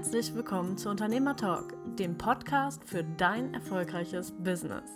herzlich 0.00 0.34
willkommen 0.34 0.78
zu 0.78 0.88
Unternehmer 0.88 1.36
Talk, 1.36 1.74
dem 1.98 2.16
Podcast 2.16 2.82
für 2.86 3.04
dein 3.04 3.52
erfolgreiches 3.52 4.32
Business. 4.32 4.90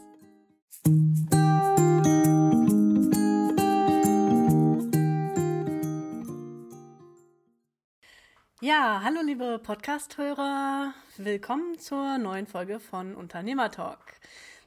Ja, 8.62 9.02
hallo 9.04 9.20
liebe 9.22 9.58
Podcast-Hörer, 9.62 10.94
willkommen 11.18 11.78
zur 11.78 12.16
neuen 12.16 12.46
Folge 12.46 12.80
von 12.80 13.14
Unternehmer 13.14 13.70
Talk. 13.70 14.14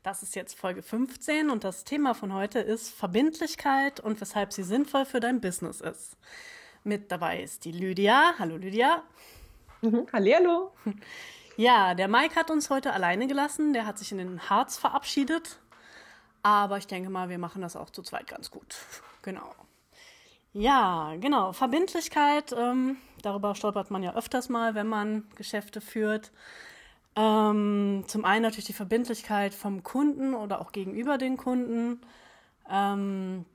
Das 0.03 0.21
ist 0.21 0.35
jetzt 0.35 0.55
Folge 0.55 0.83
15 0.83 1.49
und 1.49 1.63
das 1.63 1.83
Thema 1.83 2.13
von 2.13 2.31
heute 2.31 2.59
ist 2.59 2.91
Verbindlichkeit 2.91 3.99
und 3.99 4.21
weshalb 4.21 4.53
sie 4.53 4.61
sinnvoll 4.61 5.05
für 5.05 5.19
dein 5.19 5.41
Business 5.41 5.81
ist. 5.81 6.15
Mit 6.83 7.11
dabei 7.11 7.41
ist 7.41 7.65
die 7.65 7.71
Lydia. 7.71 8.35
Hallo 8.37 8.55
Lydia. 8.55 9.03
Mhm. 9.81 10.07
Hallihallo. 10.11 10.71
Ja, 11.55 11.95
der 11.95 12.07
Mike 12.07 12.35
hat 12.35 12.51
uns 12.51 12.69
heute 12.69 12.93
alleine 12.93 13.25
gelassen. 13.27 13.73
Der 13.73 13.85
hat 13.85 13.97
sich 13.97 14.11
in 14.11 14.19
den 14.19 14.49
Harz 14.49 14.77
verabschiedet. 14.77 15.59
Aber 16.43 16.77
ich 16.77 16.87
denke 16.87 17.09
mal, 17.09 17.29
wir 17.29 17.39
machen 17.39 17.61
das 17.61 17.75
auch 17.75 17.89
zu 17.89 18.03
zweit 18.03 18.27
ganz 18.27 18.51
gut. 18.51 18.75
Genau. 19.23 19.53
Ja, 20.53 21.13
genau. 21.19 21.51
Verbindlichkeit, 21.53 22.53
ähm, 22.57 22.97
darüber 23.21 23.53
stolpert 23.55 23.91
man 23.91 24.03
ja 24.03 24.15
öfters 24.15 24.49
mal, 24.49 24.75
wenn 24.75 24.87
man 24.87 25.27
Geschäfte 25.35 25.81
führt. 25.81 26.31
Ähm, 27.15 28.03
zum 28.07 28.23
einen 28.25 28.43
natürlich 28.43 28.65
die 28.65 28.73
Verbindlichkeit 28.73 29.53
vom 29.53 29.83
Kunden 29.83 30.35
oder 30.35 30.61
auch 30.61 30.71
gegenüber 30.71 31.17
den 31.17 31.37
Kunden. 31.37 32.01
Ähm, 32.69 33.45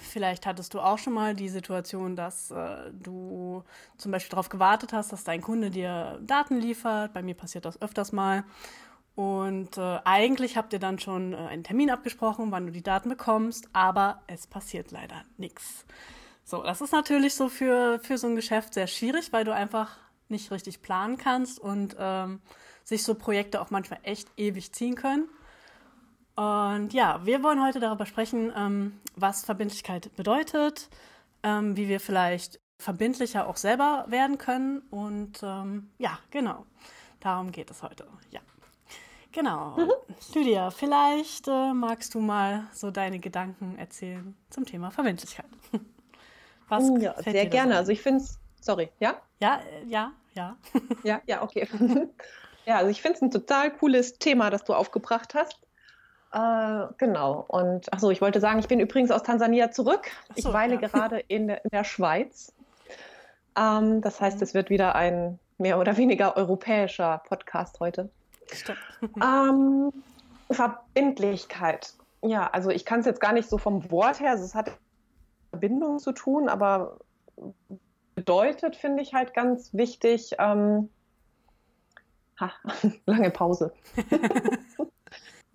Vielleicht 0.00 0.46
hattest 0.46 0.74
du 0.74 0.80
auch 0.80 0.98
schon 0.98 1.12
mal 1.12 1.34
die 1.34 1.48
Situation, 1.48 2.16
dass 2.16 2.50
äh, 2.50 2.90
du 2.92 3.62
zum 3.96 4.12
Beispiel 4.12 4.30
darauf 4.30 4.48
gewartet 4.48 4.92
hast, 4.92 5.12
dass 5.12 5.24
dein 5.24 5.42
Kunde 5.42 5.70
dir 5.70 6.18
Daten 6.22 6.58
liefert. 6.58 7.12
Bei 7.12 7.22
mir 7.22 7.34
passiert 7.34 7.64
das 7.64 7.80
öfters 7.80 8.12
mal. 8.12 8.44
Und 9.14 9.76
äh, 9.76 9.98
eigentlich 10.04 10.56
habt 10.56 10.72
ihr 10.72 10.78
dann 10.78 10.98
schon 10.98 11.34
äh, 11.34 11.36
einen 11.36 11.64
Termin 11.64 11.90
abgesprochen, 11.90 12.50
wann 12.50 12.66
du 12.66 12.72
die 12.72 12.82
Daten 12.82 13.08
bekommst, 13.08 13.68
aber 13.72 14.22
es 14.26 14.46
passiert 14.46 14.92
leider 14.92 15.22
nichts. 15.36 15.84
So, 16.44 16.62
das 16.62 16.80
ist 16.80 16.92
natürlich 16.92 17.34
so 17.34 17.48
für, 17.48 18.00
für 18.02 18.18
so 18.18 18.26
ein 18.26 18.36
Geschäft 18.36 18.74
sehr 18.74 18.86
schwierig, 18.86 19.32
weil 19.32 19.44
du 19.44 19.54
einfach 19.54 19.98
nicht 20.28 20.50
richtig 20.50 20.80
planen 20.80 21.18
kannst 21.18 21.58
und 21.58 21.96
ähm, 21.98 22.40
sich 22.84 23.02
so 23.02 23.14
Projekte 23.14 23.60
auch 23.60 23.70
manchmal 23.70 24.00
echt 24.04 24.28
ewig 24.36 24.72
ziehen 24.72 24.94
können. 24.94 25.28
Und 26.40 26.94
ja, 26.94 27.20
wir 27.26 27.42
wollen 27.42 27.62
heute 27.62 27.80
darüber 27.80 28.06
sprechen, 28.06 28.50
ähm, 28.56 28.98
was 29.14 29.44
Verbindlichkeit 29.44 30.16
bedeutet, 30.16 30.88
ähm, 31.42 31.76
wie 31.76 31.86
wir 31.86 32.00
vielleicht 32.00 32.60
verbindlicher 32.78 33.46
auch 33.46 33.58
selber 33.58 34.06
werden 34.08 34.38
können. 34.38 34.78
Und 34.88 35.42
ähm, 35.42 35.90
ja, 35.98 36.18
genau, 36.30 36.64
darum 37.20 37.52
geht 37.52 37.70
es 37.70 37.82
heute. 37.82 38.06
Ja. 38.30 38.40
Genau. 39.32 39.76
Mhm. 39.76 39.92
Lydia, 40.32 40.70
vielleicht 40.70 41.46
äh, 41.46 41.74
magst 41.74 42.14
du 42.14 42.20
mal 42.20 42.68
so 42.72 42.90
deine 42.90 43.18
Gedanken 43.18 43.76
erzählen 43.76 44.34
zum 44.48 44.64
Thema 44.64 44.90
Verbindlichkeit. 44.90 45.44
Was 46.70 46.84
oh 46.84 46.96
ja, 46.96 47.20
sehr 47.22 47.46
gerne. 47.48 47.76
Also 47.76 47.92
ich 47.92 48.00
finde 48.00 48.24
es, 48.24 48.38
sorry, 48.62 48.88
ja? 48.98 49.20
Ja, 49.40 49.60
äh, 49.60 49.84
ja, 49.86 50.12
ja. 50.32 50.56
ja, 51.04 51.20
ja, 51.26 51.42
okay. 51.42 51.68
ja, 52.64 52.76
also 52.76 52.90
ich 52.90 53.02
finde 53.02 53.16
es 53.16 53.22
ein 53.22 53.30
total 53.30 53.76
cooles 53.76 54.18
Thema, 54.18 54.48
das 54.48 54.64
du 54.64 54.72
aufgebracht 54.72 55.34
hast. 55.34 55.58
Äh, 56.32 56.86
genau. 56.98 57.44
Und 57.48 57.92
achso, 57.92 58.10
ich 58.10 58.20
wollte 58.20 58.40
sagen, 58.40 58.58
ich 58.58 58.68
bin 58.68 58.80
übrigens 58.80 59.10
aus 59.10 59.22
Tansania 59.22 59.70
zurück. 59.70 60.10
So, 60.36 60.48
ich 60.48 60.54
weile 60.54 60.74
ja. 60.74 60.80
gerade 60.80 61.18
in, 61.28 61.48
in, 61.48 61.70
der 61.70 61.84
Schweiz. 61.84 62.52
Ähm, 63.56 64.00
das 64.00 64.20
heißt, 64.20 64.36
mhm. 64.36 64.42
es 64.42 64.54
wird 64.54 64.70
wieder 64.70 64.94
ein 64.94 65.38
mehr 65.58 65.78
oder 65.78 65.96
weniger 65.96 66.36
europäischer 66.36 67.22
Podcast 67.28 67.80
heute. 67.80 68.10
Ähm, 69.22 69.92
Verbindlichkeit. 70.50 71.94
Ja, 72.22 72.50
also 72.50 72.70
ich 72.70 72.84
kann 72.84 73.00
es 73.00 73.06
jetzt 73.06 73.20
gar 73.20 73.32
nicht 73.32 73.48
so 73.48 73.56
vom 73.56 73.90
Wort 73.90 74.20
her, 74.20 74.32
also 74.32 74.44
es 74.44 74.54
hat 74.54 74.72
Verbindung 75.50 76.00
zu 76.00 76.12
tun, 76.12 76.48
aber 76.48 76.98
bedeutet, 78.14 78.76
finde 78.76 79.02
ich 79.02 79.14
halt 79.14 79.32
ganz 79.34 79.72
wichtig. 79.72 80.34
Ähm, 80.38 80.90
ha, 82.38 82.52
lange 83.06 83.30
Pause. 83.30 83.72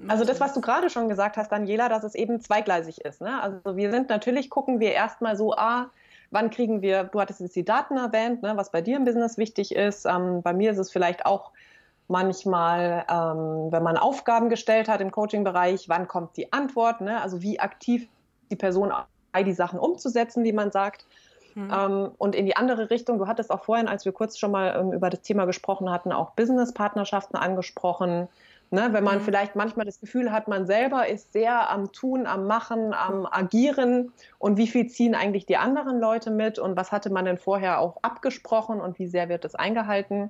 Also 0.08 0.26
das, 0.26 0.42
was 0.42 0.54
du 0.54 0.62
gerade 0.62 0.90
schon 0.90 1.08
gesagt 1.08 1.38
hast, 1.38 1.52
Daniela, 1.52 1.88
dass 1.88 2.04
es 2.04 2.16
eben 2.16 2.42
zweigleisig 2.42 3.02
ist. 3.02 3.22
Ne? 3.22 3.42
Also 3.42 3.78
wir 3.78 3.92
sind 3.92 4.10
natürlich, 4.10 4.50
gucken 4.50 4.80
wir 4.80 4.92
erstmal 4.92 5.38
so, 5.38 5.54
ah, 5.54 5.90
wann 6.32 6.50
kriegen 6.50 6.82
wir, 6.82 7.06
du 7.06 7.22
hattest 7.22 7.40
jetzt 7.40 7.56
die 7.56 7.64
Daten 7.64 7.98
erwähnt, 7.98 8.44
ne, 8.44 8.58
was 8.58 8.72
bei 8.72 8.82
dir 8.82 8.98
im 8.98 9.06
Business 9.06 9.38
wichtig 9.38 9.74
ist. 9.74 10.06
Ähm, 10.06 10.42
bei 10.42 10.54
mir 10.54 10.72
ist 10.72 10.80
es 10.80 10.92
vielleicht 10.92 11.26
auch 11.26 11.52
manchmal, 12.08 13.06
ähm, 13.10 13.72
wenn 13.72 13.84
man 13.84 13.98
Aufgaben 13.98 14.50
gestellt 14.50 14.90
hat 14.90 15.02
im 15.02 15.12
Coaching-Bereich, 15.12 15.88
wann 15.88 16.08
kommt 16.08 16.36
die 16.38 16.52
Antwort, 16.52 17.02
ne? 17.02 17.22
also 17.22 17.42
wie 17.42 17.60
aktiv 17.60 18.08
die 18.52 18.56
Person 18.56 18.92
die 19.44 19.54
Sachen 19.54 19.80
umzusetzen, 19.80 20.44
die 20.44 20.54
man 20.54 20.72
sagt. 20.72 21.06
Mhm. 21.56 21.72
Ähm, 21.74 22.12
und 22.18 22.36
in 22.36 22.46
die 22.46 22.56
andere 22.56 22.90
Richtung, 22.90 23.18
du 23.18 23.28
hattest 23.28 23.52
auch 23.52 23.64
vorhin, 23.64 23.88
als 23.88 24.06
wir 24.06 24.12
kurz 24.12 24.38
schon 24.38 24.52
mal 24.52 24.76
ähm, 24.78 24.92
über 24.94 25.10
das 25.10 25.22
Thema 25.22 25.46
gesprochen 25.46 25.90
hatten, 25.90 26.12
auch 26.12 26.32
Business-Partnerschaften 26.32 27.38
angesprochen. 27.38 28.28
Ne, 28.76 28.92
wenn 28.92 29.06
man 29.06 29.20
mhm. 29.20 29.22
vielleicht 29.22 29.56
manchmal 29.56 29.86
das 29.86 30.02
Gefühl 30.02 30.34
hat, 30.34 30.50
man 30.50 30.68
selber 30.68 31.08
ist 31.08 31.32
sehr 31.32 31.70
am 31.70 31.94
Tun, 31.94 32.28
am 32.28 32.46
Machen, 32.46 32.94
am 32.94 33.26
Agieren 33.26 34.12
und 34.38 34.58
wie 34.58 34.68
viel 34.68 34.88
ziehen 34.88 35.16
eigentlich 35.16 35.46
die 35.46 35.56
anderen 35.56 35.98
Leute 35.98 36.30
mit 36.30 36.60
und 36.60 36.76
was 36.76 36.92
hatte 36.92 37.10
man 37.10 37.24
denn 37.24 37.38
vorher 37.38 37.80
auch 37.80 37.96
abgesprochen 38.02 38.82
und 38.82 39.00
wie 39.00 39.08
sehr 39.08 39.30
wird 39.30 39.46
das 39.46 39.56
eingehalten? 39.56 40.30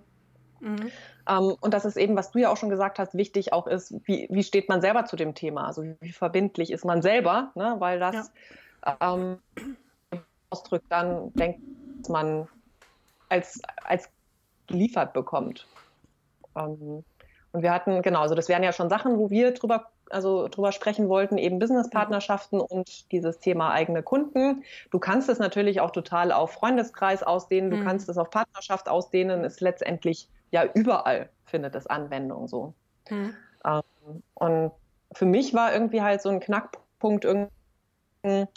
Mhm. 0.60 0.92
Ähm, 1.28 1.56
und 1.60 1.74
das 1.74 1.86
ist 1.86 1.98
eben, 1.98 2.16
was 2.16 2.30
du 2.30 2.38
ja 2.38 2.52
auch 2.52 2.58
schon 2.58 2.70
gesagt 2.70 3.00
hast, 3.00 3.16
wichtig 3.16 3.52
auch 3.52 3.66
ist, 3.66 3.96
wie, 4.06 4.28
wie 4.30 4.44
steht 4.44 4.70
man 4.70 4.80
selber 4.80 5.06
zu 5.06 5.16
dem 5.16 5.34
Thema? 5.34 5.66
Also 5.66 5.82
wie 6.00 6.12
verbindlich 6.12 6.70
ist 6.70 6.86
man 6.86 7.02
selber, 7.02 7.52
ne? 7.56 7.78
weil 7.80 8.00
das 8.00 8.32
ja. 8.86 8.98
ähm, 9.02 9.40
ausdrückt 10.52 10.86
dann, 10.90 11.34
denkt 11.34 11.62
man 12.10 12.48
als, 13.28 13.60
als 13.84 14.08
geliefert 14.68 15.14
bekommt. 15.14 15.66
Ähm, 16.56 17.04
und 17.56 17.62
wir 17.62 17.72
hatten, 17.72 18.02
genau, 18.02 18.20
also 18.20 18.36
das 18.36 18.50
wären 18.50 18.64
ja 18.64 18.74
schon 18.74 18.90
Sachen, 18.90 19.18
wo 19.18 19.30
wir 19.30 19.54
drüber, 19.54 19.86
also 20.10 20.50
drüber 20.50 20.74
sprechen 20.74 21.08
wollten, 21.08 21.38
eben 21.38 21.58
Businesspartnerschaften 21.58 22.60
und 22.60 23.10
dieses 23.14 23.40
Thema 23.40 23.72
eigene 23.72 24.04
Kunden. 24.04 24.64
Du 24.92 25.00
kannst 25.00 25.30
es 25.30 25.40
natürlich 25.40 25.80
auch 25.80 25.92
total 25.92 26.34
auf 26.34 26.52
Freundeskreis 26.52 27.24
ausdehnen, 27.24 27.72
du 27.72 27.78
mhm. 27.78 27.86
kannst 27.86 28.10
es 28.10 28.18
auf 28.18 28.30
Partnerschaft 28.30 28.90
ausdehnen, 28.90 29.46
ist 29.46 29.62
letztendlich 29.62 30.28
ja 30.52 30.66
überall 30.74 31.30
findet 31.46 31.76
es 31.76 31.88
Anwendung 31.88 32.50
so. 32.50 32.74
Mhm. 33.10 33.34
Ähm, 33.64 34.24
und 34.34 34.72
für 35.14 35.26
mich 35.26 35.54
war 35.54 35.72
irgendwie 35.72 36.02
halt 36.02 36.22
so 36.22 36.28
ein 36.28 36.42
Knackpunkt 36.42 37.24
irgendwie, 37.24 38.48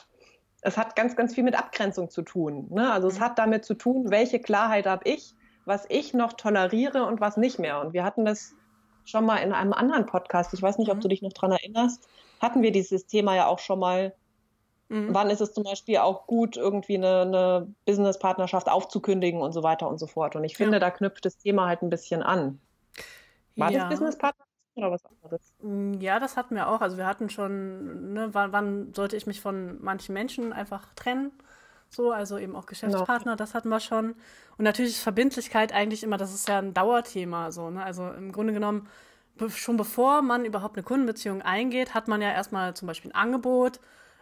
es 0.62 0.76
hat 0.76 0.97
ganz, 0.97 1.15
ganz 1.15 1.34
viel 1.36 1.44
mit 1.44 1.56
Abgrenzung 1.56 2.10
zu 2.10 2.22
tun. 2.22 2.66
Ne? 2.70 2.91
Also 2.92 3.06
es 3.06 3.20
hat 3.20 3.38
damit 3.38 3.65
zu 3.65 3.75
tun, 3.75 4.10
welche 4.10 4.41
Klarheit 4.41 4.86
habe 4.86 5.09
ich, 5.09 5.36
was 5.66 5.86
ich 5.88 6.15
noch 6.15 6.32
toleriere 6.32 7.04
und 7.04 7.20
was 7.20 7.36
nicht 7.36 7.60
mehr. 7.60 7.80
Und 7.80 7.92
wir 7.92 8.03
hatten 8.03 8.25
das 8.25 8.56
schon 9.09 9.25
mal 9.25 9.39
in 9.39 9.53
einem 9.53 9.73
anderen 9.73 10.07
Podcast, 10.07 10.53
ich 10.53 10.63
weiß 10.63 10.79
nicht, 10.79 10.91
ob 10.91 10.99
mhm. 10.99 11.01
du 11.03 11.09
dich 11.09 11.23
noch 11.23 11.33
daran 11.33 11.53
erinnerst, 11.53 12.07
hatten 12.41 12.63
wir 12.63 12.73
dieses 12.73 13.07
Thema 13.07 13.35
ja 13.35 13.47
auch 13.47 13.59
schon 13.59 13.79
mal. 13.79 14.15
Mhm. 14.91 15.15
Wann 15.15 15.31
ist 15.31 15.41
es 15.41 15.53
zum 15.53 15.65
Beispiel 15.65 15.99
auch 15.99 16.27
gut, 16.27 16.57
irgendwie 16.57 16.97
eine, 16.97 17.23
eine 17.23 17.75
Business-Partnerschaft 17.87 18.69
aufzukündigen 18.69 19.41
und 19.41 19.53
so 19.53 19.63
weiter 19.63 19.89
und 19.89 19.99
so 19.99 20.07
fort. 20.07 20.37
Und 20.37 20.45
ich 20.45 20.57
finde, 20.57 20.75
ja. 20.75 20.81
da 20.81 20.91
knüpft 20.91 21.25
das 21.25 21.39
Thema 21.39 21.67
halt 21.67 21.83
ein 21.83 21.91
bisschen 21.91 22.23
an. 22.23 22.61
War 23.57 23.71
ja. 23.71 23.81
das 23.81 23.91
Business-Partnerschaft? 23.91 24.49
Oder 24.77 24.93
was 24.93 25.05
anderes? 25.05 25.53
Mm, 25.61 25.95
ja, 26.01 26.21
das 26.21 26.37
hatten 26.37 26.55
wir 26.55 26.69
auch. 26.69 26.81
Also 26.81 26.97
wir 26.97 27.07
hatten 27.07 27.29
schon, 27.31 28.13
ne, 28.13 28.29
wann, 28.33 28.53
wann 28.53 28.95
sollte 28.95 29.17
ich 29.17 29.27
mich 29.27 29.41
von 29.41 29.83
manchen 29.83 30.13
Menschen 30.13 30.53
einfach 30.53 30.95
trennen? 30.95 31.33
So, 31.91 32.12
also 32.12 32.38
eben 32.38 32.54
auch 32.54 32.66
Geschäftspartner, 32.66 33.33
genau. 33.33 33.36
das 33.36 33.54
hatten 33.54 33.68
wir 33.68 33.80
schon. 33.80 34.15
Und 34.59 34.65
natürlich 34.65 34.92
ist 34.92 35.01
Verbindlichkeit 35.01 35.72
eigentlich 35.72 36.03
immer, 36.03 36.18
das 36.18 36.34
ist 36.34 36.48
ja 36.48 36.59
ein 36.59 36.74
Dauerthema, 36.74 37.51
so, 37.51 37.71
ne? 37.71 37.83
Also 37.83 38.10
im 38.10 38.33
Grunde 38.33 38.53
genommen, 38.53 38.89
schon 39.48 39.77
bevor 39.77 40.21
man 40.22 40.45
überhaupt 40.45 40.77
eine 40.77 40.83
Kundenbeziehung 40.83 41.42
eingeht, 41.42 41.95
hat 41.95 42.09
man 42.09 42.21
ja 42.21 42.30
erstmal 42.30 42.74
zum 42.74 42.89
Beispiel 42.89 43.10
ein 43.13 43.15
Angebot, 43.15 43.80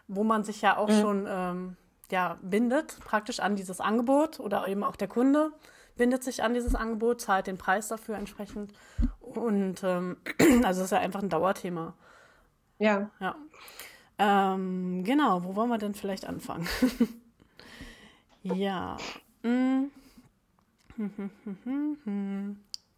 wo 0.08 0.22
man 0.24 0.44
sich 0.44 0.62
ja 0.62 0.76
auch 0.76 0.88
mhm. 0.88 1.00
schon 1.00 1.26
ähm, 1.28 1.76
ja, 2.10 2.38
bindet, 2.42 2.98
praktisch 3.00 3.40
an 3.40 3.56
dieses 3.56 3.80
Angebot 3.80 4.38
oder 4.38 4.68
eben 4.68 4.84
auch 4.84 4.96
der 4.96 5.08
Kunde 5.08 5.52
bindet 5.96 6.22
sich 6.22 6.42
an 6.42 6.54
dieses 6.54 6.74
Angebot, 6.74 7.20
zahlt 7.20 7.46
den 7.46 7.58
Preis 7.58 7.88
dafür 7.88 8.16
entsprechend. 8.16 8.72
Und 9.20 9.82
ähm, 9.82 10.18
also 10.62 10.80
es 10.80 10.86
ist 10.86 10.90
ja 10.92 10.98
einfach 10.98 11.22
ein 11.22 11.28
Dauerthema. 11.28 11.94
Ja. 12.78 13.10
Ja. 13.18 13.36
Ähm, 14.18 15.02
genau, 15.04 15.44
wo 15.44 15.56
wollen 15.56 15.70
wir 15.70 15.78
denn 15.78 15.94
vielleicht 15.94 16.26
anfangen? 16.26 16.68
Ja. 18.54 18.96
Mm. 19.42 19.90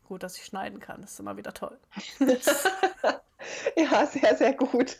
gut, 0.08 0.22
dass 0.22 0.36
ich 0.36 0.44
schneiden 0.44 0.80
kann. 0.80 1.02
Das 1.02 1.12
ist 1.12 1.20
immer 1.20 1.36
wieder 1.36 1.52
toll. 1.52 1.78
ja, 3.76 4.06
sehr, 4.06 4.36
sehr 4.36 4.54
gut. 4.54 4.98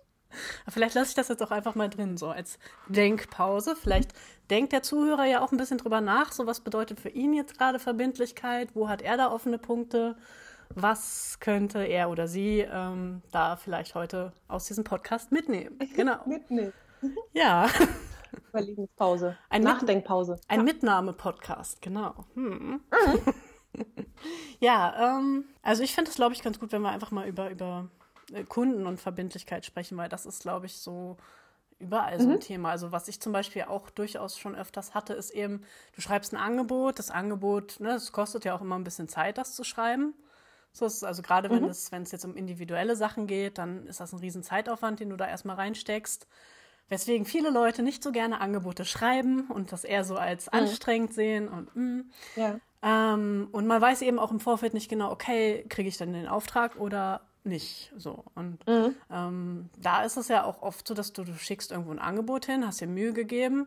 vielleicht 0.68 0.94
lasse 0.94 1.10
ich 1.10 1.14
das 1.14 1.28
jetzt 1.28 1.42
auch 1.42 1.50
einfach 1.50 1.74
mal 1.74 1.88
drin, 1.88 2.16
so 2.16 2.28
als 2.28 2.58
Denkpause. 2.88 3.76
Vielleicht 3.76 4.12
denkt 4.50 4.72
der 4.72 4.82
Zuhörer 4.82 5.24
ja 5.24 5.40
auch 5.40 5.52
ein 5.52 5.58
bisschen 5.58 5.78
drüber 5.78 6.00
nach, 6.00 6.32
so 6.32 6.46
was 6.46 6.60
bedeutet 6.60 7.00
für 7.00 7.08
ihn 7.08 7.32
jetzt 7.34 7.58
gerade 7.58 7.78
Verbindlichkeit, 7.78 8.70
wo 8.74 8.88
hat 8.88 9.02
er 9.02 9.16
da 9.16 9.30
offene 9.30 9.58
Punkte, 9.58 10.16
was 10.70 11.38
könnte 11.40 11.84
er 11.84 12.10
oder 12.10 12.26
sie 12.26 12.60
ähm, 12.60 13.22
da 13.32 13.56
vielleicht 13.56 13.94
heute 13.94 14.32
aus 14.48 14.66
diesem 14.66 14.84
Podcast 14.84 15.32
mitnehmen. 15.32 15.78
Genau. 15.94 16.26
mitnehmen. 16.26 16.72
Ja. 17.32 17.68
Überlegenspause. 18.54 19.36
Ein 19.48 19.62
Nachdenkpause. 19.62 20.40
Ein 20.48 20.60
ja. 20.60 20.64
Mitnahme-Podcast, 20.64 21.82
genau. 21.82 22.24
Hm. 22.34 22.60
Mhm. 22.60 22.80
ja, 24.60 25.18
ähm, 25.18 25.44
also 25.62 25.82
ich 25.82 25.94
finde 25.94 26.10
es, 26.10 26.16
glaube 26.16 26.34
ich, 26.34 26.42
ganz 26.42 26.60
gut, 26.60 26.72
wenn 26.72 26.82
wir 26.82 26.90
einfach 26.90 27.10
mal 27.10 27.26
über, 27.26 27.50
über 27.50 27.88
äh, 28.32 28.44
Kunden 28.44 28.86
und 28.86 29.00
Verbindlichkeit 29.00 29.66
sprechen, 29.66 29.96
weil 29.96 30.08
das 30.08 30.26
ist, 30.26 30.42
glaube 30.42 30.66
ich, 30.66 30.78
so 30.78 31.16
überall 31.80 32.20
so 32.20 32.28
ein 32.28 32.36
mhm. 32.36 32.40
Thema. 32.40 32.70
Also 32.70 32.92
was 32.92 33.08
ich 33.08 33.20
zum 33.20 33.32
Beispiel 33.32 33.62
auch 33.62 33.90
durchaus 33.90 34.38
schon 34.38 34.54
öfters 34.54 34.94
hatte, 34.94 35.14
ist 35.14 35.30
eben, 35.30 35.64
du 35.94 36.00
schreibst 36.00 36.32
ein 36.32 36.40
Angebot, 36.40 36.98
das 36.98 37.10
Angebot, 37.10 37.80
ne, 37.80 37.90
es 37.90 38.12
kostet 38.12 38.44
ja 38.44 38.54
auch 38.54 38.60
immer 38.60 38.76
ein 38.76 38.84
bisschen 38.84 39.08
Zeit, 39.08 39.38
das 39.38 39.54
zu 39.54 39.64
schreiben. 39.64 40.14
So 40.72 40.86
ist 40.86 41.04
also 41.04 41.22
gerade 41.22 41.50
wenn 41.50 41.62
mhm. 41.62 41.68
es, 41.68 41.92
wenn 41.92 42.02
es 42.02 42.12
jetzt 42.12 42.24
um 42.24 42.36
individuelle 42.36 42.96
Sachen 42.96 43.26
geht, 43.26 43.58
dann 43.58 43.86
ist 43.86 44.00
das 44.00 44.12
ein 44.12 44.18
riesen 44.18 44.42
Zeitaufwand, 44.42 45.00
den 45.00 45.10
du 45.10 45.16
da 45.16 45.28
erstmal 45.28 45.56
reinsteckst. 45.56 46.26
Weswegen 46.88 47.24
viele 47.24 47.50
Leute 47.50 47.82
nicht 47.82 48.02
so 48.02 48.12
gerne 48.12 48.40
Angebote 48.40 48.84
schreiben 48.84 49.50
und 49.50 49.72
das 49.72 49.84
eher 49.84 50.04
so 50.04 50.16
als 50.16 50.46
mhm. 50.46 50.58
anstrengend 50.58 51.14
sehen 51.14 51.48
und 51.48 51.74
mh. 51.74 51.82
Mm. 51.82 52.10
Ja. 52.36 52.60
Ähm, 52.82 53.48
und 53.52 53.66
man 53.66 53.80
weiß 53.80 54.02
eben 54.02 54.18
auch 54.18 54.30
im 54.30 54.40
Vorfeld 54.40 54.74
nicht 54.74 54.90
genau, 54.90 55.10
okay, 55.10 55.64
kriege 55.70 55.88
ich 55.88 55.96
dann 55.96 56.12
den 56.12 56.28
Auftrag 56.28 56.76
oder 56.76 57.22
nicht. 57.44 57.92
So. 57.96 58.24
Und 58.34 58.66
mhm. 58.66 58.94
ähm, 59.10 59.70
da 59.78 60.02
ist 60.02 60.18
es 60.18 60.28
ja 60.28 60.44
auch 60.44 60.62
oft 60.62 60.86
so, 60.86 60.94
dass 60.94 61.12
du, 61.12 61.24
du 61.24 61.34
schickst 61.34 61.72
irgendwo 61.72 61.92
ein 61.92 61.98
Angebot 61.98 62.46
hin, 62.46 62.66
hast 62.66 62.80
dir 62.80 62.86
Mühe 62.86 63.14
gegeben 63.14 63.66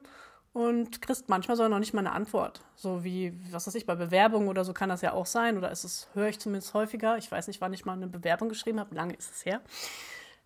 und 0.54 1.02
kriegst 1.02 1.30
manchmal 1.30 1.58
sogar 1.58 1.70
noch 1.70 1.80
nicht 1.80 1.94
mal 1.94 2.02
eine 2.02 2.12
Antwort. 2.12 2.62
So 2.76 3.04
wie, 3.04 3.34
was 3.52 3.68
weiß 3.68 3.76
ich, 3.76 3.86
bei 3.86 3.96
Bewerbungen 3.96 4.50
oder 4.50 4.66
so 4.66 4.74
kann 4.74 4.90
das 4.90 5.02
ja 5.02 5.14
auch 5.14 5.26
sein. 5.26 5.58
Oder 5.58 5.72
ist 5.72 5.84
es, 5.84 6.08
höre 6.14 6.30
ich 6.30 6.40
zumindest 6.40 6.74
häufiger. 6.74 7.18
Ich 7.18 7.32
weiß 7.32 7.48
nicht, 7.48 7.62
wann 7.62 7.74
ich 7.74 7.86
mal 7.86 7.94
eine 7.94 8.08
Bewerbung 8.08 8.50
geschrieben 8.50 8.80
habe, 8.80 8.96
lange 8.96 9.14
ist 9.14 9.32
es 9.32 9.46
her. 9.46 9.62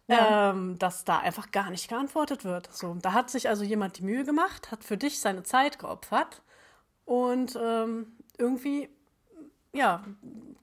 Ja. 0.07 0.49
Ähm, 0.49 0.77
dass 0.77 1.05
da 1.05 1.19
einfach 1.19 1.51
gar 1.51 1.69
nicht 1.69 1.87
geantwortet 1.87 2.43
wird. 2.43 2.73
So, 2.73 2.95
da 3.01 3.13
hat 3.13 3.29
sich 3.29 3.47
also 3.47 3.63
jemand 3.63 3.97
die 3.97 4.03
Mühe 4.03 4.25
gemacht, 4.25 4.71
hat 4.71 4.83
für 4.83 4.97
dich 4.97 5.19
seine 5.19 5.43
Zeit 5.43 5.79
geopfert 5.79 6.41
und 7.05 7.57
ähm, 7.61 8.07
irgendwie, 8.37 8.89
ja, 9.71 10.03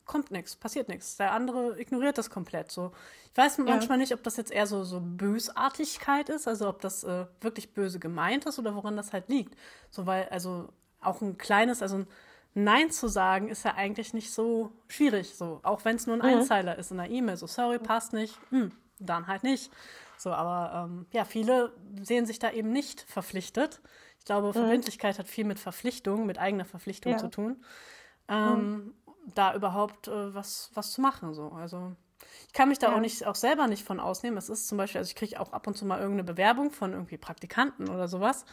kommt 0.04 0.30
nichts, 0.30 0.56
passiert 0.56 0.88
nichts. 0.88 1.16
Der 1.16 1.32
andere 1.32 1.78
ignoriert 1.80 2.18
das 2.18 2.30
komplett. 2.30 2.72
So, 2.72 2.92
ich 3.30 3.36
weiß 3.36 3.58
manchmal 3.58 3.98
nicht, 3.98 4.12
ob 4.12 4.22
das 4.22 4.36
jetzt 4.36 4.50
eher 4.50 4.66
so, 4.66 4.82
so 4.82 5.00
Bösartigkeit 5.00 6.28
ist, 6.28 6.48
also 6.48 6.68
ob 6.68 6.80
das 6.80 7.04
äh, 7.04 7.26
wirklich 7.40 7.72
böse 7.72 8.00
gemeint 8.00 8.46
ist 8.46 8.58
oder 8.58 8.74
woran 8.74 8.96
das 8.96 9.12
halt 9.12 9.28
liegt. 9.28 9.56
So, 9.90 10.06
weil, 10.06 10.28
also 10.30 10.68
auch 11.00 11.20
ein 11.20 11.38
kleines, 11.38 11.82
also 11.82 11.98
ein 11.98 12.06
Nein 12.54 12.90
zu 12.90 13.06
sagen, 13.06 13.48
ist 13.48 13.64
ja 13.64 13.74
eigentlich 13.74 14.14
nicht 14.14 14.32
so 14.32 14.72
schwierig. 14.88 15.36
So, 15.36 15.60
auch 15.62 15.84
wenn 15.84 15.96
es 15.96 16.06
nur 16.06 16.16
ein 16.16 16.28
mhm. 16.28 16.38
Einzeiler 16.40 16.76
ist 16.78 16.90
in 16.90 16.98
einer 16.98 17.10
E-Mail, 17.10 17.36
so 17.36 17.46
sorry, 17.46 17.78
passt 17.78 18.12
nicht, 18.12 18.36
hm, 18.50 18.72
dann 19.00 19.26
halt 19.26 19.42
nicht. 19.42 19.70
So, 20.16 20.32
aber 20.32 20.84
ähm, 20.84 21.06
ja, 21.12 21.24
viele 21.24 21.72
sehen 22.02 22.26
sich 22.26 22.38
da 22.38 22.50
eben 22.50 22.72
nicht 22.72 23.02
verpflichtet. 23.02 23.80
Ich 24.18 24.24
glaube, 24.24 24.48
mhm. 24.48 24.52
Verbindlichkeit 24.52 25.18
hat 25.18 25.28
viel 25.28 25.44
mit 25.44 25.58
Verpflichtung, 25.58 26.26
mit 26.26 26.38
eigener 26.38 26.64
Verpflichtung 26.64 27.12
ja. 27.12 27.18
zu 27.18 27.28
tun, 27.28 27.64
ähm, 28.28 28.56
mhm. 28.56 28.94
da 29.34 29.54
überhaupt 29.54 30.08
äh, 30.08 30.34
was, 30.34 30.70
was 30.74 30.92
zu 30.92 31.00
machen. 31.00 31.34
So. 31.34 31.50
Also 31.52 31.94
ich 32.46 32.52
kann 32.52 32.68
mich 32.68 32.78
da 32.78 32.88
ja. 32.88 32.96
auch 32.96 33.00
nicht 33.00 33.26
auch 33.26 33.36
selber 33.36 33.68
nicht 33.68 33.84
von 33.84 34.00
ausnehmen. 34.00 34.38
Es 34.38 34.48
ist 34.48 34.68
zum 34.68 34.78
Beispiel, 34.78 34.98
also 34.98 35.08
ich 35.08 35.14
kriege 35.14 35.40
auch 35.40 35.52
ab 35.52 35.66
und 35.66 35.76
zu 35.76 35.86
mal 35.86 35.98
irgendeine 35.98 36.24
Bewerbung 36.24 36.70
von 36.70 36.92
irgendwie 36.92 37.16
Praktikanten 37.16 37.88
oder 37.88 38.08
sowas. 38.08 38.44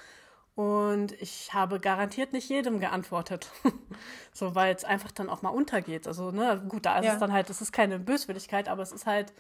Und 0.56 1.12
ich 1.22 1.54
habe 1.54 1.82
garantiert 1.82 2.32
nicht 2.32 2.48
jedem 2.48 2.80
geantwortet. 2.80 3.52
so, 4.32 4.56
weil 4.56 4.74
es 4.74 4.86
einfach 4.86 5.12
dann 5.12 5.30
auch 5.30 5.42
mal 5.42 5.50
untergeht. 5.50 6.08
Also, 6.08 6.32
ne, 6.32 6.64
gut, 6.70 6.86
da 6.86 6.98
ist 7.00 7.06
ja. 7.06 7.14
es 7.14 7.20
dann 7.20 7.34
halt, 7.34 7.50
es 7.50 7.62
ist 7.62 7.74
keine 7.74 8.00
Böswilligkeit, 8.00 8.70
aber 8.70 8.82
es 8.82 8.94
ist 8.94 9.06
halt 9.06 9.34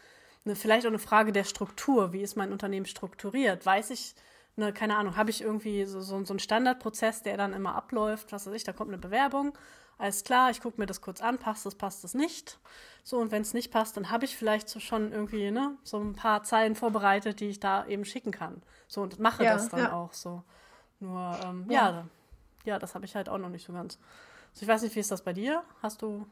eine, 0.46 0.56
vielleicht 0.56 0.86
auch 0.86 0.92
eine 0.92 1.00
Frage 1.00 1.32
der 1.32 1.44
Struktur. 1.44 2.14
Wie 2.14 2.22
ist 2.22 2.36
mein 2.36 2.52
Unternehmen 2.52 2.86
strukturiert? 2.86 3.66
Weiß 3.66 3.90
ich, 3.90 4.16
ne, 4.56 4.74
keine 4.74 4.96
Ahnung, 4.96 5.18
habe 5.18 5.30
ich 5.30 5.42
irgendwie 5.42 5.86
so, 5.86 6.02
so, 6.02 6.24
so 6.24 6.34
einen 6.34 6.40
Standardprozess, 6.40 7.24
der 7.24 7.38
dann 7.38 7.54
immer 7.54 7.76
abläuft? 7.76 8.32
Was 8.32 8.48
weiß 8.48 8.54
ich, 8.54 8.64
da 8.64 8.74
kommt 8.74 8.90
eine 8.90 8.98
Bewerbung. 8.98 9.58
Alles 9.98 10.24
klar, 10.24 10.52
ich 10.52 10.60
gucke 10.60 10.80
mir 10.80 10.88
das 10.88 11.02
kurz 11.02 11.22
an, 11.22 11.38
passt 11.38 11.66
es, 11.66 11.76
passt 11.76 12.04
es 12.04 12.14
nicht. 12.14 12.60
So, 13.04 13.18
und 13.18 13.32
wenn 13.32 13.44
es 13.44 13.54
nicht 13.54 13.72
passt, 13.72 13.96
dann 13.96 14.10
habe 14.10 14.26
ich 14.26 14.36
vielleicht 14.36 14.68
so 14.68 14.80
schon 14.80 15.12
irgendwie 15.12 15.52
ne, 15.52 15.78
so 15.84 16.00
ein 16.00 16.16
paar 16.16 16.44
Zeilen 16.44 16.76
vorbereitet, 16.76 17.40
die 17.40 17.48
ich 17.48 17.60
da 17.60 17.86
eben 17.88 18.04
schicken 18.04 18.32
kann. 18.32 18.62
So, 18.88 19.02
und 19.02 19.20
mache 19.20 19.44
ja, 19.44 19.54
das 19.54 19.70
dann 19.70 19.80
ja. 19.80 19.94
auch 19.94 20.14
so. 20.14 20.44
Nur, 21.00 21.38
ähm, 21.44 21.66
ja. 21.70 21.90
ja, 21.90 22.08
ja, 22.66 22.80
das 22.80 22.96
habe 22.96 23.06
ich 23.06 23.16
halt 23.16 23.30
auch 23.30 23.38
noch 23.38 23.50
nicht 23.50 23.66
so 23.66 23.74
ganz. 23.74 23.98
Also 24.54 24.64
ich 24.64 24.68
weiß 24.68 24.82
nicht, 24.82 24.96
wie 24.96 25.00
ist 25.00 25.12
das 25.12 25.22
bei 25.22 25.34
dir? 25.34 25.64
Hast 25.82 26.02
du, 26.02 26.26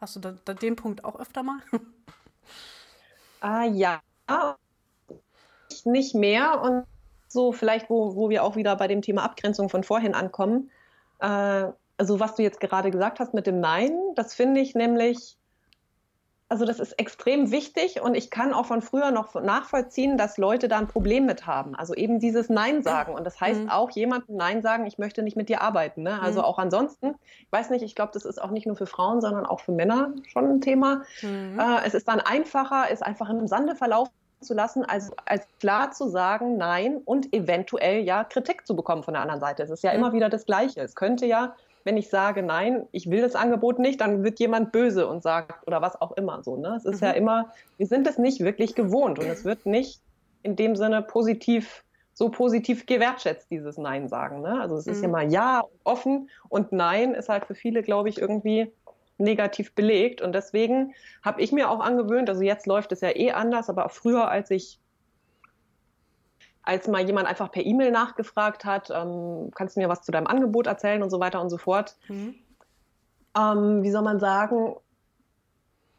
hast 0.00 0.16
du 0.16 0.20
da, 0.20 0.34
da 0.44 0.52
den 0.52 0.76
Punkt 0.76 1.04
auch 1.04 1.18
öfter 1.18 1.42
mal? 1.42 1.60
Ah 3.44 3.64
ja, 3.64 4.00
nicht 5.84 6.14
mehr. 6.14 6.62
Und 6.62 6.86
so 7.28 7.52
vielleicht, 7.52 7.90
wo, 7.90 8.16
wo 8.16 8.30
wir 8.30 8.42
auch 8.42 8.56
wieder 8.56 8.74
bei 8.76 8.88
dem 8.88 9.02
Thema 9.02 9.22
Abgrenzung 9.22 9.68
von 9.68 9.84
vorhin 9.84 10.14
ankommen. 10.14 10.70
Äh, 11.20 11.66
also 11.98 12.20
was 12.20 12.36
du 12.36 12.42
jetzt 12.42 12.58
gerade 12.58 12.90
gesagt 12.90 13.20
hast 13.20 13.34
mit 13.34 13.46
dem 13.46 13.60
Nein, 13.60 13.98
das 14.14 14.34
finde 14.34 14.62
ich 14.62 14.74
nämlich 14.74 15.36
also 16.54 16.66
das 16.66 16.78
ist 16.78 16.92
extrem 17.00 17.50
wichtig 17.50 18.00
und 18.00 18.14
ich 18.14 18.30
kann 18.30 18.54
auch 18.54 18.66
von 18.66 18.80
früher 18.80 19.10
noch 19.10 19.34
nachvollziehen, 19.34 20.16
dass 20.16 20.38
Leute 20.38 20.68
da 20.68 20.78
ein 20.78 20.86
Problem 20.86 21.26
mit 21.26 21.48
haben. 21.48 21.74
Also 21.74 21.94
eben 21.94 22.20
dieses 22.20 22.48
Nein 22.48 22.84
sagen. 22.84 23.12
Und 23.12 23.24
das 23.24 23.40
heißt 23.40 23.62
mhm. 23.62 23.70
auch 23.70 23.90
jemandem 23.90 24.36
Nein 24.36 24.62
sagen, 24.62 24.86
ich 24.86 24.96
möchte 24.96 25.24
nicht 25.24 25.36
mit 25.36 25.48
dir 25.48 25.62
arbeiten. 25.62 26.04
Ne? 26.04 26.22
Also 26.22 26.38
mhm. 26.38 26.44
auch 26.44 26.58
ansonsten, 26.58 27.16
ich 27.40 27.50
weiß 27.50 27.70
nicht, 27.70 27.82
ich 27.82 27.96
glaube, 27.96 28.12
das 28.14 28.24
ist 28.24 28.40
auch 28.40 28.52
nicht 28.52 28.68
nur 28.68 28.76
für 28.76 28.86
Frauen, 28.86 29.20
sondern 29.20 29.46
auch 29.46 29.58
für 29.58 29.72
Männer 29.72 30.12
schon 30.28 30.44
ein 30.44 30.60
Thema. 30.60 31.02
Mhm. 31.22 31.58
Äh, 31.58 31.84
es 31.86 31.94
ist 31.94 32.06
dann 32.06 32.20
einfacher, 32.20 32.84
es 32.88 33.02
einfach 33.02 33.28
im 33.30 33.48
Sande 33.48 33.74
verlaufen 33.74 34.12
zu 34.40 34.54
lassen, 34.54 34.84
als, 34.84 35.10
als 35.24 35.48
klar 35.58 35.90
zu 35.90 36.08
sagen 36.08 36.56
Nein 36.56 36.98
und 37.04 37.34
eventuell 37.34 38.04
ja 38.04 38.22
Kritik 38.22 38.64
zu 38.64 38.76
bekommen 38.76 39.02
von 39.02 39.14
der 39.14 39.22
anderen 39.22 39.40
Seite. 39.40 39.64
Es 39.64 39.70
ist 39.70 39.82
ja 39.82 39.90
immer 39.90 40.12
wieder 40.12 40.28
das 40.28 40.46
Gleiche. 40.46 40.82
Es 40.82 40.94
könnte 40.94 41.26
ja 41.26 41.56
wenn 41.84 41.96
ich 41.96 42.08
sage, 42.08 42.42
nein, 42.42 42.86
ich 42.92 43.10
will 43.10 43.20
das 43.20 43.34
Angebot 43.34 43.78
nicht, 43.78 44.00
dann 44.00 44.24
wird 44.24 44.40
jemand 44.40 44.72
böse 44.72 45.06
und 45.06 45.22
sagt, 45.22 45.66
oder 45.66 45.82
was 45.82 46.00
auch 46.00 46.12
immer 46.12 46.42
so. 46.42 46.56
Ne? 46.56 46.74
Es 46.76 46.84
ist 46.84 47.02
mhm. 47.02 47.06
ja 47.06 47.12
immer, 47.12 47.52
wir 47.76 47.86
sind 47.86 48.06
es 48.06 48.18
nicht 48.18 48.40
wirklich 48.40 48.74
gewohnt 48.74 49.18
und 49.18 49.26
es 49.26 49.44
wird 49.44 49.66
nicht 49.66 50.00
in 50.42 50.56
dem 50.56 50.76
Sinne 50.76 51.02
positiv, 51.02 51.84
so 52.14 52.30
positiv 52.30 52.86
gewertschätzt, 52.86 53.50
dieses 53.50 53.76
Nein 53.76 54.08
sagen. 54.08 54.40
Ne? 54.40 54.60
Also 54.60 54.76
es 54.76 54.86
ist 54.86 54.98
mhm. 54.98 55.04
immer 55.04 55.22
Ja 55.22 55.62
offen 55.84 56.30
und 56.48 56.72
Nein 56.72 57.14
ist 57.14 57.28
halt 57.28 57.44
für 57.44 57.54
viele, 57.54 57.82
glaube 57.82 58.08
ich, 58.08 58.18
irgendwie 58.20 58.72
negativ 59.18 59.74
belegt. 59.74 60.22
Und 60.22 60.34
deswegen 60.34 60.94
habe 61.22 61.40
ich 61.42 61.52
mir 61.52 61.70
auch 61.70 61.80
angewöhnt, 61.80 62.28
also 62.28 62.42
jetzt 62.42 62.66
läuft 62.66 62.92
es 62.92 63.00
ja 63.00 63.14
eh 63.14 63.32
anders, 63.32 63.68
aber 63.68 63.88
früher, 63.88 64.28
als 64.28 64.50
ich 64.50 64.80
als 66.64 66.88
mal 66.88 67.04
jemand 67.04 67.28
einfach 67.28 67.50
per 67.50 67.64
E-Mail 67.64 67.90
nachgefragt 67.90 68.64
hat, 68.64 68.90
ähm, 68.90 69.50
kannst 69.54 69.76
du 69.76 69.80
mir 69.80 69.88
was 69.88 70.02
zu 70.02 70.12
deinem 70.12 70.26
Angebot 70.26 70.66
erzählen 70.66 71.02
und 71.02 71.10
so 71.10 71.20
weiter 71.20 71.40
und 71.40 71.50
so 71.50 71.58
fort. 71.58 71.96
Mhm. 72.08 72.34
Ähm, 73.36 73.82
wie 73.82 73.90
soll 73.90 74.02
man 74.02 74.18
sagen, 74.18 74.76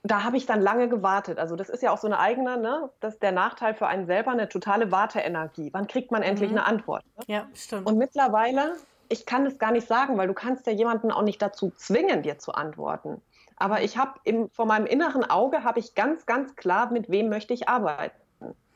da 0.03 0.23
habe 0.23 0.37
ich 0.37 0.45
dann 0.45 0.61
lange 0.61 0.87
gewartet. 0.87 1.39
Also 1.39 1.55
das 1.55 1.69
ist 1.69 1.83
ja 1.83 1.91
auch 1.91 1.97
so 1.97 2.07
eine 2.07 2.19
eigene, 2.19 2.57
ne? 2.57 2.89
das 2.99 3.15
ist 3.15 3.23
der 3.23 3.31
Nachteil 3.31 3.73
für 3.73 3.87
einen 3.87 4.05
selber, 4.05 4.31
eine 4.31 4.49
totale 4.49 4.91
Warteenergie. 4.91 5.69
Wann 5.73 5.87
kriegt 5.87 6.11
man 6.11 6.21
endlich 6.21 6.51
mhm. 6.51 6.57
eine 6.57 6.67
Antwort? 6.67 7.03
Ne? 7.17 7.23
Ja, 7.27 7.47
stimmt. 7.53 7.87
Und 7.87 7.97
mittlerweile, 7.97 8.75
ich 9.09 9.25
kann 9.25 9.45
das 9.45 9.57
gar 9.57 9.71
nicht 9.71 9.87
sagen, 9.87 10.17
weil 10.17 10.27
du 10.27 10.33
kannst 10.33 10.67
ja 10.67 10.73
jemanden 10.73 11.11
auch 11.11 11.23
nicht 11.23 11.41
dazu 11.41 11.71
zwingen, 11.75 12.23
dir 12.23 12.37
zu 12.37 12.53
antworten. 12.53 13.21
Aber 13.57 13.81
ich 13.81 13.97
habe 13.97 14.19
vor 14.51 14.65
meinem 14.65 14.85
inneren 14.85 15.23
Auge 15.23 15.63
habe 15.63 15.79
ich 15.79 15.95
ganz, 15.95 16.25
ganz 16.25 16.55
klar, 16.55 16.91
mit 16.91 17.09
wem 17.09 17.29
möchte 17.29 17.53
ich 17.53 17.69
arbeiten. 17.69 18.15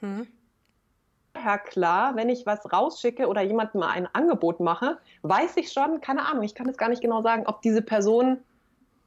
Mhm 0.02 0.28
vorher 1.40 1.58
klar, 1.58 2.16
wenn 2.16 2.30
ich 2.30 2.46
was 2.46 2.72
rausschicke 2.72 3.28
oder 3.28 3.42
jemandem 3.42 3.82
mal 3.82 3.90
ein 3.90 4.08
Angebot 4.14 4.60
mache, 4.60 4.98
weiß 5.22 5.58
ich 5.58 5.72
schon, 5.72 6.02
keine 6.02 6.26
Ahnung, 6.28 6.44
ich 6.44 6.54
kann 6.54 6.68
es 6.68 6.78
gar 6.78 6.90
nicht 6.90 7.02
genau 7.02 7.22
sagen, 7.22 7.44
ob 7.48 7.62
diese 7.62 7.82
Person 7.82 8.40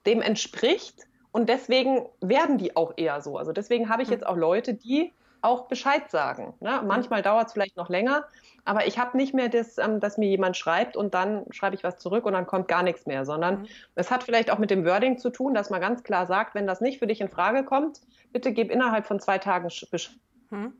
dem 0.06 0.22
entspricht. 0.22 1.06
Und 1.30 1.48
deswegen 1.48 2.06
werden 2.20 2.58
die 2.58 2.76
auch 2.76 2.94
eher 2.96 3.20
so. 3.20 3.36
Also 3.36 3.52
deswegen 3.52 3.88
habe 3.88 4.02
ich 4.02 4.08
hm. 4.08 4.14
jetzt 4.14 4.26
auch 4.26 4.36
Leute, 4.36 4.74
die 4.74 5.12
auch 5.42 5.66
Bescheid 5.66 6.10
sagen. 6.10 6.54
Ne? 6.60 6.82
Manchmal 6.86 7.20
dauert 7.22 7.48
es 7.48 7.52
vielleicht 7.52 7.76
noch 7.76 7.88
länger, 7.88 8.24
aber 8.64 8.86
ich 8.86 8.98
habe 8.98 9.16
nicht 9.16 9.34
mehr 9.34 9.48
das, 9.48 9.76
ähm, 9.76 9.98
dass 9.98 10.16
mir 10.16 10.28
jemand 10.28 10.56
schreibt 10.56 10.96
und 10.96 11.14
dann 11.14 11.44
schreibe 11.50 11.74
ich 11.74 11.82
was 11.82 11.98
zurück 11.98 12.26
und 12.26 12.32
dann 12.32 12.46
kommt 12.46 12.68
gar 12.68 12.82
nichts 12.82 13.06
mehr, 13.06 13.24
sondern 13.24 13.62
mhm. 13.62 13.66
es 13.96 14.10
hat 14.10 14.22
vielleicht 14.22 14.52
auch 14.52 14.58
mit 14.58 14.70
dem 14.70 14.86
Wording 14.86 15.18
zu 15.18 15.30
tun, 15.30 15.52
dass 15.52 15.68
man 15.68 15.80
ganz 15.80 16.04
klar 16.04 16.26
sagt, 16.26 16.54
wenn 16.54 16.66
das 16.66 16.80
nicht 16.80 16.98
für 16.98 17.08
dich 17.08 17.20
in 17.20 17.28
Frage 17.28 17.64
kommt, 17.64 18.00
bitte 18.32 18.52
gib 18.52 18.70
innerhalb 18.70 19.04
von 19.04 19.18
zwei 19.18 19.38
Tagen 19.38 19.68
Bescheid. 19.90 20.16
Mhm 20.50 20.74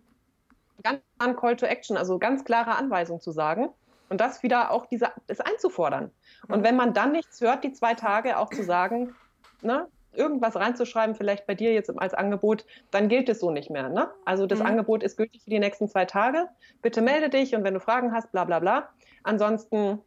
ganz 0.82 1.00
klaren 1.18 1.36
Call 1.36 1.56
to 1.56 1.66
Action, 1.66 1.96
also 1.96 2.18
ganz 2.18 2.44
klare 2.44 2.76
Anweisung 2.76 3.20
zu 3.20 3.32
sagen 3.32 3.70
und 4.08 4.20
das 4.20 4.42
wieder 4.42 4.70
auch 4.70 4.86
diese, 4.86 5.10
das 5.26 5.40
einzufordern. 5.40 6.10
Und 6.48 6.60
mhm. 6.60 6.64
wenn 6.64 6.76
man 6.76 6.92
dann 6.92 7.12
nichts 7.12 7.40
hört, 7.40 7.64
die 7.64 7.72
zwei 7.72 7.94
Tage 7.94 8.38
auch 8.38 8.50
zu 8.50 8.62
sagen, 8.62 9.14
ne, 9.62 9.88
irgendwas 10.12 10.56
reinzuschreiben, 10.56 11.14
vielleicht 11.14 11.46
bei 11.46 11.54
dir 11.54 11.72
jetzt 11.72 11.90
als 11.98 12.14
Angebot, 12.14 12.66
dann 12.90 13.08
gilt 13.08 13.28
es 13.28 13.40
so 13.40 13.50
nicht 13.50 13.70
mehr. 13.70 13.88
Ne? 13.88 14.08
Also 14.24 14.46
das 14.46 14.58
mhm. 14.58 14.66
Angebot 14.66 15.02
ist 15.02 15.16
gültig 15.16 15.42
für 15.42 15.50
die 15.50 15.58
nächsten 15.58 15.88
zwei 15.88 16.04
Tage. 16.04 16.48
Bitte 16.82 17.00
melde 17.00 17.30
dich 17.30 17.54
und 17.54 17.64
wenn 17.64 17.74
du 17.74 17.80
Fragen 17.80 18.12
hast, 18.12 18.30
bla 18.32 18.44
bla 18.44 18.58
bla. 18.58 18.90
Ansonsten, 19.22 20.00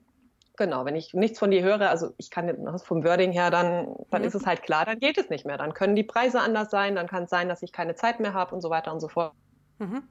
genau, 0.57 0.85
wenn 0.85 0.95
ich 0.95 1.13
nichts 1.13 1.39
von 1.39 1.49
dir 1.49 1.63
höre, 1.63 1.89
also 1.89 2.11
ich 2.17 2.29
kann 2.29 2.77
vom 2.83 3.03
Wording 3.03 3.31
her, 3.31 3.49
dann, 3.49 3.95
dann 4.11 4.21
mhm. 4.21 4.27
ist 4.27 4.35
es 4.35 4.45
halt 4.45 4.61
klar, 4.61 4.85
dann 4.85 4.99
gilt 4.99 5.17
es 5.17 5.29
nicht 5.29 5.45
mehr. 5.45 5.57
Dann 5.57 5.73
können 5.73 5.95
die 5.95 6.03
Preise 6.03 6.41
anders 6.41 6.69
sein, 6.69 6.95
dann 6.95 7.07
kann 7.07 7.23
es 7.23 7.29
sein, 7.29 7.49
dass 7.49 7.63
ich 7.63 7.71
keine 7.71 7.95
Zeit 7.95 8.19
mehr 8.19 8.33
habe 8.33 8.53
und 8.53 8.61
so 8.61 8.69
weiter 8.69 8.93
und 8.93 8.99
so 8.99 9.07
fort. 9.07 9.33
Mhm. 9.79 10.03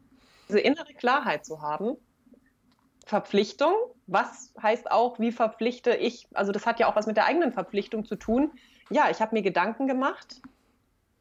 Diese 0.48 0.60
innere 0.60 0.92
Klarheit 0.94 1.44
zu 1.44 1.62
haben, 1.62 1.96
Verpflichtung, 3.06 3.74
was 4.06 4.52
heißt 4.62 4.90
auch, 4.90 5.18
wie 5.18 5.32
verpflichte 5.32 5.94
ich, 5.94 6.26
also 6.34 6.52
das 6.52 6.66
hat 6.66 6.80
ja 6.80 6.88
auch 6.88 6.96
was 6.96 7.06
mit 7.06 7.16
der 7.16 7.26
eigenen 7.26 7.52
Verpflichtung 7.52 8.04
zu 8.04 8.16
tun. 8.16 8.52
Ja, 8.90 9.10
ich 9.10 9.20
habe 9.20 9.34
mir 9.34 9.42
Gedanken 9.42 9.86
gemacht, 9.86 10.40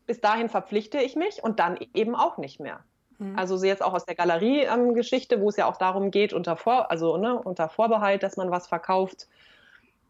bis 0.05 0.21
dahin 0.21 0.49
verpflichte 0.49 0.99
ich 0.99 1.15
mich 1.15 1.43
und 1.43 1.59
dann 1.59 1.77
eben 1.93 2.15
auch 2.15 2.37
nicht 2.37 2.59
mehr. 2.59 2.83
Mhm. 3.19 3.37
Also 3.37 3.57
so 3.57 3.65
jetzt 3.65 3.83
auch 3.83 3.93
aus 3.93 4.05
der 4.05 4.15
Galerie-Geschichte, 4.15 5.35
ähm, 5.35 5.41
wo 5.41 5.49
es 5.49 5.57
ja 5.57 5.65
auch 5.65 5.77
darum 5.77 6.11
geht, 6.11 6.33
unter, 6.33 6.55
Vor 6.55 6.89
also, 6.89 7.17
ne, 7.17 7.37
unter 7.41 7.69
Vorbehalt, 7.69 8.23
dass 8.23 8.37
man 8.37 8.51
was 8.51 8.67
verkauft, 8.67 9.27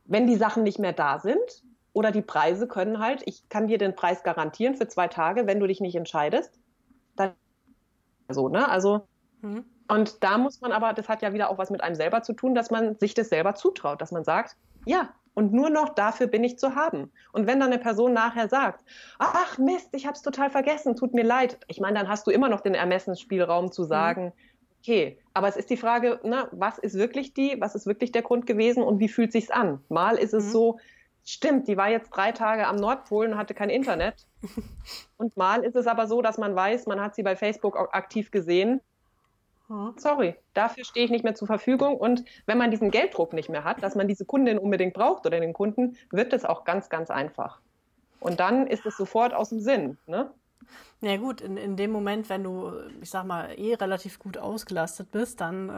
wenn 0.06 0.28
die 0.28 0.36
Sachen 0.36 0.64
nicht 0.64 0.80
mehr 0.80 0.94
da 0.94 1.20
sind 1.20 1.64
oder 1.94 2.12
die 2.12 2.22
Preise 2.22 2.68
können 2.68 3.00
halt, 3.00 3.24
ich 3.26 3.48
kann 3.50 3.68
dir 3.68 3.78
den 3.78 3.96
Preis 3.96 4.24
garantieren 4.24 4.76
für 4.76 4.88
zwei 4.88 5.08
Tage, 5.08 5.48
wenn 5.48 5.60
du 5.60 5.68
dich 5.68 5.80
nicht 5.80 5.96
entscheidest, 5.96 6.60
dann 7.16 7.34
so, 8.30 8.50
ne? 8.50 8.70
Also 8.70 9.08
mhm. 9.42 9.66
Und 9.88 10.24
da 10.24 10.38
muss 10.38 10.62
man 10.62 10.72
aber, 10.72 10.94
das 10.94 11.10
hat 11.10 11.22
ja 11.22 11.34
wieder 11.34 11.50
auch 11.50 11.58
was 11.58 11.70
mit 11.70 11.84
einem 11.84 11.96
selber 11.96 12.24
zu 12.24 12.34
tun, 12.34 12.56
dass 12.56 12.72
man 12.72 12.98
sich 13.00 13.14
das 13.14 13.30
selber 13.30 13.56
zutraut, 13.56 14.02
dass 14.02 14.12
man 14.12 14.24
sagt, 14.24 14.56
ja, 14.86 15.10
und 15.34 15.52
nur 15.52 15.70
noch 15.70 15.90
dafür 15.90 16.28
bin 16.28 16.44
ich 16.44 16.60
zu 16.60 16.76
haben. 16.76 17.12
Und 17.32 17.48
wenn 17.48 17.60
dann 17.60 17.72
eine 17.72 17.82
Person 17.82 18.14
nachher 18.14 18.48
sagt, 18.48 18.84
ach 19.18 19.58
Mist, 19.58 19.90
ich 19.94 20.06
habe 20.06 20.16
es 20.16 20.22
total 20.22 20.50
vergessen, 20.50 20.96
tut 20.96 21.14
mir 21.14 21.24
leid. 21.24 21.58
Ich 21.68 21.80
meine, 21.80 21.98
dann 21.98 22.08
hast 22.08 22.28
du 22.28 22.32
immer 22.32 22.50
noch 22.50 22.62
den 22.62 22.76
Ermessensspielraum 22.76 23.72
zu 23.72 23.84
sagen, 23.84 24.26
mhm. 24.26 24.32
okay, 24.80 25.18
aber 25.34 25.48
es 25.48 25.58
ist 25.58 25.70
die 25.70 25.78
Frage, 25.78 26.20
ne, 26.24 26.48
was 26.52 26.78
ist 26.78 26.96
wirklich 26.96 27.34
die, 27.34 27.58
was 27.60 27.76
ist 27.76 27.88
wirklich 27.88 28.12
der 28.12 28.22
Grund 28.22 28.46
gewesen 28.46 28.84
und 28.84 29.00
wie 29.00 29.10
fühlt 29.10 29.32
sich's 29.32 29.50
an? 29.50 29.80
Mal 29.90 30.18
ist 30.18 30.34
es 30.34 30.46
mhm. 30.46 30.52
so, 30.52 30.80
stimmt, 31.24 31.68
die 31.68 31.78
war 31.78 31.90
jetzt 31.90 32.10
drei 32.10 32.32
Tage 32.32 32.68
am 32.68 32.76
Nordpol 32.76 33.28
und 33.28 33.38
hatte 33.38 33.54
kein 33.54 33.70
Internet. 33.70 34.28
und 35.18 35.36
mal 35.38 35.64
ist 35.64 35.76
es 35.76 35.88
aber 35.88 36.08
so, 36.08 36.22
dass 36.22 36.38
man 36.38 36.56
weiß, 36.56 36.86
man 36.88 37.02
hat 37.02 37.16
sie 37.16 37.24
bei 37.24 37.36
Facebook 37.36 37.78
aktiv 37.94 38.32
gesehen 38.32 38.82
hm. 39.68 39.94
Sorry, 39.98 40.36
dafür 40.54 40.84
stehe 40.84 41.06
ich 41.06 41.12
nicht 41.12 41.24
mehr 41.24 41.36
zur 41.36 41.48
Verfügung. 41.48 41.98
Und 41.98 42.24
wenn 42.46 42.58
man 42.58 42.72
diesen 42.72 42.92
Gelddruck 42.92 43.34
nicht 43.34 43.50
mehr 43.50 43.64
hat, 43.64 43.82
dass 43.82 43.96
man 43.96 44.08
diese 44.08 44.26
Kundin 44.26 44.58
unbedingt 44.58 44.94
braucht 44.94 45.26
oder 45.26 45.40
den 45.40 45.54
Kunden, 45.54 45.98
wird 46.12 46.34
es 46.34 46.46
auch 46.46 46.66
ganz, 46.66 46.90
ganz 46.90 47.10
einfach. 47.10 47.60
Und 48.20 48.40
dann 48.40 48.68
ist 48.68 48.86
es 48.86 48.98
sofort 48.98 49.34
aus 49.34 49.50
dem 49.50 49.60
Sinn. 49.60 49.98
Ne? 50.06 50.32
Ja 51.02 51.18
gut, 51.18 51.42
in, 51.42 51.58
in 51.58 51.76
dem 51.76 51.92
Moment, 51.92 52.30
wenn 52.30 52.44
du, 52.44 52.72
ich 53.02 53.10
sag 53.10 53.26
mal, 53.26 53.58
eh 53.58 53.74
relativ 53.74 54.20
gut 54.20 54.38
ausgelastet 54.38 55.12
bist, 55.12 55.42
dann, 55.42 55.70
äh, 55.70 55.72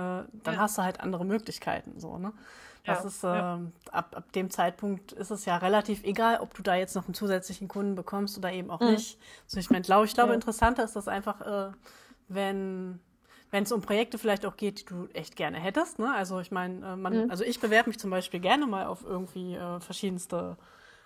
dann 0.43 0.53
ja. 0.53 0.57
hast 0.57 0.77
du 0.77 0.83
halt 0.83 0.99
andere 0.99 1.25
Möglichkeiten. 1.25 1.99
So, 1.99 2.17
ne? 2.17 2.33
Das 2.85 3.01
ja, 3.01 3.07
ist, 3.07 3.23
äh, 3.23 3.27
ja. 3.27 3.61
ab, 3.91 4.15
ab 4.15 4.31
dem 4.33 4.49
Zeitpunkt 4.49 5.11
ist 5.11 5.31
es 5.31 5.45
ja 5.45 5.57
relativ 5.57 6.03
egal, 6.03 6.39
ob 6.39 6.53
du 6.53 6.61
da 6.61 6.75
jetzt 6.75 6.95
noch 6.95 7.05
einen 7.05 7.13
zusätzlichen 7.13 7.67
Kunden 7.67 7.95
bekommst 7.95 8.37
oder 8.37 8.51
eben 8.51 8.69
auch 8.69 8.81
mhm. 8.81 8.91
nicht. 8.91 9.19
Also 9.45 9.59
ich 9.59 9.69
meine, 9.69 9.83
glaube, 9.83 10.05
ich 10.05 10.13
glaube, 10.13 10.33
interessanter 10.33 10.83
ist 10.83 10.95
das 10.95 11.07
einfach, 11.07 11.41
äh, 11.41 11.71
wenn 12.27 12.99
wenn 13.51 13.63
es 13.63 13.71
um 13.71 13.81
Projekte 13.81 14.17
vielleicht 14.17 14.45
auch 14.45 14.57
geht, 14.57 14.81
die 14.81 14.85
du 14.85 15.07
echt 15.13 15.35
gerne 15.37 15.57
hättest. 15.57 15.97
Ne? 15.97 16.13
Also 16.13 16.39
ich 16.41 16.51
meine, 16.51 16.85
äh, 16.85 16.95
man, 16.95 17.25
mhm. 17.25 17.31
also 17.31 17.43
ich 17.43 17.59
bewerbe 17.59 17.89
mich 17.89 17.99
zum 17.99 18.09
Beispiel 18.09 18.39
gerne 18.39 18.65
mal 18.65 18.85
auf 18.85 19.03
irgendwie 19.05 19.55
äh, 19.55 19.79
verschiedenste 19.79 20.57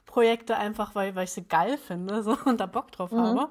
Projekte, 0.06 0.58
einfach 0.58 0.96
weil, 0.96 1.14
weil 1.16 1.26
ich 1.26 1.32
sie 1.32 1.44
geil 1.44 1.78
finde 1.78 2.24
so, 2.24 2.36
und 2.46 2.60
da 2.60 2.66
Bock 2.66 2.92
drauf 2.92 3.12
mhm. 3.12 3.20
habe. 3.20 3.50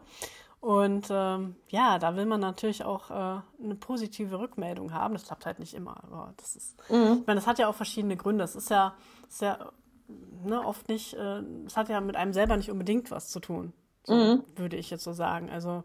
Und 0.60 1.06
ähm, 1.10 1.54
ja, 1.68 1.98
da 1.98 2.16
will 2.16 2.26
man 2.26 2.40
natürlich 2.40 2.84
auch 2.84 3.10
äh, 3.10 3.40
eine 3.62 3.74
positive 3.76 4.40
Rückmeldung 4.40 4.92
haben. 4.92 5.14
Das 5.14 5.24
klappt 5.24 5.46
halt 5.46 5.60
nicht 5.60 5.74
immer, 5.74 6.02
aber 6.02 6.34
das 6.36 6.56
ist, 6.56 6.76
mhm. 6.90 7.18
ich 7.20 7.26
meine, 7.26 7.38
das 7.38 7.46
hat 7.46 7.58
ja 7.58 7.68
auch 7.68 7.74
verschiedene 7.74 8.16
Gründe. 8.16 8.42
Es 8.42 8.56
ist 8.56 8.70
ja, 8.70 8.94
ist 9.28 9.40
ja 9.40 9.70
ne, 10.44 10.64
oft 10.64 10.88
nicht, 10.88 11.14
äh, 11.14 11.42
es 11.66 11.76
hat 11.76 11.88
ja 11.88 12.00
mit 12.00 12.16
einem 12.16 12.32
selber 12.32 12.56
nicht 12.56 12.70
unbedingt 12.70 13.10
was 13.10 13.28
zu 13.28 13.40
tun, 13.40 13.72
so, 14.04 14.14
mhm. 14.14 14.44
würde 14.56 14.76
ich 14.76 14.90
jetzt 14.90 15.04
so 15.04 15.12
sagen. 15.12 15.48
Also 15.48 15.84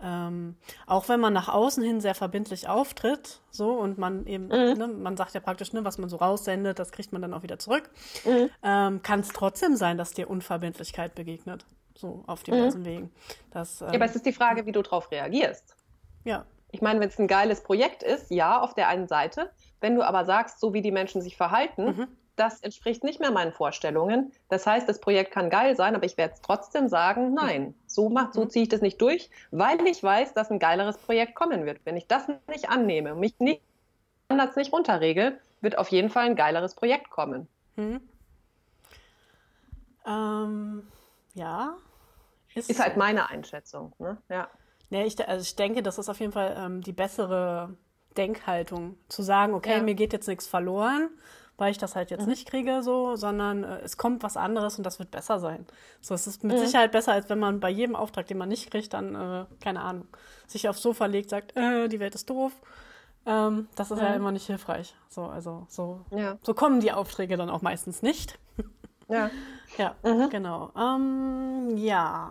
ähm, 0.00 0.56
auch 0.86 1.08
wenn 1.08 1.20
man 1.20 1.32
nach 1.32 1.48
außen 1.48 1.82
hin 1.82 2.00
sehr 2.00 2.14
verbindlich 2.14 2.68
auftritt, 2.68 3.40
so 3.50 3.72
und 3.72 3.98
man 3.98 4.26
eben, 4.26 4.46
mhm. 4.46 4.78
ne, 4.78 4.88
man 4.88 5.16
sagt 5.16 5.34
ja 5.34 5.40
praktisch, 5.40 5.72
ne, 5.72 5.84
was 5.84 5.98
man 5.98 6.08
so 6.08 6.16
raussendet, 6.16 6.78
das 6.78 6.92
kriegt 6.92 7.12
man 7.12 7.22
dann 7.22 7.34
auch 7.34 7.42
wieder 7.42 7.58
zurück, 7.58 7.90
mhm. 8.24 8.50
ähm, 8.62 9.02
kann 9.02 9.20
es 9.20 9.28
trotzdem 9.28 9.76
sein, 9.76 9.98
dass 9.98 10.12
dir 10.12 10.28
Unverbindlichkeit 10.28 11.14
begegnet, 11.14 11.64
so 11.96 12.24
auf 12.26 12.42
diversen 12.42 12.80
mhm. 12.80 12.86
Wegen. 12.86 13.12
Das, 13.50 13.80
ähm, 13.80 13.88
ja, 13.88 13.94
aber 13.94 14.04
es 14.04 14.16
ist 14.16 14.26
die 14.26 14.32
Frage, 14.32 14.66
wie 14.66 14.72
du 14.72 14.82
darauf 14.82 15.10
reagierst. 15.10 15.76
Ja. 16.24 16.46
Ich 16.70 16.82
meine, 16.82 17.00
wenn 17.00 17.08
es 17.08 17.18
ein 17.18 17.28
geiles 17.28 17.62
Projekt 17.62 18.02
ist, 18.02 18.30
ja, 18.30 18.60
auf 18.60 18.74
der 18.74 18.88
einen 18.88 19.06
Seite. 19.06 19.50
Wenn 19.80 19.94
du 19.94 20.02
aber 20.02 20.24
sagst, 20.24 20.58
so 20.58 20.74
wie 20.74 20.82
die 20.82 20.90
Menschen 20.90 21.22
sich 21.22 21.36
verhalten, 21.36 21.84
mhm 21.84 22.08
das 22.36 22.60
entspricht 22.60 23.04
nicht 23.04 23.20
mehr 23.20 23.30
meinen 23.30 23.52
Vorstellungen. 23.52 24.32
Das 24.48 24.66
heißt, 24.66 24.88
das 24.88 25.00
Projekt 25.00 25.32
kann 25.32 25.50
geil 25.50 25.76
sein, 25.76 25.94
aber 25.94 26.04
ich 26.04 26.16
werde 26.16 26.34
trotzdem 26.42 26.88
sagen, 26.88 27.34
nein, 27.34 27.74
so, 27.86 28.08
macht, 28.08 28.34
so 28.34 28.44
mhm. 28.44 28.50
ziehe 28.50 28.62
ich 28.64 28.68
das 28.68 28.80
nicht 28.80 29.00
durch, 29.00 29.30
weil 29.50 29.86
ich 29.86 30.02
weiß, 30.02 30.34
dass 30.34 30.50
ein 30.50 30.58
geileres 30.58 30.98
Projekt 30.98 31.34
kommen 31.34 31.64
wird. 31.64 31.80
Wenn 31.84 31.96
ich 31.96 32.06
das 32.06 32.28
nicht 32.48 32.68
annehme, 32.68 33.14
mich 33.14 33.38
nicht 33.38 33.62
anders 34.28 34.56
nicht 34.56 34.72
runterregel, 34.72 35.38
wird 35.60 35.78
auf 35.78 35.88
jeden 35.88 36.10
Fall 36.10 36.26
ein 36.26 36.36
geileres 36.36 36.74
Projekt 36.74 37.10
kommen. 37.10 37.46
Hm. 37.76 38.00
Ähm, 40.06 40.82
ja. 41.34 41.76
Ist, 42.54 42.70
ist, 42.70 42.80
halt 42.80 42.96
meine 42.96 43.28
Einschätzung. 43.30 43.94
Ne? 43.98 44.18
Ja. 44.28 44.48
Nee, 44.90 45.04
ich, 45.04 45.28
also 45.28 45.42
ich 45.42 45.56
denke, 45.56 45.82
das 45.82 45.98
ist 45.98 46.08
auf 46.08 46.20
jeden 46.20 46.32
Fall 46.32 46.54
ähm, 46.56 46.80
die 46.80 46.92
bessere 46.92 47.76
Denkhaltung, 48.16 48.96
zu 49.08 49.22
sagen, 49.22 49.54
okay, 49.54 49.78
ja. 49.78 49.82
mir 49.82 49.94
geht 49.94 50.12
jetzt 50.12 50.28
nichts 50.28 50.46
verloren 50.46 51.10
weil 51.56 51.70
ich 51.70 51.78
das 51.78 51.94
halt 51.94 52.10
jetzt 52.10 52.22
mhm. 52.22 52.30
nicht 52.30 52.48
kriege, 52.48 52.82
so, 52.82 53.16
sondern 53.16 53.64
äh, 53.64 53.78
es 53.80 53.96
kommt 53.96 54.22
was 54.22 54.36
anderes 54.36 54.76
und 54.76 54.84
das 54.84 54.98
wird 54.98 55.10
besser 55.10 55.38
sein. 55.38 55.66
So, 56.00 56.14
es 56.14 56.26
ist 56.26 56.42
mit 56.42 56.56
mhm. 56.56 56.64
Sicherheit 56.64 56.92
besser, 56.92 57.12
als 57.12 57.28
wenn 57.28 57.38
man 57.38 57.60
bei 57.60 57.70
jedem 57.70 57.94
Auftrag, 57.94 58.26
den 58.26 58.38
man 58.38 58.48
nicht 58.48 58.70
kriegt, 58.70 58.92
dann, 58.92 59.14
äh, 59.14 59.44
keine 59.60 59.80
Ahnung, 59.80 60.08
sich 60.46 60.68
aufs 60.68 60.82
Sofa 60.82 61.06
legt, 61.06 61.30
sagt, 61.30 61.56
äh, 61.56 61.88
die 61.88 62.00
Welt 62.00 62.14
ist 62.14 62.28
doof. 62.28 62.52
Ähm, 63.26 63.68
das 63.76 63.90
ist 63.90 63.98
mhm. 63.98 64.04
ja 64.04 64.14
immer 64.14 64.32
nicht 64.32 64.46
hilfreich. 64.46 64.94
So, 65.08 65.24
also, 65.24 65.66
so, 65.68 66.04
ja. 66.10 66.38
so 66.42 66.54
kommen 66.54 66.80
die 66.80 66.92
Aufträge 66.92 67.36
dann 67.36 67.50
auch 67.50 67.62
meistens 67.62 68.02
nicht. 68.02 68.38
ja. 69.08 69.30
Ja, 69.76 69.94
mhm. 70.02 70.30
genau. 70.30 70.70
Ähm, 70.76 71.76
ja, 71.76 72.30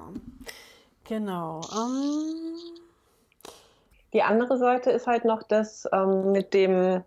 genau. 1.03 1.61
Ähm, 1.73 2.55
die 4.13 4.23
andere 4.23 4.57
Seite 4.57 4.91
ist 4.91 5.07
halt 5.07 5.25
noch 5.25 5.43
das 5.43 5.87
ähm, 5.91 6.31
mit 6.31 6.53
dem 6.53 7.03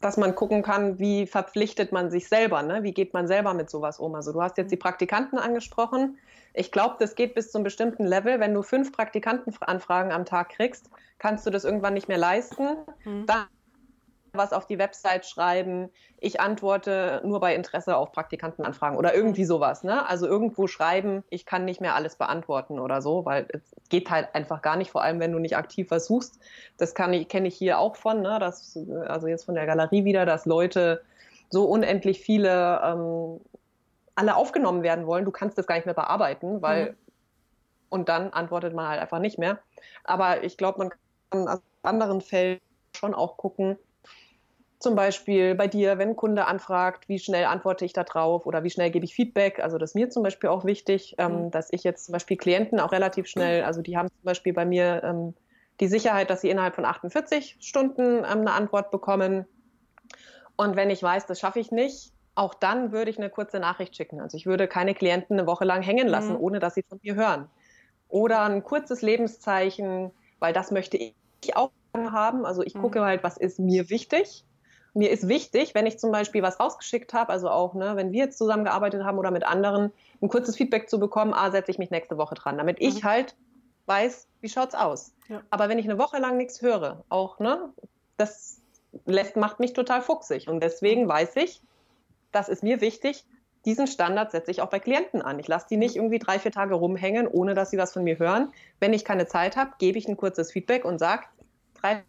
dass 0.00 0.16
man 0.16 0.34
gucken 0.34 0.62
kann, 0.62 0.98
wie 0.98 1.26
verpflichtet 1.26 1.92
man 1.92 2.10
sich 2.10 2.28
selber, 2.28 2.62
ne? 2.62 2.82
wie 2.82 2.92
geht 2.92 3.14
man 3.14 3.26
selber 3.26 3.54
mit 3.54 3.68
sowas 3.68 3.98
um. 3.98 4.14
Also 4.14 4.32
du 4.32 4.40
hast 4.40 4.56
jetzt 4.56 4.70
die 4.70 4.76
Praktikanten 4.76 5.38
angesprochen. 5.38 6.18
Ich 6.54 6.70
glaube, 6.70 6.96
das 6.98 7.14
geht 7.14 7.34
bis 7.34 7.50
zum 7.50 7.64
bestimmten 7.64 8.06
Level. 8.06 8.40
Wenn 8.40 8.54
du 8.54 8.62
fünf 8.62 8.92
Praktikantenanfragen 8.92 10.12
am 10.12 10.24
Tag 10.24 10.50
kriegst, 10.50 10.88
kannst 11.18 11.46
du 11.46 11.50
das 11.50 11.64
irgendwann 11.64 11.94
nicht 11.94 12.08
mehr 12.08 12.18
leisten. 12.18 12.76
Mhm. 13.04 13.26
Dann 13.26 13.46
was 14.32 14.52
auf 14.52 14.66
die 14.66 14.78
Website 14.78 15.26
schreiben, 15.26 15.90
ich 16.18 16.40
antworte 16.40 17.20
nur 17.24 17.40
bei 17.40 17.54
Interesse 17.54 17.96
auf 17.96 18.12
Praktikantenanfragen 18.12 18.98
oder 18.98 19.14
irgendwie 19.14 19.44
sowas. 19.44 19.84
Ne? 19.84 20.06
Also 20.08 20.26
irgendwo 20.26 20.66
schreiben, 20.66 21.24
ich 21.30 21.46
kann 21.46 21.64
nicht 21.64 21.80
mehr 21.80 21.94
alles 21.94 22.16
beantworten 22.16 22.78
oder 22.78 23.02
so, 23.02 23.24
weil 23.24 23.46
es 23.50 23.62
geht 23.88 24.10
halt 24.10 24.34
einfach 24.34 24.62
gar 24.62 24.76
nicht, 24.76 24.90
vor 24.90 25.02
allem 25.02 25.20
wenn 25.20 25.32
du 25.32 25.38
nicht 25.38 25.56
aktiv 25.56 25.90
was 25.90 26.06
suchst. 26.06 26.40
Das 26.76 26.94
kenne 26.94 27.26
ich 27.26 27.54
hier 27.56 27.78
auch 27.78 27.96
von, 27.96 28.22
ne? 28.22 28.38
dass, 28.38 28.78
also 29.06 29.28
jetzt 29.28 29.44
von 29.44 29.54
der 29.54 29.66
Galerie 29.66 30.04
wieder, 30.04 30.26
dass 30.26 30.46
Leute 30.46 31.02
so 31.50 31.64
unendlich 31.64 32.20
viele 32.20 32.80
ähm, 32.84 33.40
alle 34.14 34.34
aufgenommen 34.34 34.82
werden 34.82 35.06
wollen, 35.06 35.24
du 35.24 35.30
kannst 35.30 35.56
das 35.56 35.66
gar 35.66 35.76
nicht 35.76 35.86
mehr 35.86 35.94
bearbeiten, 35.94 36.60
weil 36.60 36.90
mhm. 36.90 36.96
und 37.88 38.08
dann 38.08 38.32
antwortet 38.32 38.74
man 38.74 38.88
halt 38.88 39.00
einfach 39.00 39.20
nicht 39.20 39.38
mehr. 39.38 39.60
Aber 40.02 40.42
ich 40.42 40.56
glaube, 40.56 40.78
man 40.78 40.90
kann 41.30 41.46
aus 41.48 41.60
anderen 41.82 42.20
Fällen 42.20 42.60
schon 42.96 43.14
auch 43.14 43.36
gucken, 43.36 43.78
zum 44.78 44.94
Beispiel 44.94 45.56
bei 45.56 45.66
dir, 45.66 45.98
wenn 45.98 46.10
ein 46.10 46.16
Kunde 46.16 46.46
anfragt, 46.46 47.08
wie 47.08 47.18
schnell 47.18 47.46
antworte 47.46 47.84
ich 47.84 47.92
da 47.92 48.04
drauf 48.04 48.46
oder 48.46 48.62
wie 48.62 48.70
schnell 48.70 48.90
gebe 48.90 49.04
ich 49.04 49.14
Feedback. 49.14 49.58
Also 49.58 49.76
das 49.76 49.90
ist 49.90 49.94
mir 49.96 50.08
zum 50.08 50.22
Beispiel 50.22 50.50
auch 50.50 50.64
wichtig, 50.64 51.16
ähm, 51.18 51.46
mhm. 51.46 51.50
dass 51.50 51.72
ich 51.72 51.82
jetzt 51.82 52.06
zum 52.06 52.12
Beispiel 52.12 52.36
Klienten 52.36 52.78
auch 52.78 52.92
relativ 52.92 53.26
schnell, 53.26 53.64
also 53.64 53.82
die 53.82 53.96
haben 53.96 54.08
zum 54.08 54.22
Beispiel 54.22 54.52
bei 54.52 54.64
mir 54.64 55.02
ähm, 55.02 55.34
die 55.80 55.88
Sicherheit, 55.88 56.30
dass 56.30 56.42
sie 56.42 56.50
innerhalb 56.50 56.76
von 56.76 56.84
48 56.84 57.56
Stunden 57.60 58.18
ähm, 58.18 58.24
eine 58.24 58.52
Antwort 58.52 58.92
bekommen. 58.92 59.46
Und 60.56 60.76
wenn 60.76 60.90
ich 60.90 61.02
weiß, 61.02 61.26
das 61.26 61.40
schaffe 61.40 61.58
ich 61.58 61.72
nicht, 61.72 62.12
auch 62.36 62.54
dann 62.54 62.92
würde 62.92 63.10
ich 63.10 63.18
eine 63.18 63.30
kurze 63.30 63.58
Nachricht 63.58 63.96
schicken. 63.96 64.20
Also 64.20 64.36
ich 64.36 64.46
würde 64.46 64.68
keine 64.68 64.94
Klienten 64.94 65.38
eine 65.38 65.48
Woche 65.48 65.64
lang 65.64 65.82
hängen 65.82 66.06
lassen, 66.06 66.34
mhm. 66.34 66.40
ohne 66.40 66.58
dass 66.60 66.74
sie 66.74 66.84
von 66.88 67.00
mir 67.02 67.16
hören. 67.16 67.48
Oder 68.08 68.42
ein 68.42 68.62
kurzes 68.62 69.02
Lebenszeichen, 69.02 70.12
weil 70.38 70.52
das 70.52 70.70
möchte 70.70 70.96
ich 70.96 71.14
auch 71.56 71.72
haben. 71.94 72.46
Also 72.46 72.62
ich 72.62 72.76
mhm. 72.76 72.82
gucke 72.82 73.00
halt, 73.00 73.24
was 73.24 73.36
ist 73.36 73.58
mir 73.58 73.90
wichtig 73.90 74.44
mir 74.94 75.10
ist 75.10 75.28
wichtig, 75.28 75.74
wenn 75.74 75.86
ich 75.86 75.98
zum 75.98 76.10
Beispiel 76.10 76.42
was 76.42 76.58
rausgeschickt 76.60 77.12
habe, 77.14 77.30
also 77.30 77.50
auch, 77.50 77.74
ne, 77.74 77.96
wenn 77.96 78.12
wir 78.12 78.24
jetzt 78.24 78.38
zusammengearbeitet 78.38 79.04
haben 79.04 79.18
oder 79.18 79.30
mit 79.30 79.44
anderen, 79.44 79.92
ein 80.20 80.28
kurzes 80.28 80.56
Feedback 80.56 80.88
zu 80.88 80.98
bekommen, 80.98 81.32
ah, 81.34 81.50
setze 81.50 81.70
ich 81.70 81.78
mich 81.78 81.90
nächste 81.90 82.18
Woche 82.18 82.34
dran, 82.34 82.58
damit 82.58 82.78
ich 82.80 83.02
mhm. 83.02 83.08
halt 83.08 83.36
weiß, 83.86 84.26
wie 84.40 84.48
schaut's 84.48 84.74
aus. 84.74 85.12
Ja. 85.28 85.42
Aber 85.50 85.68
wenn 85.68 85.78
ich 85.78 85.86
eine 85.86 85.98
Woche 85.98 86.18
lang 86.18 86.36
nichts 86.36 86.62
höre, 86.62 87.04
auch, 87.08 87.38
ne, 87.38 87.72
das 88.16 88.60
lässt, 89.06 89.36
macht 89.36 89.60
mich 89.60 89.72
total 89.72 90.02
fuchsig. 90.02 90.48
Und 90.48 90.60
deswegen 90.60 91.04
mhm. 91.04 91.08
weiß 91.08 91.36
ich, 91.36 91.62
das 92.32 92.48
ist 92.48 92.62
mir 92.62 92.80
wichtig, 92.80 93.24
diesen 93.64 93.86
Standard 93.86 94.30
setze 94.30 94.50
ich 94.50 94.62
auch 94.62 94.70
bei 94.70 94.78
Klienten 94.78 95.20
an. 95.20 95.38
Ich 95.38 95.48
lasse 95.48 95.66
die 95.68 95.76
nicht 95.76 95.96
irgendwie 95.96 96.18
drei, 96.18 96.38
vier 96.38 96.52
Tage 96.52 96.74
rumhängen, 96.74 97.26
ohne 97.26 97.54
dass 97.54 97.70
sie 97.70 97.78
was 97.78 97.92
von 97.92 98.04
mir 98.04 98.18
hören. 98.18 98.52
Wenn 98.80 98.92
ich 98.92 99.04
keine 99.04 99.26
Zeit 99.26 99.56
habe, 99.56 99.72
gebe 99.78 99.98
ich 99.98 100.08
ein 100.08 100.16
kurzes 100.16 100.52
Feedback 100.52 100.84
und 100.84 100.98
sage, 100.98 101.24
drei 101.74 102.02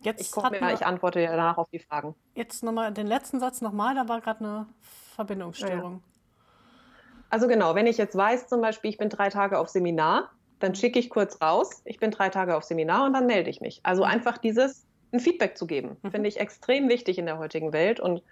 Jetzt 0.00 0.20
ich, 0.20 0.60
mir, 0.60 0.74
ich 0.74 0.86
antworte 0.86 1.20
ja 1.20 1.30
danach 1.30 1.58
auf 1.58 1.68
die 1.70 1.80
Fragen. 1.80 2.14
Jetzt 2.34 2.62
nochmal 2.62 2.92
den 2.92 3.06
letzten 3.06 3.40
Satz 3.40 3.60
nochmal, 3.60 3.94
da 3.94 4.08
war 4.08 4.20
gerade 4.20 4.40
eine 4.40 4.66
Verbindungsstörung. 5.16 5.94
Ja. 5.94 6.00
Also 7.30 7.48
genau, 7.48 7.74
wenn 7.74 7.86
ich 7.86 7.98
jetzt 7.98 8.16
weiß, 8.16 8.48
zum 8.48 8.60
Beispiel, 8.60 8.90
ich 8.90 8.98
bin 8.98 9.08
drei 9.08 9.28
Tage 9.28 9.58
auf 9.58 9.68
Seminar, 9.68 10.30
dann 10.60 10.74
schicke 10.74 10.98
ich 10.98 11.10
kurz 11.10 11.40
raus, 11.40 11.82
ich 11.84 11.98
bin 11.98 12.10
drei 12.10 12.30
Tage 12.30 12.56
auf 12.56 12.64
Seminar 12.64 13.06
und 13.06 13.12
dann 13.12 13.26
melde 13.26 13.50
ich 13.50 13.60
mich. 13.60 13.80
Also 13.82 14.04
mhm. 14.04 14.10
einfach 14.10 14.38
dieses, 14.38 14.86
ein 15.12 15.20
Feedback 15.20 15.56
zu 15.56 15.66
geben, 15.66 15.96
mhm. 16.02 16.10
finde 16.10 16.28
ich 16.28 16.38
extrem 16.38 16.88
wichtig 16.88 17.18
in 17.18 17.26
der 17.26 17.38
heutigen 17.38 17.72
Welt. 17.72 18.00
Und 18.00 18.22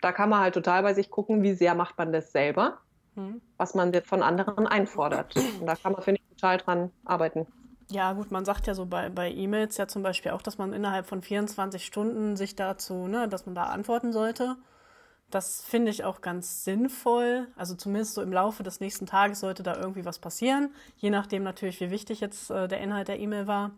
da 0.00 0.12
kann 0.12 0.28
man 0.28 0.40
halt 0.40 0.54
total 0.54 0.82
bei 0.82 0.94
sich 0.94 1.10
gucken, 1.10 1.42
wie 1.42 1.54
sehr 1.54 1.74
macht 1.74 1.98
man 1.98 2.12
das 2.12 2.32
selber, 2.32 2.78
mhm. 3.14 3.40
was 3.56 3.74
man 3.74 3.92
von 4.04 4.22
anderen 4.22 4.66
einfordert. 4.66 5.34
Und 5.36 5.66
da 5.66 5.74
kann 5.76 5.92
man, 5.92 6.02
finde 6.02 6.20
ich, 6.22 6.36
total 6.36 6.58
dran 6.58 6.90
arbeiten. 7.04 7.46
Ja, 7.90 8.12
gut, 8.12 8.30
man 8.30 8.44
sagt 8.44 8.68
ja 8.68 8.74
so 8.74 8.86
bei, 8.86 9.08
bei 9.08 9.32
E-Mails 9.32 9.76
ja 9.76 9.88
zum 9.88 10.02
Beispiel 10.04 10.30
auch, 10.30 10.42
dass 10.42 10.58
man 10.58 10.72
innerhalb 10.72 11.06
von 11.06 11.22
24 11.22 11.84
Stunden 11.84 12.36
sich 12.36 12.54
dazu, 12.54 13.08
ne, 13.08 13.28
dass 13.28 13.46
man 13.46 13.56
da 13.56 13.64
antworten 13.64 14.12
sollte. 14.12 14.56
Das 15.30 15.62
finde 15.62 15.90
ich 15.90 16.04
auch 16.04 16.20
ganz 16.20 16.64
sinnvoll. 16.64 17.48
Also 17.56 17.74
zumindest 17.74 18.14
so 18.14 18.22
im 18.22 18.32
Laufe 18.32 18.62
des 18.62 18.80
nächsten 18.80 19.06
Tages 19.06 19.40
sollte 19.40 19.62
da 19.64 19.76
irgendwie 19.76 20.04
was 20.04 20.20
passieren. 20.20 20.72
Je 20.98 21.10
nachdem 21.10 21.42
natürlich, 21.42 21.80
wie 21.80 21.90
wichtig 21.90 22.20
jetzt 22.20 22.50
äh, 22.50 22.68
der 22.68 22.80
Inhalt 22.80 23.08
der 23.08 23.18
E-Mail 23.18 23.46
war. 23.48 23.72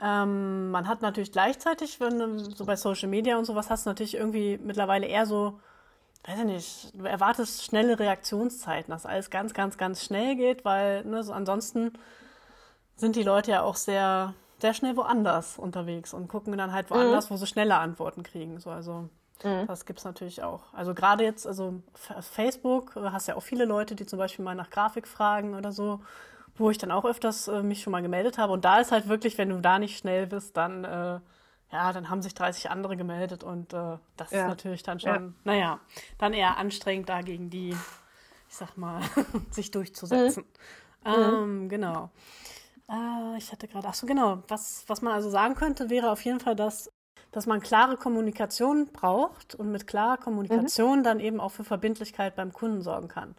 Ähm, 0.00 0.70
man 0.70 0.88
hat 0.88 1.02
natürlich 1.02 1.32
gleichzeitig, 1.32 2.00
wenn 2.00 2.18
du 2.18 2.38
so 2.38 2.64
bei 2.64 2.76
Social 2.76 3.08
Media 3.08 3.36
und 3.36 3.44
sowas 3.44 3.68
hast, 3.68 3.84
natürlich 3.84 4.14
irgendwie 4.14 4.58
mittlerweile 4.62 5.06
eher 5.06 5.26
so, 5.26 5.60
weiß 6.24 6.38
ich 6.40 6.44
nicht, 6.44 6.92
du 6.94 7.04
erwartest 7.04 7.64
schnelle 7.64 7.98
Reaktionszeiten, 7.98 8.90
dass 8.90 9.06
alles 9.06 9.30
ganz, 9.30 9.54
ganz, 9.54 9.76
ganz 9.76 10.04
schnell 10.04 10.36
geht, 10.36 10.64
weil 10.64 11.04
ne, 11.04 11.22
so 11.22 11.32
ansonsten 11.32 11.92
sind 12.98 13.16
die 13.16 13.22
Leute 13.22 13.52
ja 13.52 13.62
auch 13.62 13.76
sehr, 13.76 14.34
sehr 14.58 14.74
schnell 14.74 14.96
woanders 14.96 15.58
unterwegs 15.58 16.12
und 16.12 16.28
gucken 16.28 16.56
dann 16.58 16.72
halt 16.72 16.90
woanders, 16.90 17.30
mhm. 17.30 17.34
wo 17.34 17.38
sie 17.38 17.46
schnelle 17.46 17.76
Antworten 17.76 18.22
kriegen. 18.22 18.60
So, 18.60 18.70
also 18.70 19.08
mhm. 19.42 19.66
das 19.66 19.86
gibt's 19.86 20.04
natürlich 20.04 20.42
auch. 20.42 20.72
Also 20.74 20.94
gerade 20.94 21.24
jetzt, 21.24 21.46
also 21.46 21.80
Facebook, 21.94 22.96
äh, 22.96 23.10
hast 23.10 23.28
ja 23.28 23.36
auch 23.36 23.42
viele 23.42 23.64
Leute, 23.64 23.94
die 23.94 24.04
zum 24.04 24.18
Beispiel 24.18 24.44
mal 24.44 24.54
nach 24.54 24.70
Grafik 24.70 25.08
fragen 25.08 25.54
oder 25.54 25.72
so, 25.72 26.00
wo 26.56 26.70
ich 26.70 26.78
dann 26.78 26.90
auch 26.90 27.04
öfters 27.04 27.48
äh, 27.48 27.62
mich 27.62 27.82
schon 27.82 27.92
mal 27.92 28.02
gemeldet 28.02 28.36
habe. 28.36 28.52
Und 28.52 28.64
da 28.64 28.80
ist 28.80 28.92
halt 28.92 29.08
wirklich, 29.08 29.38
wenn 29.38 29.48
du 29.48 29.60
da 29.60 29.78
nicht 29.78 29.96
schnell 29.96 30.26
bist, 30.26 30.56
dann 30.56 30.84
äh, 30.84 31.20
ja, 31.70 31.92
dann 31.92 32.08
haben 32.08 32.22
sich 32.22 32.34
30 32.34 32.70
andere 32.70 32.96
gemeldet 32.96 33.44
und 33.44 33.72
äh, 33.72 33.98
das 34.16 34.30
ja. 34.30 34.42
ist 34.42 34.48
natürlich 34.48 34.82
dann 34.82 35.00
schon, 35.00 35.10
ja. 35.10 35.32
naja, 35.44 35.80
dann 36.16 36.32
eher 36.32 36.56
anstrengend, 36.56 37.08
da 37.08 37.20
gegen 37.20 37.50
die, 37.50 37.70
ich 37.70 38.56
sag 38.56 38.76
mal, 38.76 39.02
sich 39.50 39.70
durchzusetzen. 39.70 40.44
Mhm. 41.04 41.12
Ähm, 41.12 41.62
mhm. 41.64 41.68
Genau. 41.68 42.10
Äh, 42.88 43.36
ich 43.38 43.52
hatte 43.52 43.68
gerade, 43.68 43.88
ach 43.88 43.94
so 43.94 44.06
genau, 44.06 44.42
was, 44.48 44.84
was 44.86 45.02
man 45.02 45.12
also 45.12 45.30
sagen 45.30 45.54
könnte, 45.54 45.90
wäre 45.90 46.10
auf 46.10 46.24
jeden 46.24 46.40
Fall, 46.40 46.56
dass, 46.56 46.90
dass 47.32 47.46
man 47.46 47.60
klare 47.60 47.96
Kommunikation 47.96 48.86
braucht 48.92 49.54
und 49.54 49.70
mit 49.70 49.86
klarer 49.86 50.16
Kommunikation 50.16 51.00
mhm. 51.00 51.04
dann 51.04 51.20
eben 51.20 51.40
auch 51.40 51.50
für 51.50 51.64
Verbindlichkeit 51.64 52.36
beim 52.36 52.52
Kunden 52.52 52.82
sorgen 52.82 53.08
kann. 53.08 53.34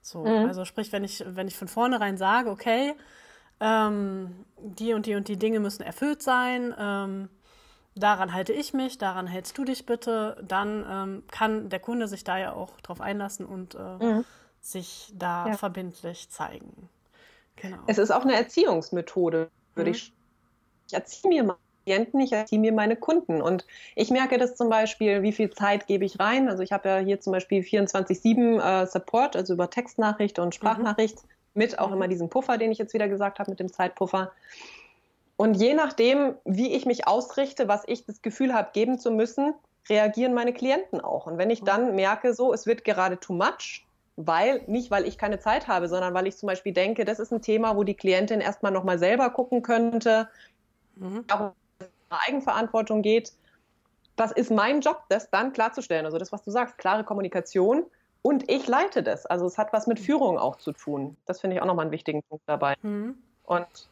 So, 0.00 0.24
mhm. 0.24 0.46
also 0.46 0.64
sprich, 0.64 0.92
wenn 0.92 1.04
ich, 1.04 1.24
wenn 1.26 1.48
ich 1.48 1.56
von 1.56 1.68
vornherein 1.68 2.16
sage, 2.16 2.50
okay, 2.50 2.94
ähm, 3.60 4.44
die 4.58 4.94
und 4.94 5.06
die 5.06 5.14
und 5.14 5.28
die 5.28 5.38
Dinge 5.38 5.60
müssen 5.60 5.82
erfüllt 5.82 6.22
sein, 6.22 6.74
ähm, 6.78 7.28
daran 7.94 8.32
halte 8.32 8.52
ich 8.52 8.74
mich, 8.74 8.98
daran 8.98 9.26
hältst 9.26 9.56
du 9.58 9.64
dich 9.64 9.86
bitte, 9.86 10.42
dann 10.46 10.84
ähm, 10.88 11.22
kann 11.30 11.68
der 11.70 11.80
Kunde 11.80 12.06
sich 12.08 12.24
da 12.24 12.38
ja 12.38 12.52
auch 12.52 12.80
drauf 12.82 13.00
einlassen 13.00 13.46
und 13.46 13.74
äh, 13.74 14.04
mhm. 14.04 14.24
sich 14.60 15.12
da 15.14 15.48
ja. 15.48 15.56
verbindlich 15.56 16.30
zeigen. 16.30 16.88
Genau. 17.56 17.78
Es 17.86 17.98
ist 17.98 18.10
auch 18.10 18.22
eine 18.22 18.34
Erziehungsmethode, 18.34 19.50
würde 19.74 19.90
mhm. 19.90 19.96
ich. 19.96 20.12
Ich 20.88 20.94
erziehe 20.94 21.28
mir 21.28 21.42
meine 21.42 21.58
Klienten, 21.84 22.20
ich 22.20 22.32
erziehe 22.32 22.60
mir 22.60 22.72
meine 22.72 22.96
Kunden. 22.96 23.42
Und 23.42 23.66
ich 23.94 24.10
merke 24.10 24.38
das 24.38 24.56
zum 24.56 24.68
Beispiel, 24.68 25.22
wie 25.22 25.32
viel 25.32 25.50
Zeit 25.50 25.86
gebe 25.86 26.04
ich 26.04 26.20
rein. 26.20 26.48
Also 26.48 26.62
ich 26.62 26.72
habe 26.72 26.88
ja 26.88 26.98
hier 26.98 27.20
zum 27.20 27.32
Beispiel 27.32 27.62
24-7 27.62 28.60
äh, 28.60 28.86
Support, 28.86 29.36
also 29.36 29.54
über 29.54 29.70
Textnachricht 29.70 30.38
und. 30.38 30.54
Sprachnachricht, 30.54 31.16
mhm. 31.16 31.28
mit 31.54 31.78
auch 31.78 31.88
mhm. 31.88 31.94
immer 31.94 32.08
diesem 32.08 32.28
Puffer, 32.28 32.58
den 32.58 32.70
ich 32.70 32.78
jetzt 32.78 32.94
wieder 32.94 33.08
gesagt 33.08 33.38
habe, 33.38 33.50
mit 33.50 33.60
dem 33.60 33.72
Zeitpuffer. 33.72 34.32
Und 35.36 35.54
je 35.54 35.74
nachdem, 35.74 36.34
wie 36.44 36.72
ich 36.72 36.86
mich 36.86 37.06
ausrichte, 37.06 37.68
was 37.68 37.82
ich 37.86 38.06
das 38.06 38.22
Gefühl 38.22 38.54
habe, 38.54 38.70
geben 38.72 38.98
zu 38.98 39.10
müssen, 39.10 39.54
reagieren 39.88 40.34
meine 40.34 40.52
Klienten 40.52 41.00
auch. 41.00 41.26
Und 41.26 41.38
wenn 41.38 41.50
ich 41.50 41.62
mhm. 41.62 41.66
dann 41.66 41.94
merke, 41.94 42.34
so, 42.34 42.52
es 42.52 42.66
wird 42.66 42.84
gerade 42.84 43.18
too 43.18 43.32
much, 43.32 43.85
weil, 44.16 44.62
nicht 44.66 44.90
weil 44.90 45.06
ich 45.06 45.18
keine 45.18 45.38
Zeit 45.38 45.68
habe, 45.68 45.88
sondern 45.88 46.14
weil 46.14 46.26
ich 46.26 46.36
zum 46.36 46.46
Beispiel 46.46 46.72
denke, 46.72 47.04
das 47.04 47.18
ist 47.18 47.32
ein 47.32 47.42
Thema, 47.42 47.76
wo 47.76 47.84
die 47.84 47.94
Klientin 47.94 48.40
erstmal 48.40 48.72
nochmal 48.72 48.98
selber 48.98 49.30
gucken 49.30 49.62
könnte, 49.62 50.28
mhm. 50.96 51.24
auch 51.30 51.40
um 51.40 51.52
Eigenverantwortung 52.08 53.02
geht. 53.02 53.32
Das 54.16 54.32
ist 54.32 54.50
mein 54.50 54.80
Job, 54.80 55.02
das 55.10 55.30
dann 55.30 55.52
klarzustellen. 55.52 56.06
Also 56.06 56.16
das, 56.16 56.32
was 56.32 56.42
du 56.42 56.50
sagst, 56.50 56.78
klare 56.78 57.04
Kommunikation 57.04 57.84
und 58.22 58.50
ich 58.50 58.66
leite 58.66 59.02
das. 59.02 59.26
Also 59.26 59.46
es 59.46 59.58
hat 59.58 59.72
was 59.72 59.86
mit 59.86 60.00
Führung 60.00 60.38
auch 60.38 60.56
zu 60.56 60.72
tun. 60.72 61.16
Das 61.26 61.40
finde 61.40 61.56
ich 61.56 61.62
auch 61.62 61.66
nochmal 61.66 61.84
einen 61.84 61.92
wichtigen 61.92 62.22
Punkt 62.22 62.44
dabei. 62.46 62.74
Mhm. 62.82 63.18
Und 63.44 63.88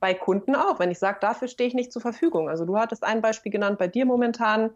bei 0.00 0.14
Kunden 0.14 0.56
auch, 0.56 0.78
wenn 0.78 0.90
ich 0.90 0.98
sage, 0.98 1.18
dafür 1.20 1.48
stehe 1.48 1.68
ich 1.68 1.74
nicht 1.74 1.92
zur 1.92 2.00
Verfügung. 2.00 2.48
Also 2.48 2.64
du 2.64 2.78
hattest 2.78 3.04
ein 3.04 3.20
Beispiel 3.20 3.52
genannt 3.52 3.78
bei 3.78 3.88
dir 3.88 4.06
momentan 4.06 4.70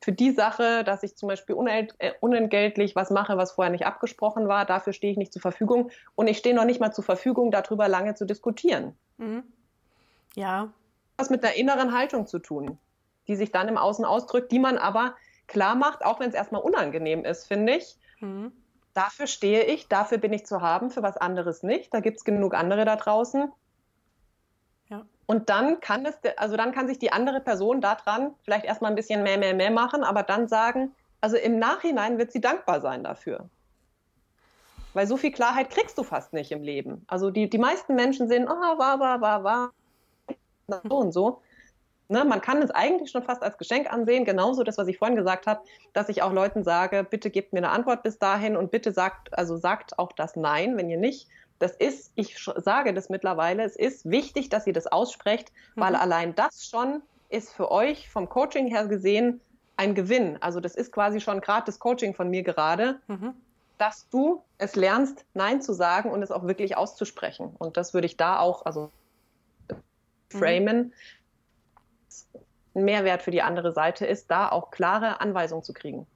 für 0.00 0.12
die 0.12 0.30
Sache, 0.30 0.84
dass 0.84 1.02
ich 1.02 1.16
zum 1.16 1.28
Beispiel 1.28 1.56
äh, 1.98 2.12
unentgeltlich 2.20 2.94
was 2.94 3.10
mache, 3.10 3.36
was 3.36 3.52
vorher 3.52 3.72
nicht 3.72 3.86
abgesprochen 3.86 4.46
war, 4.48 4.64
dafür 4.64 4.92
stehe 4.92 5.12
ich 5.12 5.18
nicht 5.18 5.32
zur 5.32 5.42
Verfügung. 5.42 5.90
Und 6.14 6.28
ich 6.28 6.38
stehe 6.38 6.54
noch 6.54 6.64
nicht 6.64 6.80
mal 6.80 6.92
zur 6.92 7.04
Verfügung, 7.04 7.50
darüber 7.50 7.88
lange 7.88 8.14
zu 8.14 8.24
diskutieren. 8.24 8.96
Mhm. 9.16 9.42
Ja. 10.34 10.72
Was 11.16 11.30
mit 11.30 11.42
der 11.42 11.56
inneren 11.56 11.96
Haltung 11.96 12.26
zu 12.26 12.38
tun, 12.38 12.78
die 13.26 13.34
sich 13.34 13.50
dann 13.50 13.66
im 13.66 13.76
Außen 13.76 14.04
ausdrückt, 14.04 14.52
die 14.52 14.60
man 14.60 14.78
aber 14.78 15.14
klar 15.48 15.74
macht, 15.74 16.04
auch 16.04 16.20
wenn 16.20 16.28
es 16.28 16.34
erstmal 16.34 16.62
unangenehm 16.62 17.24
ist, 17.24 17.48
finde 17.48 17.76
ich. 17.76 17.96
Mhm. 18.20 18.52
Dafür 18.94 19.26
stehe 19.26 19.64
ich, 19.64 19.88
dafür 19.88 20.18
bin 20.18 20.32
ich 20.32 20.46
zu 20.46 20.60
haben, 20.60 20.90
für 20.90 21.02
was 21.02 21.16
anderes 21.16 21.62
nicht. 21.62 21.92
Da 21.92 22.00
gibt 22.00 22.18
es 22.18 22.24
genug 22.24 22.54
andere 22.54 22.84
da 22.84 22.96
draußen. 22.96 23.52
Und 25.30 25.50
dann 25.50 25.80
kann 25.80 26.06
es, 26.06 26.14
also 26.38 26.56
dann 26.56 26.72
kann 26.72 26.88
sich 26.88 26.98
die 26.98 27.12
andere 27.12 27.40
Person 27.40 27.82
daran 27.82 28.34
vielleicht 28.44 28.64
erstmal 28.64 28.90
ein 28.90 28.94
bisschen 28.94 29.22
mehr, 29.22 29.36
mehr, 29.36 29.52
mehr 29.52 29.70
machen, 29.70 30.02
aber 30.02 30.22
dann 30.22 30.48
sagen, 30.48 30.94
also 31.20 31.36
im 31.36 31.58
Nachhinein 31.58 32.16
wird 32.16 32.32
sie 32.32 32.40
dankbar 32.40 32.80
sein 32.80 33.04
dafür. 33.04 33.50
Weil 34.94 35.06
so 35.06 35.18
viel 35.18 35.30
Klarheit 35.30 35.68
kriegst 35.68 35.98
du 35.98 36.02
fast 36.02 36.32
nicht 36.32 36.50
im 36.50 36.62
Leben. 36.62 37.04
Also 37.08 37.30
die, 37.30 37.50
die 37.50 37.58
meisten 37.58 37.94
Menschen 37.94 38.26
sind, 38.26 38.48
ah, 38.48 38.78
war, 38.78 39.00
war, 39.00 39.20
war, 39.20 39.44
war, 39.44 39.72
so 40.88 40.96
und 40.96 41.12
so. 41.12 41.42
Ne, 42.08 42.24
man 42.24 42.40
kann 42.40 42.62
es 42.62 42.70
eigentlich 42.70 43.10
schon 43.10 43.22
fast 43.22 43.42
als 43.42 43.58
Geschenk 43.58 43.92
ansehen, 43.92 44.24
genauso 44.24 44.62
das, 44.62 44.78
was 44.78 44.88
ich 44.88 44.96
vorhin 44.96 45.18
gesagt 45.18 45.46
habe, 45.46 45.60
dass 45.92 46.08
ich 46.08 46.22
auch 46.22 46.32
Leuten 46.32 46.64
sage, 46.64 47.04
bitte 47.04 47.28
gebt 47.28 47.52
mir 47.52 47.58
eine 47.58 47.68
Antwort 47.68 48.02
bis 48.02 48.18
dahin 48.18 48.56
und 48.56 48.70
bitte 48.70 48.92
sagt, 48.92 49.36
also 49.36 49.58
sagt 49.58 49.98
auch 49.98 50.12
das 50.12 50.36
Nein, 50.36 50.78
wenn 50.78 50.88
ihr 50.88 50.96
nicht 50.96 51.28
das 51.58 51.72
ist, 51.72 52.12
ich 52.14 52.36
sage 52.56 52.94
das 52.94 53.08
mittlerweile, 53.08 53.64
es 53.64 53.76
ist 53.76 54.08
wichtig, 54.08 54.48
dass 54.48 54.66
ihr 54.66 54.72
das 54.72 54.86
aussprecht, 54.86 55.52
mhm. 55.74 55.80
weil 55.80 55.94
allein 55.96 56.34
das 56.34 56.66
schon 56.66 57.02
ist 57.28 57.52
für 57.52 57.70
euch 57.70 58.08
vom 58.08 58.28
Coaching 58.28 58.68
her 58.68 58.86
gesehen 58.86 59.40
ein 59.76 59.94
Gewinn. 59.94 60.38
Also 60.40 60.60
das 60.60 60.74
ist 60.74 60.92
quasi 60.92 61.20
schon 61.20 61.40
gratis 61.40 61.78
Coaching 61.78 62.14
von 62.14 62.30
mir 62.30 62.42
gerade, 62.42 63.00
mhm. 63.06 63.34
dass 63.76 64.08
du 64.08 64.42
es 64.58 64.76
lernst, 64.76 65.24
Nein 65.34 65.60
zu 65.62 65.72
sagen 65.72 66.10
und 66.10 66.22
es 66.22 66.30
auch 66.30 66.46
wirklich 66.46 66.76
auszusprechen. 66.76 67.54
Und 67.58 67.76
das 67.76 67.94
würde 67.94 68.06
ich 68.06 68.16
da 68.16 68.40
auch, 68.40 68.64
also 68.66 68.90
framen. 70.30 70.92
Ein 72.74 72.84
Mehrwert 72.84 73.22
für 73.22 73.30
die 73.30 73.42
andere 73.42 73.72
Seite 73.72 74.06
ist, 74.06 74.30
da 74.30 74.48
auch 74.48 74.70
klare 74.70 75.20
Anweisungen 75.20 75.62
zu 75.62 75.72
kriegen. 75.72 76.06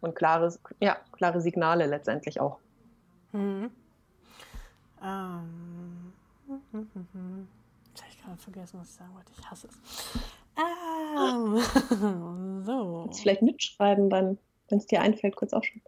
Und 0.00 0.14
klare, 0.14 0.54
ja, 0.80 0.96
klare 1.12 1.40
Signale 1.40 1.86
letztendlich 1.86 2.40
auch. 2.40 2.58
Mhm. 3.32 3.70
Ähm. 5.02 6.12
Jetzt 7.88 8.02
habe 8.02 8.10
ich 8.10 8.22
gerade 8.22 8.36
vergessen, 8.36 8.80
was 8.80 8.88
ich 8.88 8.94
sagen 8.94 9.14
wollte. 9.14 9.32
Ich 9.38 9.50
hasse 9.50 9.68
es. 9.68 10.18
Ähm. 10.56 12.62
so. 12.64 13.02
Kannst 13.04 13.20
vielleicht 13.20 13.42
mitschreiben, 13.42 14.10
wenn 14.10 14.38
es 14.68 14.86
dir 14.86 15.00
einfällt, 15.00 15.36
kurz 15.36 15.52
aufschreiben. 15.52 15.82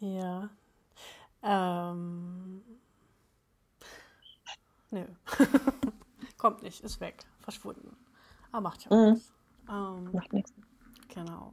Ja. 0.00 0.48
Ähm. 1.42 2.62
Nö. 4.90 5.04
Kommt 6.38 6.62
nicht, 6.62 6.82
ist 6.82 7.00
weg, 7.00 7.16
verschwunden. 7.40 7.96
Aber 8.52 8.62
macht 8.62 8.84
ja 8.84 8.96
mhm. 8.96 9.20
Ähm, 9.68 10.10
Macht 10.12 10.32
nichts. 10.32 10.52
Genau. 11.08 11.52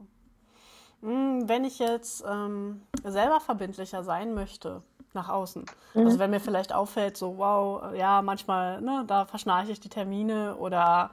Hm, 1.02 1.48
Wenn 1.48 1.64
ich 1.64 1.78
jetzt 1.78 2.24
ähm, 2.26 2.82
selber 3.12 3.40
verbindlicher 3.40 4.02
sein 4.04 4.34
möchte 4.34 4.82
nach 5.14 5.28
außen, 5.28 5.64
also 5.94 6.18
wenn 6.18 6.30
mir 6.30 6.40
vielleicht 6.40 6.72
auffällt, 6.74 7.16
so 7.16 7.38
wow, 7.38 7.94
ja, 7.94 8.20
manchmal, 8.22 8.80
ne, 8.82 9.04
da 9.06 9.24
verschnarche 9.24 9.72
ich 9.72 9.80
die 9.80 9.88
Termine 9.88 10.56
oder 10.56 11.10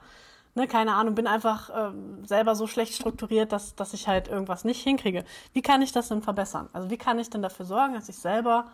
ne, 0.56 0.68
keine 0.68 0.94
Ahnung, 0.94 1.16
bin 1.16 1.28
einfach 1.28 1.70
ähm, 1.74 2.26
selber 2.26 2.56
so 2.56 2.68
schlecht 2.68 2.94
strukturiert, 2.96 3.52
dass, 3.52 3.76
dass 3.76 3.94
ich 3.94 4.08
halt 4.08 4.28
irgendwas 4.28 4.66
nicht 4.66 4.82
hinkriege. 4.84 5.24
Wie 5.54 5.62
kann 5.62 5.82
ich 5.82 5.92
das 5.94 6.10
denn 6.10 6.22
verbessern? 6.22 6.70
Also 6.74 6.90
wie 6.90 6.98
kann 6.98 7.18
ich 7.20 7.30
denn 7.30 7.42
dafür 7.42 7.66
sorgen, 7.66 7.94
dass 7.94 8.10
ich 8.10 8.18
selber 8.18 8.70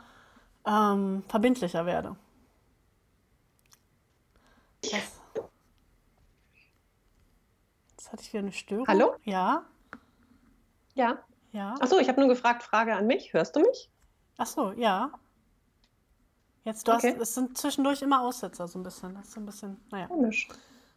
ähm, 0.66 1.24
verbindlicher 1.28 1.86
werde? 1.86 2.16
Das, 4.82 5.22
jetzt 7.92 8.12
hatte 8.12 8.24
ich 8.24 8.34
wieder 8.34 8.44
eine 8.44 8.52
Störung. 8.52 8.88
Hallo? 8.88 9.16
Ja, 9.26 9.64
Ja. 10.96 11.18
Ja. 11.52 11.76
Achso, 11.80 11.98
ich 12.00 12.08
habe 12.08 12.20
nur 12.20 12.30
gefragt, 12.30 12.64
Frage 12.64 12.96
an 12.96 13.08
mich. 13.08 13.34
Hörst 13.34 13.56
du 13.56 13.62
mich? 13.62 13.90
Ach 14.38 14.46
so, 14.48 14.72
ja. 14.72 15.12
Jetzt, 16.64 16.88
du 16.88 16.94
Okay. 16.94 17.14
hast, 17.14 17.22
es 17.22 17.36
sind 17.36 17.58
zwischendurch 17.58 18.02
immer 18.02 18.22
Aussetzer, 18.22 18.68
so 18.68 18.80
ein 18.80 18.84
bisschen. 18.84 19.16
Das 19.16 19.26
ist 19.26 19.34
so 19.34 19.40
ein 19.40 19.46
bisschen, 19.46 19.80
naja. 19.92 20.08
Komisch. 20.08 20.48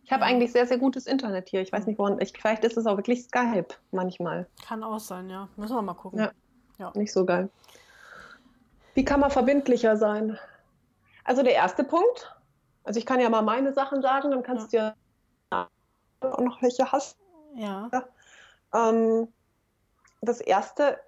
Ich 0.05 0.11
habe 0.13 0.25
eigentlich 0.25 0.51
sehr, 0.53 0.67
sehr 0.67 0.79
gutes 0.79 1.07
Internet 1.07 1.49
hier. 1.49 1.61
Ich 1.61 1.73
weiß 1.73 1.87
nicht, 1.87 1.99
woran. 1.99 2.21
Ich, 2.21 2.33
vielleicht 2.37 2.65
ist 2.65 2.77
es 2.77 2.87
auch 2.87 2.97
wirklich 2.97 3.25
Skype 3.25 3.69
manchmal. 3.93 4.49
Kann 4.67 4.83
auch 4.83 4.99
sein, 4.99 5.31
ja. 5.31 5.49
Müssen 5.57 5.77
wir 5.77 5.83
mal 5.83 5.95
gucken. 5.95 6.19
Ja. 6.19 6.33
Ja. 6.79 6.93
Nicht 6.95 7.13
so 7.13 7.25
geil. 7.25 7.49
Wie 8.95 9.05
kann 9.05 9.21
man 9.21 9.31
verbindlicher 9.31 9.97
sein? 9.97 10.39
Also 11.25 11.43
der 11.43 11.55
erste 11.55 11.85
Punkt. 11.85 12.37
Also 12.85 12.99
ich 12.99 13.07
kann 13.07 13.21
ja 13.21 13.31
mal 13.31 13.43
meine 13.43 13.73
Sachen 13.73 14.03
sagen, 14.03 14.33
dann 14.33 14.43
kannst 14.43 14.73
du 14.73 14.77
ja 14.79 14.95
auch 16.21 16.41
noch 16.41 16.61
welche 16.63 16.91
hast. 16.91 17.17
Ja. 17.55 17.89
Ähm, 18.75 19.29
das 20.23 20.41
erste 20.41 20.99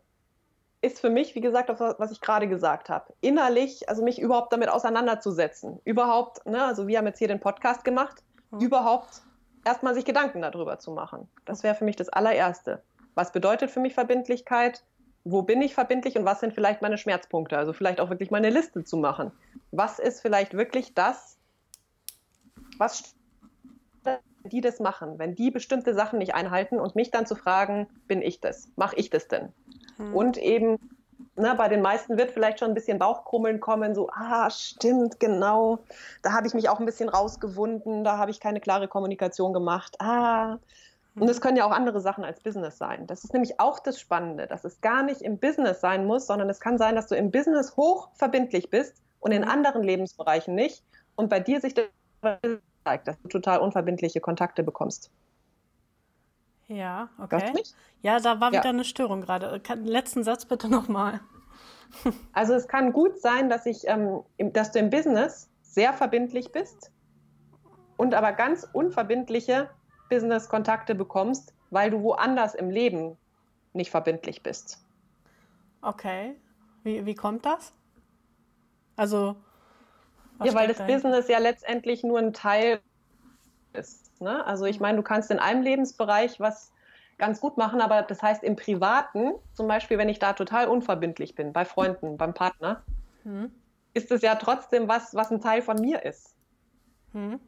ist 0.82 1.00
für 1.00 1.08
mich, 1.08 1.34
wie 1.34 1.40
gesagt, 1.40 1.70
auf 1.70 1.80
was 1.80 2.10
ich 2.10 2.20
gerade 2.20 2.46
gesagt 2.46 2.90
habe, 2.90 3.14
innerlich, 3.22 3.88
also 3.88 4.02
mich 4.02 4.20
überhaupt 4.20 4.52
damit 4.52 4.68
auseinanderzusetzen. 4.68 5.80
Überhaupt, 5.84 6.44
ne, 6.44 6.62
also 6.62 6.86
wir 6.86 6.98
haben 6.98 7.06
jetzt 7.06 7.18
hier 7.18 7.28
den 7.28 7.40
Podcast 7.40 7.84
gemacht, 7.84 8.22
Mhm. 8.54 8.60
überhaupt 8.60 9.22
erstmal 9.64 9.94
sich 9.94 10.04
Gedanken 10.04 10.42
darüber 10.42 10.78
zu 10.78 10.92
machen. 10.92 11.28
Das 11.44 11.62
wäre 11.62 11.74
für 11.74 11.84
mich 11.84 11.96
das 11.96 12.08
allererste. 12.08 12.82
Was 13.14 13.32
bedeutet 13.32 13.70
für 13.70 13.80
mich 13.80 13.94
Verbindlichkeit? 13.94 14.84
Wo 15.24 15.42
bin 15.42 15.62
ich 15.62 15.74
verbindlich 15.74 16.18
und 16.18 16.24
was 16.24 16.40
sind 16.40 16.52
vielleicht 16.52 16.82
meine 16.82 16.98
Schmerzpunkte? 16.98 17.56
Also 17.56 17.72
vielleicht 17.72 18.00
auch 18.00 18.10
wirklich 18.10 18.30
mal 18.30 18.38
eine 18.38 18.50
Liste 18.50 18.84
zu 18.84 18.96
machen. 18.98 19.32
Was 19.70 19.98
ist 19.98 20.20
vielleicht 20.20 20.54
wirklich 20.54 20.94
das, 20.94 21.38
was 22.76 23.14
die 24.44 24.60
das 24.60 24.80
machen, 24.80 25.18
wenn 25.18 25.34
die 25.34 25.50
bestimmte 25.50 25.94
Sachen 25.94 26.18
nicht 26.18 26.34
einhalten 26.34 26.78
und 26.78 26.94
mich 26.94 27.10
dann 27.10 27.26
zu 27.26 27.34
fragen, 27.34 27.88
bin 28.06 28.22
ich 28.22 28.40
das? 28.40 28.68
Mache 28.76 28.96
ich 28.96 29.10
das 29.10 29.28
denn? 29.28 29.52
Hm. 29.96 30.14
Und 30.14 30.36
eben, 30.38 30.78
ne, 31.36 31.54
bei 31.56 31.68
den 31.68 31.82
meisten 31.82 32.18
wird 32.18 32.30
vielleicht 32.30 32.58
schon 32.60 32.68
ein 32.70 32.74
bisschen 32.74 32.98
Bauchkrummeln 32.98 33.60
kommen, 33.60 33.94
so, 33.94 34.10
ah, 34.10 34.50
stimmt, 34.50 35.18
genau, 35.20 35.78
da 36.22 36.32
habe 36.32 36.46
ich 36.46 36.54
mich 36.54 36.68
auch 36.68 36.80
ein 36.80 36.86
bisschen 36.86 37.08
rausgewunden, 37.08 38.04
da 38.04 38.18
habe 38.18 38.30
ich 38.30 38.40
keine 38.40 38.60
klare 38.60 38.88
Kommunikation 38.88 39.52
gemacht, 39.52 39.96
ah. 40.00 40.58
Und 41.16 41.28
es 41.28 41.40
können 41.40 41.56
ja 41.56 41.64
auch 41.64 41.70
andere 41.70 42.00
Sachen 42.00 42.24
als 42.24 42.40
Business 42.40 42.76
sein. 42.76 43.06
Das 43.06 43.22
ist 43.22 43.32
nämlich 43.32 43.60
auch 43.60 43.78
das 43.78 44.00
Spannende, 44.00 44.48
dass 44.48 44.64
es 44.64 44.80
gar 44.80 45.04
nicht 45.04 45.22
im 45.22 45.38
Business 45.38 45.80
sein 45.80 46.06
muss, 46.06 46.26
sondern 46.26 46.50
es 46.50 46.58
kann 46.58 46.76
sein, 46.76 46.96
dass 46.96 47.06
du 47.06 47.14
im 47.14 47.30
Business 47.30 47.76
hoch 47.76 48.10
verbindlich 48.14 48.68
bist 48.68 49.00
und 49.20 49.30
in 49.30 49.42
Mhm. 49.42 49.48
anderen 49.48 49.82
Lebensbereichen 49.84 50.56
nicht. 50.56 50.82
Und 51.14 51.30
bei 51.30 51.38
dir 51.38 51.60
sich 51.60 51.74
das 51.74 51.84
dass 52.84 53.20
du 53.22 53.28
total 53.28 53.60
unverbindliche 53.60 54.20
Kontakte 54.20 54.62
bekommst. 54.62 55.10
Ja, 56.68 57.08
okay. 57.18 57.52
Ja, 58.02 58.20
da 58.20 58.40
war 58.40 58.52
Ja. 58.52 58.60
wieder 58.60 58.70
eine 58.70 58.84
Störung 58.84 59.20
gerade. 59.20 59.60
Letzten 59.82 60.24
Satz 60.24 60.44
bitte 60.46 60.68
nochmal. 60.68 61.20
Also 62.32 62.54
es 62.54 62.66
kann 62.66 62.92
gut 62.92 63.20
sein, 63.20 63.48
dass, 63.48 63.66
ich, 63.66 63.86
ähm, 63.86 64.22
im, 64.36 64.52
dass 64.52 64.72
du 64.72 64.80
im 64.80 64.90
Business 64.90 65.48
sehr 65.62 65.92
verbindlich 65.92 66.50
bist 66.50 66.90
und 67.96 68.14
aber 68.14 68.32
ganz 68.32 68.66
unverbindliche 68.72 69.70
Business-Kontakte 70.10 70.96
bekommst, 70.96 71.54
weil 71.70 71.90
du 71.90 72.02
woanders 72.02 72.56
im 72.56 72.68
Leben 72.68 73.16
nicht 73.74 73.92
verbindlich 73.92 74.42
bist. 74.42 74.84
Okay. 75.82 76.34
Wie, 76.82 77.06
wie 77.06 77.14
kommt 77.14 77.46
das? 77.46 77.72
Also. 78.96 79.36
Was 80.38 80.48
Ja, 80.48 80.54
weil 80.54 80.68
das 80.68 80.78
dahinter? 80.78 81.08
Business 81.08 81.28
ja 81.28 81.38
letztendlich 81.38 82.02
nur 82.04 82.18
ein 82.18 82.32
Teil 82.32 82.80
ist. 83.72 84.20
Ne? 84.20 84.44
Also 84.46 84.64
ich 84.66 84.80
meine, 84.80 84.96
du 84.96 85.02
kannst 85.02 85.30
in 85.30 85.38
einem 85.38 85.62
Lebensbereich 85.62 86.40
was 86.40 86.72
ganz 87.18 87.40
gut 87.40 87.56
machen, 87.56 87.80
aber 87.80 88.02
das 88.02 88.22
heißt 88.22 88.42
im 88.42 88.56
Privaten, 88.56 89.34
zum 89.52 89.68
Beispiel, 89.68 89.98
wenn 89.98 90.08
ich 90.08 90.18
da 90.18 90.32
total 90.32 90.68
unverbindlich 90.68 91.34
bin, 91.34 91.52
bei 91.52 91.64
Freunden, 91.64 92.16
beim 92.16 92.34
Partner, 92.34 92.84
Hm. 93.24 93.50
ist 93.94 94.10
es 94.12 94.22
ja 94.22 94.34
trotzdem 94.36 94.88
was, 94.88 95.14
was 95.14 95.30
ein 95.30 95.40
Teil 95.40 95.62
von 95.62 95.80
mir 95.80 96.04
ist. 96.04 96.36
Hm. 97.12 97.38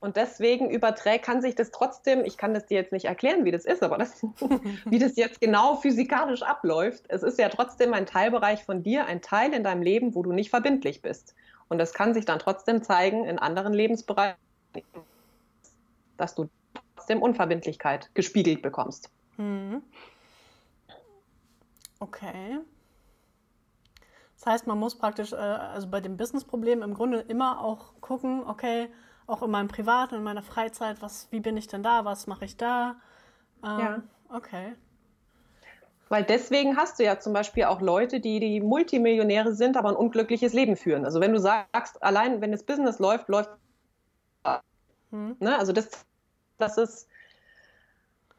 Und 0.00 0.16
deswegen 0.16 0.68
überträgt, 0.68 1.24
kann 1.24 1.40
sich 1.40 1.54
das 1.54 1.70
trotzdem, 1.70 2.24
ich 2.26 2.36
kann 2.36 2.52
das 2.52 2.66
dir 2.66 2.74
jetzt 2.76 2.92
nicht 2.92 3.06
erklären, 3.06 3.46
wie 3.46 3.50
das 3.50 3.64
ist, 3.64 3.82
aber 3.82 3.96
das, 3.96 4.22
wie 4.90 4.98
das 4.98 5.16
jetzt 5.16 5.40
genau 5.40 5.76
physikalisch 5.76 6.42
abläuft. 6.42 7.06
Es 7.08 7.22
ist 7.22 7.38
ja 7.38 7.48
trotzdem 7.48 7.94
ein 7.94 8.04
Teilbereich 8.04 8.64
von 8.64 8.82
dir, 8.82 9.06
ein 9.06 9.22
Teil 9.22 9.54
in 9.54 9.64
deinem 9.64 9.80
Leben, 9.82 10.14
wo 10.14 10.22
du 10.22 10.32
nicht 10.32 10.50
verbindlich 10.50 11.00
bist. 11.00 11.34
Und 11.68 11.78
das 11.78 11.92
kann 11.94 12.14
sich 12.14 12.24
dann 12.24 12.38
trotzdem 12.38 12.82
zeigen 12.82 13.24
in 13.24 13.38
anderen 13.38 13.72
Lebensbereichen, 13.72 14.36
dass 16.16 16.34
du 16.34 16.48
trotzdem 16.94 17.22
Unverbindlichkeit 17.22 18.14
gespiegelt 18.14 18.62
bekommst. 18.62 19.10
Hm. 19.36 19.82
Okay. 22.00 22.60
Das 24.36 24.46
heißt, 24.46 24.66
man 24.66 24.78
muss 24.78 24.98
praktisch, 24.98 25.32
äh, 25.32 25.36
also 25.36 25.88
bei 25.88 26.00
dem 26.00 26.16
Business-Problem 26.16 26.82
im 26.82 26.94
Grunde 26.94 27.20
immer 27.20 27.60
auch 27.60 27.94
gucken, 28.00 28.44
okay, 28.46 28.90
auch 29.26 29.42
in 29.42 29.50
meinem 29.50 29.68
Privat, 29.68 30.12
in 30.12 30.22
meiner 30.22 30.42
Freizeit, 30.42 31.00
was, 31.00 31.28
wie 31.30 31.40
bin 31.40 31.56
ich 31.56 31.66
denn 31.66 31.82
da, 31.82 32.04
was 32.04 32.26
mache 32.26 32.44
ich 32.44 32.56
da? 32.56 32.96
Ähm, 33.62 33.78
Ja. 33.78 34.02
Okay. 34.28 34.74
Weil 36.08 36.24
deswegen 36.24 36.76
hast 36.76 36.98
du 36.98 37.04
ja 37.04 37.18
zum 37.18 37.32
Beispiel 37.32 37.64
auch 37.64 37.80
Leute, 37.80 38.20
die, 38.20 38.38
die 38.38 38.60
Multimillionäre 38.60 39.54
sind, 39.54 39.76
aber 39.76 39.88
ein 39.88 39.96
unglückliches 39.96 40.52
Leben 40.52 40.76
führen. 40.76 41.04
Also 41.04 41.20
wenn 41.20 41.32
du 41.32 41.40
sagst, 41.40 42.02
allein 42.02 42.40
wenn 42.40 42.52
das 42.52 42.62
Business 42.62 42.98
läuft, 42.98 43.28
läuft 43.28 43.50
Hm. 45.14 45.36
Ne? 45.38 45.56
Also 45.56 45.72
das, 45.72 46.04
das 46.58 46.76
ist 46.76 47.08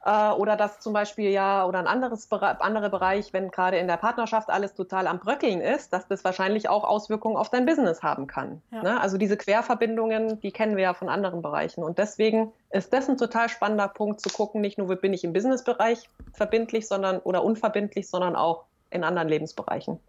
äh, 0.05 0.31
oder 0.31 0.55
das 0.55 0.79
zum 0.79 0.93
Beispiel 0.93 1.31
ja 1.31 1.65
oder 1.65 1.79
ein 1.79 1.87
anderes 1.87 2.31
anderer 2.31 2.89
Bereich, 2.89 3.33
wenn 3.33 3.49
gerade 3.49 3.77
in 3.77 3.87
der 3.87 3.97
Partnerschaft 3.97 4.49
alles 4.49 4.73
total 4.75 5.07
am 5.07 5.19
Bröckeln 5.19 5.59
ist, 5.59 5.91
dass 5.91 6.07
das 6.07 6.23
wahrscheinlich 6.23 6.69
auch 6.69 6.83
Auswirkungen 6.83 7.35
auf 7.35 7.49
dein 7.49 7.65
Business 7.65 8.03
haben 8.03 8.27
kann. 8.27 8.61
Ja. 8.71 8.83
Ne? 8.83 9.01
Also 9.01 9.17
diese 9.17 9.35
Querverbindungen, 9.35 10.39
die 10.39 10.51
kennen 10.51 10.77
wir 10.77 10.83
ja 10.83 10.93
von 10.93 11.09
anderen 11.09 11.41
Bereichen 11.41 11.83
und 11.83 11.97
deswegen 11.97 12.53
ist 12.69 12.93
das 12.93 13.09
ein 13.09 13.17
total 13.17 13.49
spannender 13.49 13.87
Punkt 13.87 14.21
zu 14.21 14.29
gucken, 14.29 14.61
nicht 14.61 14.77
nur 14.77 14.95
bin 14.95 15.11
ich 15.13 15.23
im 15.23 15.33
Businessbereich 15.33 16.09
verbindlich, 16.33 16.87
sondern 16.87 17.19
oder 17.19 17.43
unverbindlich, 17.43 18.07
sondern 18.07 18.35
auch 18.35 18.65
in 18.91 19.03
anderen 19.03 19.27
Lebensbereichen. 19.27 19.99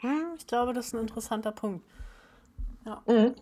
Hm, 0.00 0.34
ich 0.36 0.46
glaube, 0.46 0.72
das 0.74 0.88
ist 0.88 0.94
ein 0.94 1.00
interessanter 1.00 1.52
Punkt. 1.52 1.84
Ja, 2.84 3.00
Mhm. 3.06 3.34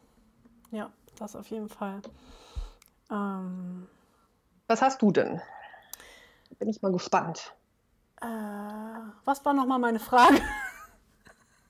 ja, 0.71 0.91
das 1.19 1.35
auf 1.35 1.49
jeden 1.49 1.69
Fall. 1.69 2.03
Ähm, 3.11 3.89
Was 4.69 4.83
hast 4.83 5.01
du 5.03 5.11
denn? 5.11 5.41
Bin 6.63 6.69
ich 6.69 6.81
mal 6.81 6.93
gespannt. 6.93 7.57
äh, 8.21 8.27
was 9.25 9.45
war 9.45 9.53
nochmal 9.53 9.81
meine 9.81 9.99
Frage? 9.99 10.41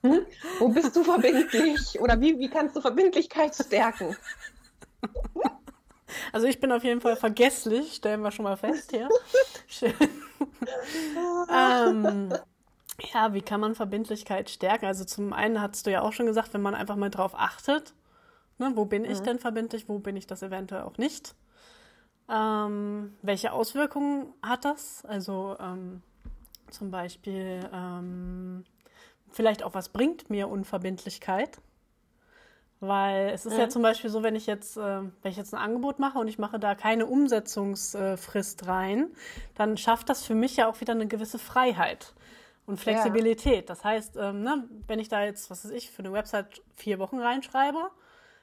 Hm? 0.03 0.27
Wo 0.59 0.69
bist 0.69 0.95
du 0.95 1.03
verbindlich? 1.03 1.99
Oder 1.99 2.21
wie, 2.21 2.39
wie 2.39 2.51
kannst 2.51 2.77
du 2.77 2.83
Verbindlichkeit 2.83 3.55
stärken? 3.55 4.15
Also 6.31 6.47
ich 6.47 6.61
bin 6.61 6.73
auf 6.73 6.85
jeden 6.85 7.01
Fall 7.01 7.17
vergesslich, 7.17 7.95
stellen 7.95 8.21
wir 8.21 8.33
schon 8.33 8.43
mal 8.43 8.59
fest 8.59 8.91
hier. 8.91 9.09
Schön. 9.67 9.95
ähm, 11.51 12.35
ja, 13.15 13.33
wie 13.33 13.41
kann 13.41 13.61
man 13.61 13.75
Verbindlichkeit 13.75 14.51
stärken? 14.51 14.85
Also 14.85 15.07
zum 15.07 15.33
einen 15.33 15.59
hast 15.63 15.87
du 15.87 15.91
ja 15.91 16.03
auch 16.03 16.13
schon 16.13 16.27
gesagt, 16.27 16.53
wenn 16.53 16.61
man 16.61 16.75
einfach 16.75 16.97
mal 16.97 17.09
drauf 17.09 17.33
achtet, 17.35 17.95
ne, 18.59 18.73
wo 18.75 18.85
bin 18.85 19.07
ich 19.07 19.21
denn 19.21 19.39
verbindlich, 19.39 19.89
wo 19.89 20.01
bin 20.01 20.17
ich 20.17 20.27
das 20.27 20.43
eventuell 20.43 20.83
auch 20.83 20.99
nicht? 20.99 21.35
Ähm, 22.33 23.15
welche 23.21 23.53
Auswirkungen 23.53 24.33
hat 24.43 24.65
das? 24.65 25.05
Also 25.05 25.57
ähm, 25.61 26.03
zum 26.71 26.91
Beispiel 26.91 27.69
ähm, 27.73 28.65
vielleicht 29.31 29.63
auch, 29.63 29.75
was 29.75 29.91
bringt 29.91 30.31
mir 30.31 30.49
Unverbindlichkeit? 30.49 31.59
Weil 32.81 33.29
es 33.29 33.47
ist 33.47 33.59
ja 33.59 33.67
Mhm. 33.67 33.71
zum 33.71 33.83
Beispiel 33.83 34.11
so, 34.11 34.23
wenn 34.23 34.35
ich 34.35 34.47
jetzt, 34.47 34.77
äh, 34.77 34.81
wenn 34.81 35.31
ich 35.31 35.37
jetzt 35.37 35.55
ein 35.55 35.61
Angebot 35.61 35.99
mache 36.01 36.19
und 36.19 36.27
ich 36.27 36.39
mache 36.39 36.59
da 36.59 36.75
keine 36.75 37.07
Umsetzungsfrist 37.07 38.67
rein, 38.67 39.09
dann 39.55 39.77
schafft 39.77 40.09
das 40.09 40.25
für 40.25 40.35
mich 40.35 40.57
ja 40.57 40.69
auch 40.69 40.81
wieder 40.81 40.93
eine 40.93 41.07
gewisse 41.07 41.39
Freiheit 41.39 42.15
und 42.67 42.79
Flexibilität. 42.81 43.69
Das 43.71 43.85
heißt, 43.85 44.17
ähm, 44.17 44.43
ne, 44.43 44.65
wenn 44.89 44.99
ich 44.99 45.09
da 45.09 45.23
jetzt, 45.23 45.51
was 45.51 45.65
weiß 45.65 45.71
ich, 45.73 45.91
für 45.91 46.01
eine 46.01 46.13
Website 46.13 46.63
vier 46.75 46.99
Wochen 46.99 47.21
reinschreibe, 47.21 47.91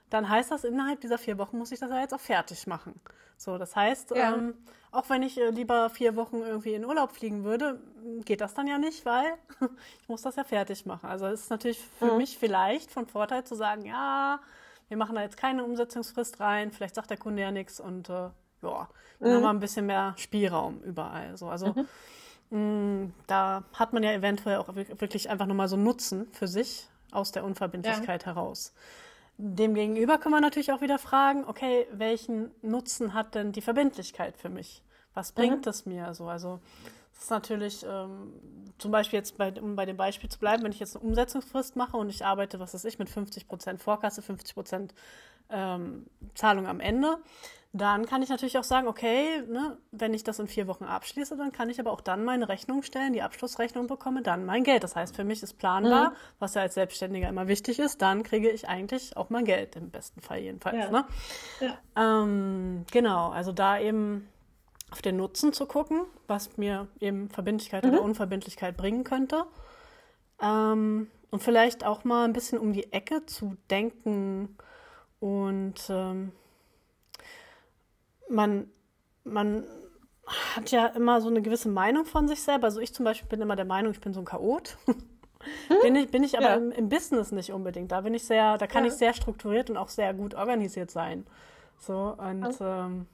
dann 0.10 0.30
heißt 0.30 0.52
das, 0.52 0.64
innerhalb 0.64 1.02
dieser 1.02 1.18
vier 1.18 1.38
Wochen 1.38 1.58
muss 1.58 1.72
ich 1.72 1.80
das 1.80 1.90
ja 1.90 2.00
jetzt 2.00 2.14
auch 2.14 2.20
fertig 2.20 2.68
machen. 2.68 3.00
So, 3.38 3.58
das 3.58 3.76
heißt, 3.76 4.12
ja. 4.12 4.34
ähm, 4.34 4.54
auch 4.92 5.10
wenn 5.10 5.24
ich 5.24 5.40
äh, 5.40 5.50
lieber 5.50 5.90
vier 5.90 6.16
Wochen 6.16 6.38
irgendwie 6.38 6.74
in 6.74 6.84
Urlaub 6.84 7.12
fliegen 7.12 7.44
würde, 7.44 7.80
geht 8.26 8.42
das 8.42 8.54
dann 8.54 8.68
ja 8.68 8.78
nicht, 8.78 9.06
weil 9.06 9.34
ich 10.02 10.10
muss 10.10 10.24
das 10.24 10.36
ja 10.36 10.44
fertig 10.44 10.86
machen. 10.86 11.08
Also 11.08 11.28
es 11.28 11.42
ist 11.42 11.50
natürlich 11.50 11.80
für 12.00 12.12
mhm. 12.12 12.18
mich 12.18 12.38
vielleicht 12.38 12.92
von 12.92 13.06
Vorteil 13.06 13.44
zu 13.44 13.56
sagen, 13.56 13.86
ja, 13.86 14.40
wir 14.88 14.98
machen 14.98 15.16
da 15.16 15.22
jetzt 15.22 15.38
keine 15.38 15.64
Umsetzungsfrist 15.64 16.40
rein, 16.40 16.72
vielleicht 16.72 16.96
sagt 16.96 17.12
der 17.12 17.18
Kunde 17.18 17.42
ja 17.42 17.52
nichts 17.52 17.80
und 17.80 18.10
äh, 18.10 18.30
ja, 18.62 18.90
dann 19.20 19.30
mhm. 19.30 19.36
haben 19.36 19.42
wir 19.42 19.50
ein 19.50 19.60
bisschen 19.60 19.86
mehr 19.86 20.16
Spielraum 20.18 20.82
überall. 20.82 21.38
So, 21.38 21.48
also 21.48 21.76
mhm. 22.50 23.04
mh, 23.04 23.12
da 23.28 23.64
hat 23.74 23.94
man 23.94 24.04
ja 24.04 24.12
eventuell 24.12 24.58
auch 24.58 24.74
wirklich 24.76 25.30
einfach 25.30 25.46
nochmal 25.46 25.68
so 25.68 25.78
Nutzen 25.78 26.28
für 26.34 26.48
sich 26.48 26.90
aus 27.12 27.32
der 27.32 27.44
Unverbindlichkeit 27.44 28.24
ja. 28.24 28.34
heraus. 28.34 28.74
Demgegenüber 29.42 30.18
kann 30.18 30.34
man 30.34 30.42
natürlich 30.42 30.74
auch 30.74 30.82
wieder 30.82 31.00
fragen, 31.00 31.46
okay, 31.46 31.88
welchen 31.94 32.52
Nutzen 32.62 33.14
hat 33.14 33.36
denn 33.36 33.54
die 33.54 33.62
Verbindlichkeit 33.62 34.38
für 34.38 34.50
mich? 34.50 34.84
Was 35.14 35.32
bringt 35.32 35.66
mhm. 35.66 35.70
es 35.70 35.86
mir 35.86 36.14
so? 36.14 36.28
Also 36.28 36.60
das 37.14 37.24
ist 37.24 37.30
natürlich 37.30 37.86
ähm, 37.90 38.34
zum 38.78 38.92
Beispiel 38.92 39.18
jetzt, 39.18 39.38
bei, 39.38 39.54
um 39.54 39.78
bei 39.78 39.86
dem 39.86 39.96
Beispiel 39.96 40.30
zu 40.30 40.40
bleiben, 40.40 40.64
wenn 40.64 40.74
ich 40.74 40.82
jetzt 40.82 40.98
eine 40.98 41.06
Umsetzungsfrist 41.06 41.78
mache 41.78 41.96
und 41.96 42.10
ich 42.10 42.26
arbeite, 42.26 42.60
was 42.60 42.74
weiß 42.74 42.84
ich, 42.84 43.00
mit 43.00 43.10
50 43.10 43.48
Prozent 43.48 43.82
Vorkasse, 43.82 44.22
50 44.22 44.56
Prozent 44.56 44.94
ähm, 45.50 46.08
Zahlung 46.36 46.68
am 46.68 46.82
Ende, 46.82 47.18
dann 47.72 48.08
kann 48.08 48.24
ich 48.24 48.30
natürlich 48.30 48.58
auch 48.58 48.64
sagen, 48.64 48.88
okay, 48.88 49.44
ne, 49.48 49.78
wenn 49.92 50.16
ich 50.16 50.24
das 50.24 50.40
in 50.40 50.48
vier 50.48 50.66
Wochen 50.68 50.86
abschließe, 50.86 51.38
dann 51.38 51.52
kann 51.52 51.70
ich 51.70 51.80
aber 51.80 51.92
auch 51.92 52.02
dann 52.02 52.26
meine 52.26 52.50
Rechnung 52.50 52.82
stellen, 52.82 53.14
die 53.14 53.22
Abschlussrechnung 53.22 53.86
bekomme, 53.86 54.24
dann 54.24 54.44
mein 54.44 54.64
Geld. 54.64 54.84
Das 54.84 54.96
heißt, 54.96 55.16
für 55.16 55.24
mich 55.24 55.44
ist 55.44 55.54
planbar, 55.60 56.10
mhm. 56.10 56.16
was 56.40 56.56
ja 56.56 56.64
als 56.64 56.74
Selbstständiger 56.74 57.30
immer 57.30 57.48
wichtig 57.48 57.78
ist, 57.78 58.02
dann 58.02 58.24
kriege 58.24 58.50
ich 58.50 58.68
eigentlich 58.68 59.16
auch 59.18 59.30
mein 59.30 59.46
Geld, 59.46 59.76
im 59.76 59.92
besten 59.92 60.22
Fall 60.22 60.40
jedenfalls. 60.40 60.78
Ja. 60.78 60.90
Ne? 60.90 61.06
Ja. 61.60 62.24
Ähm, 62.24 62.86
genau, 62.92 63.30
also 63.30 63.52
da 63.52 63.80
eben 63.80 64.28
auf 64.90 65.04
den 65.04 65.18
Nutzen 65.18 65.54
zu 65.54 65.68
gucken, 65.68 66.02
was 66.26 66.58
mir 66.58 66.88
eben 67.00 67.30
Verbindlichkeit 67.30 67.84
mhm. 67.84 67.92
oder 67.92 68.02
Unverbindlichkeit 68.02 68.78
bringen 68.78 69.04
könnte. 69.04 69.46
Ähm, 70.42 71.08
und 71.30 71.44
vielleicht 71.44 71.86
auch 71.86 72.04
mal 72.04 72.26
ein 72.26 72.34
bisschen 72.34 72.58
um 72.58 72.74
die 72.74 72.92
Ecke 72.92 73.28
zu 73.28 73.58
denken 73.70 74.58
und 75.20 75.76
ähm, 75.90 76.32
man, 78.30 78.70
man 79.24 79.64
hat 80.56 80.72
ja 80.72 80.88
immer 80.88 81.22
so 81.22 81.28
eine 81.28 81.42
gewisse 81.42 81.70
Meinung 81.70 82.06
von 82.06 82.28
sich 82.28 82.42
selber. 82.42 82.66
Also 82.66 82.80
ich 82.80 82.94
zum 82.94 83.06
Beispiel 83.06 83.28
bin 83.28 83.42
immer 83.42 83.56
der 83.56 83.66
Meinung, 83.66 83.92
ich 83.92 84.02
bin 84.02 84.14
so 84.14 84.22
ein 84.22 84.26
Chaot. 84.26 84.78
Hm? 85.70 85.78
bin, 85.82 85.96
ich, 85.96 86.12
bin 86.12 86.22
ich 86.22 86.38
aber 86.38 86.50
ja. 86.50 86.56
im, 86.56 86.70
im, 86.74 86.90
Business 86.90 87.32
nicht 87.32 87.54
unbedingt. 87.54 87.94
Da 87.94 88.02
bin 88.02 88.14
ich 88.14 88.26
sehr, 88.26 88.58
da 88.58 88.68
kann 88.68 88.84
ja. 88.84 88.92
ich 88.92 88.98
sehr 88.98 89.14
strukturiert 89.14 89.70
und 89.70 89.78
auch 89.78 89.88
sehr 89.88 90.14
gut 90.14 90.36
organisiert 90.36 90.92
sein. 90.92 91.26
So, 91.78 92.14
und 92.18 92.58
ähm, 92.60 93.08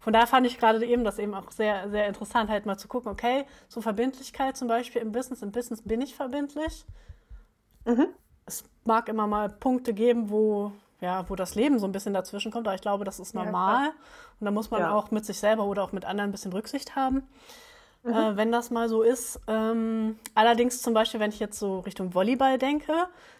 von 0.00 0.12
daher 0.12 0.26
fand 0.26 0.46
ich 0.46 0.58
gerade 0.58 0.84
eben 0.86 1.04
das 1.04 1.18
eben 1.18 1.34
auch 1.34 1.50
sehr, 1.50 1.90
sehr 1.90 2.06
interessant, 2.06 2.48
halt 2.48 2.64
mal 2.64 2.78
zu 2.78 2.88
gucken, 2.88 3.10
okay, 3.12 3.44
so 3.68 3.82
Verbindlichkeit 3.82 4.56
zum 4.56 4.66
Beispiel 4.66 5.02
im 5.02 5.12
Business, 5.12 5.42
im 5.42 5.52
Business 5.52 5.82
bin 5.82 6.00
ich 6.00 6.14
verbindlich. 6.14 6.86
Mhm. 7.84 8.08
Es 8.46 8.64
mag 8.84 9.08
immer 9.10 9.26
mal 9.26 9.50
Punkte 9.50 9.92
geben, 9.92 10.30
wo, 10.30 10.72
ja, 11.00 11.28
wo 11.28 11.36
das 11.36 11.54
Leben 11.54 11.78
so 11.78 11.86
ein 11.86 11.92
bisschen 11.92 12.14
dazwischen 12.14 12.50
kommt, 12.50 12.66
aber 12.66 12.74
ich 12.74 12.80
glaube, 12.80 13.04
das 13.04 13.20
ist 13.20 13.34
normal. 13.34 13.86
Ja, 13.86 13.92
und 14.40 14.44
da 14.44 14.50
muss 14.50 14.70
man 14.70 14.80
ja. 14.80 14.92
auch 14.92 15.10
mit 15.10 15.24
sich 15.24 15.38
selber 15.38 15.64
oder 15.64 15.82
auch 15.82 15.92
mit 15.92 16.04
anderen 16.04 16.30
ein 16.30 16.32
bisschen 16.32 16.52
Rücksicht 16.52 16.96
haben, 16.96 17.22
mhm. 18.02 18.12
äh, 18.12 18.36
wenn 18.36 18.50
das 18.50 18.70
mal 18.70 18.88
so 18.88 19.02
ist. 19.02 19.40
Ähm, 19.46 20.18
allerdings 20.34 20.82
zum 20.82 20.94
Beispiel, 20.94 21.20
wenn 21.20 21.30
ich 21.30 21.38
jetzt 21.38 21.58
so 21.58 21.80
Richtung 21.80 22.14
Volleyball 22.14 22.58
denke, 22.58 22.92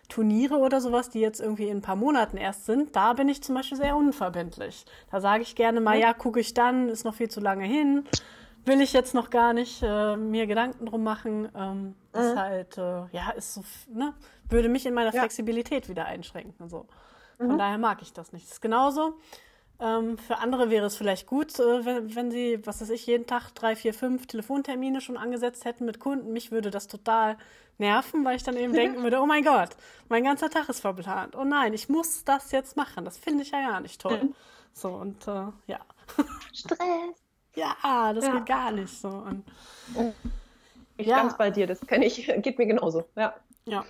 Turniere 0.09 0.57
oder 0.57 0.81
sowas, 0.81 1.11
die 1.11 1.21
jetzt 1.21 1.40
irgendwie 1.40 1.68
in 1.68 1.79
ein 1.79 1.83
paar 1.83 1.97
Monaten 1.97 2.37
erst 2.37 2.64
sind, 2.66 2.94
da 2.97 3.12
bin 3.12 3.29
ich 3.29 3.42
zum 3.42 3.55
Beispiel 3.55 3.77
sehr 3.77 3.97
unverbindlich. 3.97 4.87
Da 5.11 5.21
sage 5.21 5.42
ich 5.42 5.55
gerne 5.55 5.81
mal, 5.81 5.97
mhm. 5.97 6.03
ja, 6.03 6.12
gucke 6.14 6.40
ich 6.40 6.55
dann, 6.55 6.88
ist 6.88 7.05
noch 7.05 7.14
viel 7.14 7.29
zu 7.29 7.40
lange 7.40 7.64
hin. 7.64 8.05
Will 8.64 8.81
ich 8.81 8.92
jetzt 8.92 9.14
noch 9.14 9.31
gar 9.31 9.53
nicht 9.53 9.83
äh, 9.83 10.16
mir 10.16 10.47
Gedanken 10.47 10.87
drum 10.87 11.03
machen. 11.03 11.49
Ähm, 11.57 11.94
mhm. 12.14 12.21
Ist 12.21 12.37
halt, 12.37 12.79
äh, 12.79 13.07
ja, 13.12 13.31
ist 13.37 13.55
so, 13.55 13.62
ne, 13.92 14.14
würde 14.49 14.68
mich 14.68 14.87
in 14.87 14.94
meiner 14.94 15.12
ja. 15.12 15.21
Flexibilität 15.21 15.88
wieder 15.88 16.07
einschränken. 16.07 16.68
So. 16.68 16.87
Von 17.38 17.53
mhm. 17.53 17.59
daher 17.59 17.79
mag 17.79 18.03
ich 18.03 18.12
das 18.12 18.33
nicht. 18.33 18.44
Das 18.46 18.55
ist 18.55 18.61
genauso. 18.61 19.14
Ähm, 19.81 20.18
für 20.18 20.38
andere 20.38 20.70
wäre 20.70 20.87
es 20.87 20.96
vielleicht 20.96 21.27
gut, 21.27 21.57
äh, 21.61 21.85
wenn, 21.85 22.14
wenn, 22.14 22.31
sie, 22.33 22.61
was 22.66 22.81
weiß 22.81 22.90
ich, 22.90 23.07
jeden 23.07 23.27
Tag 23.27 23.51
drei, 23.55 23.77
vier, 23.77 23.94
fünf 23.94 24.27
Telefontermine 24.27 25.01
schon 25.01 25.16
angesetzt 25.16 25.64
hätten 25.64 25.85
mit 25.85 26.01
Kunden. 26.01 26.33
Mich 26.33 26.51
würde 26.51 26.70
das 26.72 26.88
total 26.88 27.38
nerven, 27.79 28.24
weil 28.24 28.37
ich 28.37 28.42
dann 28.42 28.57
eben 28.57 28.72
denken 28.74 29.05
würde, 29.05 29.20
oh 29.20 29.27
mein 29.27 29.44
Gott, 29.44 29.70
mein 30.09 30.24
ganzer 30.24 30.51
Tag 30.51 30.68
ist 30.68 30.81
verplant. 30.81 31.37
Oh 31.37 31.44
nein, 31.44 31.74
ich 31.74 31.88
muss 31.88 32.24
das 32.24 32.51
jetzt 32.51 32.77
machen. 32.77 33.05
Das 33.05 33.16
finde 33.18 33.44
ich 33.44 33.53
ja 33.53 33.70
gar 33.70 33.81
nicht 33.81 34.01
toll. 34.01 34.24
Mhm. 34.24 34.35
So, 34.72 34.88
und 34.90 35.29
äh, 35.29 35.46
ja. 35.68 35.79
Stress. 36.53 36.79
ja, 37.55 38.12
das 38.12 38.24
ja. 38.24 38.33
geht 38.35 38.46
gar 38.46 38.72
nicht 38.72 39.01
so. 39.01 39.09
Und, 39.09 39.44
ich 40.96 41.07
ja. 41.07 41.16
ganz 41.18 41.37
bei 41.37 41.51
dir, 41.51 41.68
das 41.68 41.81
kenne 41.81 42.07
ich, 42.07 42.27
geht 42.27 42.59
mir 42.59 42.66
genauso. 42.66 43.05
Ja. 43.14 43.35
Ja. 43.64 43.85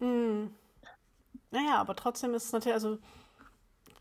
Mhm. 0.00 0.52
Naja, 1.50 1.76
aber 1.76 1.96
trotzdem 1.96 2.34
ist 2.34 2.44
es 2.44 2.52
natürlich, 2.52 2.74
also 2.74 2.98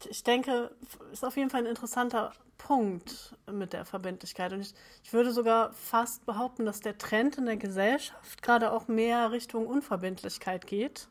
ich 0.07 0.23
denke, 0.23 0.71
ist 1.11 1.25
auf 1.25 1.35
jeden 1.35 1.49
Fall 1.49 1.61
ein 1.61 1.65
interessanter 1.65 2.31
Punkt 2.57 3.35
mit 3.51 3.73
der 3.73 3.85
Verbindlichkeit. 3.85 4.53
Und 4.53 4.61
ich, 4.61 4.73
ich 5.03 5.13
würde 5.13 5.31
sogar 5.31 5.73
fast 5.73 6.25
behaupten, 6.25 6.65
dass 6.65 6.79
der 6.79 6.97
Trend 6.97 7.37
in 7.37 7.45
der 7.45 7.57
Gesellschaft 7.57 8.41
gerade 8.41 8.71
auch 8.71 8.87
mehr 8.87 9.31
Richtung 9.31 9.67
Unverbindlichkeit 9.67 10.67
geht. 10.67 11.07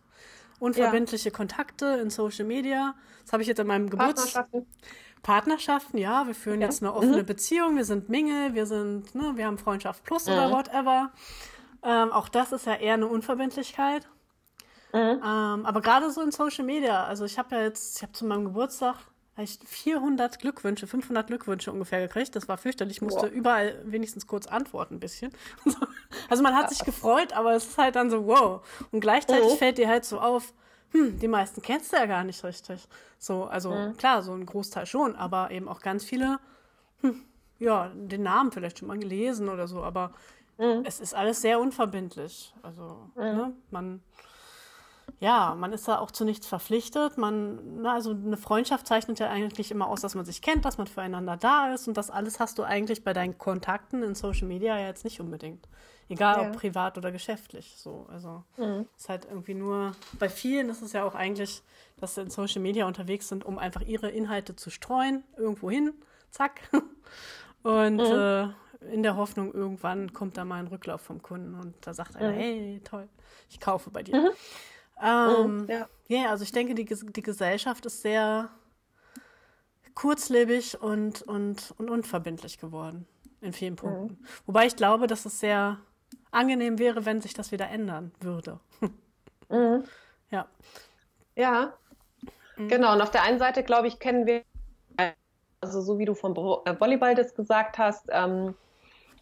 Unverbindliche 0.61 1.29
ja. 1.29 1.35
Kontakte 1.35 1.87
in 2.03 2.11
Social 2.11 2.45
Media. 2.45 2.95
Das 3.23 3.33
habe 3.33 3.43
ich 3.43 3.49
jetzt 3.49 3.59
in 3.59 3.67
meinem 3.67 3.91
Geburts... 3.91 4.33
Partnerschaften. 4.33 4.67
Partnerschaften, 5.23 5.99
ja. 5.99 6.27
Wir 6.27 6.35
führen 6.35 6.61
ja. 6.61 6.69
jetzt 6.69 6.83
eine 6.83 6.95
offene 6.95 7.23
mhm. 7.23 7.27
Beziehung. 7.27 7.77
Wir 7.77 7.85
sind 7.85 8.09
Mingle, 8.09 8.55
wir 8.55 8.67
sind, 8.67 9.15
ne, 9.15 9.33
wir 9.35 9.47
haben 9.47 9.59
Freundschaft 9.59 10.05
Plus 10.05 10.27
mhm. 10.27 10.33
oder 10.33 10.51
whatever. 10.51 11.13
Ähm, 11.83 12.13
auch 12.13 12.29
das 12.29 12.53
ist 12.53 12.67
ja 12.67 12.75
eher 12.75 12.95
eine 12.95 13.07
Unverbindlichkeit. 13.07 14.09
Mhm. 14.93 14.99
Ähm, 14.99 15.67
aber 15.67 15.81
gerade 15.81 16.11
so 16.11 16.23
in 16.23 16.31
Social 16.31 16.65
Media, 16.65 17.05
also 17.05 17.25
ich 17.25 17.39
habe 17.39 17.57
ja 17.57 17.63
jetzt, 17.63 17.97
ich 17.97 18.03
habe 18.03 18.13
zu 18.13 18.25
meinem 18.25 18.47
Geburtstag 18.47 18.97
ich 19.43 19.59
400 19.65 20.39
Glückwünsche, 20.41 20.87
500 20.87 21.29
Glückwünsche 21.29 21.71
ungefähr 21.73 22.01
gekriegt. 22.01 22.35
Das 22.35 22.49
war 22.49 22.59
fürchterlich. 22.59 22.97
Ich 22.97 23.03
musste 23.03 23.23
wow. 23.23 23.31
überall 23.31 23.81
wenigstens 23.85 24.27
kurz 24.27 24.47
antworten 24.47 24.97
ein 24.97 25.01
bisschen. 25.01 25.33
also 26.29 26.43
man 26.43 26.57
hat 26.57 26.71
sich 26.71 26.85
gefreut, 26.85 27.33
aber 27.33 27.55
es 27.55 27.67
ist 27.69 27.79
halt 27.79 27.97
dann 27.97 28.11
so, 28.11 28.27
wow. 28.27 28.67
Und 28.91 29.01
gleichzeitig 29.01 29.53
mhm. 29.53 29.57
fällt 29.57 29.79
dir 29.79 29.89
halt 29.89 30.05
so 30.05 30.21
auf, 30.21 30.53
hm, 30.91 31.19
die 31.19 31.29
meisten 31.29 31.63
kennst 31.63 31.93
du 31.93 31.97
ja 31.97 32.07
gar 32.07 32.25
nicht 32.25 32.43
richtig. 32.43 32.89
So, 33.19 33.45
also 33.45 33.73
mhm. 33.73 33.97
klar, 33.97 34.23
so 34.23 34.33
ein 34.33 34.45
Großteil 34.45 34.87
schon, 34.87 35.15
aber 35.15 35.51
eben 35.51 35.69
auch 35.69 35.81
ganz 35.81 36.05
viele, 36.05 36.41
hm, 37.03 37.23
ja, 37.59 37.93
den 37.95 38.23
Namen 38.23 38.51
vielleicht 38.51 38.79
schon 38.79 38.89
mal 38.89 38.99
gelesen 38.99 39.49
oder 39.49 39.69
so, 39.69 39.83
aber 39.83 40.15
mhm. 40.59 40.83
es 40.85 40.99
ist 40.99 41.15
alles 41.15 41.41
sehr 41.41 41.61
unverbindlich. 41.61 42.55
Also, 42.63 43.09
mhm. 43.15 43.23
ne, 43.23 43.53
man 43.71 44.03
ja, 45.21 45.55
man 45.55 45.73
ist 45.73 45.89
da 45.89 45.99
auch 45.99 46.11
zu 46.11 46.25
nichts 46.25 46.47
verpflichtet. 46.47 47.19
Man, 47.19 47.83
na, 47.83 47.95
also 47.95 48.11
eine 48.11 48.37
Freundschaft 48.37 48.87
zeichnet 48.87 49.19
ja 49.19 49.29
eigentlich 49.29 49.71
immer 49.71 49.89
aus, 49.89 50.01
dass 50.01 50.15
man 50.15 50.25
sich 50.25 50.43
kennt, 50.43 50.65
dass 50.65 50.79
man 50.79 50.87
füreinander 50.87 51.37
da 51.37 51.73
ist 51.73 51.89
und 51.89 51.97
das 51.97 52.11
alles 52.11 52.41
hast 52.41 52.59
du 52.59 52.63
eigentlich 52.63 53.05
bei 53.05 53.13
deinen 53.13 53.39
Kontakten 53.39 54.03
in 54.03 54.15
Social 54.15 54.47
Media 54.47 54.79
ja 54.79 54.87
jetzt 54.87 55.05
nicht 55.05 55.21
unbedingt. 55.21 55.69
Egal 56.11 56.43
ja. 56.43 56.49
ob 56.49 56.57
privat 56.57 56.97
oder 56.97 57.13
geschäftlich. 57.13 57.75
So, 57.77 58.07
also 58.11 58.43
mhm. 58.57 58.87
ist 58.97 59.09
halt 59.09 59.27
irgendwie 59.27 59.55
nur, 59.55 59.93
bei 60.19 60.29
vielen 60.29 60.71
ist 60.71 60.81
es 60.81 60.93
ja 60.93 61.05
auch 61.05 61.15
eigentlich, 61.15 61.63
dass 61.99 62.15
sie 62.15 62.23
in 62.23 62.31
Social 62.31 62.63
Media 62.63 62.87
unterwegs 62.87 63.29
sind, 63.29 63.45
um 63.45 63.59
einfach 63.59 63.83
ihre 63.83 64.09
Inhalte 64.09 64.57
zu 64.57 64.71
streuen, 64.71 65.23
irgendwo 65.37 65.71
hin, 65.71 65.93
zack. 66.31 66.61
Und 67.63 67.97
mhm. 67.97 68.01
äh, 68.01 68.49
in 68.93 69.03
der 69.03 69.17
Hoffnung, 69.17 69.53
irgendwann 69.53 70.13
kommt 70.13 70.37
da 70.37 70.45
mal 70.45 70.61
ein 70.61 70.69
Rücklauf 70.69 71.01
vom 71.01 71.21
Kunden 71.21 71.55
und 71.55 71.75
da 71.81 71.93
sagt 71.93 72.15
einer, 72.15 72.31
mhm. 72.31 72.37
hey, 72.37 72.81
toll, 72.85 73.09
ich 73.51 73.59
kaufe 73.59 73.91
bei 73.91 74.05
dir. 74.05 74.33
Mhm. 75.01 75.07
Ähm, 75.07 75.67
oh, 75.69 75.73
ja. 75.73 75.89
ja, 76.09 76.31
also 76.31 76.45
ich 76.45 76.53
denke, 76.53 76.75
die, 76.75 76.85
die 76.85 77.23
Gesellschaft 77.23 77.87
ist 77.87 78.03
sehr 78.03 78.51
kurzlebig 79.95 80.81
und, 80.81 81.23
und, 81.23 81.75
und 81.77 81.91
unverbindlich 81.91 82.59
geworden 82.59 83.07
in 83.41 83.53
vielen 83.53 83.77
Punkten. 83.77 84.15
Mhm. 84.15 84.27
Wobei 84.47 84.67
ich 84.67 84.77
glaube, 84.77 85.07
dass 85.07 85.25
es 85.25 85.41
sehr 85.41 85.79
angenehm 86.31 86.79
wäre, 86.79 87.05
wenn 87.05 87.21
sich 87.21 87.35
das 87.35 87.53
wieder 87.53 87.69
ändern 87.69 88.13
würde. 88.21 88.61
Mhm. 89.51 89.85
Ja. 90.31 90.47
Ja, 91.35 91.73
mhm. 92.57 92.69
genau. 92.69 92.93
Und 92.93 93.01
auf 93.01 93.11
der 93.11 93.23
einen 93.23 93.39
Seite, 93.39 93.63
glaube 93.63 93.89
ich, 93.89 93.99
kennen 93.99 94.27
wir, 94.27 94.43
also 95.63 95.81
so 95.81 95.99
wie 95.99 96.05
du 96.05 96.15
vom 96.15 96.33
äh, 96.33 96.79
Volleyball 96.79 97.15
das 97.15 97.35
gesagt 97.35 97.79
hast, 97.79 98.11
ähm, 98.11 98.55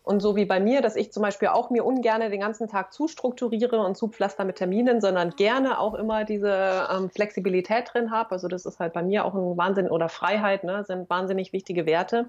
und 0.06 0.20
so 0.20 0.36
wie 0.36 0.44
bei 0.44 0.60
mir, 0.60 0.82
dass 0.82 0.94
ich 0.94 1.12
zum 1.12 1.24
Beispiel 1.24 1.48
auch 1.48 1.68
mir 1.68 1.84
ungern 1.84 2.20
den 2.20 2.38
ganzen 2.38 2.68
Tag 2.68 2.92
zustrukturiere 2.92 3.80
und 3.80 3.96
zupflaster 3.96 4.44
mit 4.44 4.54
Terminen, 4.54 5.00
sondern 5.00 5.30
gerne 5.30 5.80
auch 5.80 5.94
immer 5.94 6.22
diese 6.24 6.86
ähm, 6.88 7.10
Flexibilität 7.10 7.90
drin 7.92 8.12
habe. 8.12 8.30
Also 8.30 8.46
das 8.46 8.66
ist 8.66 8.78
halt 8.78 8.92
bei 8.92 9.02
mir 9.02 9.24
auch 9.24 9.34
ein 9.34 9.56
Wahnsinn 9.56 9.90
oder 9.90 10.08
Freiheit, 10.08 10.62
ne, 10.62 10.84
sind 10.84 11.10
wahnsinnig 11.10 11.52
wichtige 11.52 11.86
Werte. 11.86 12.26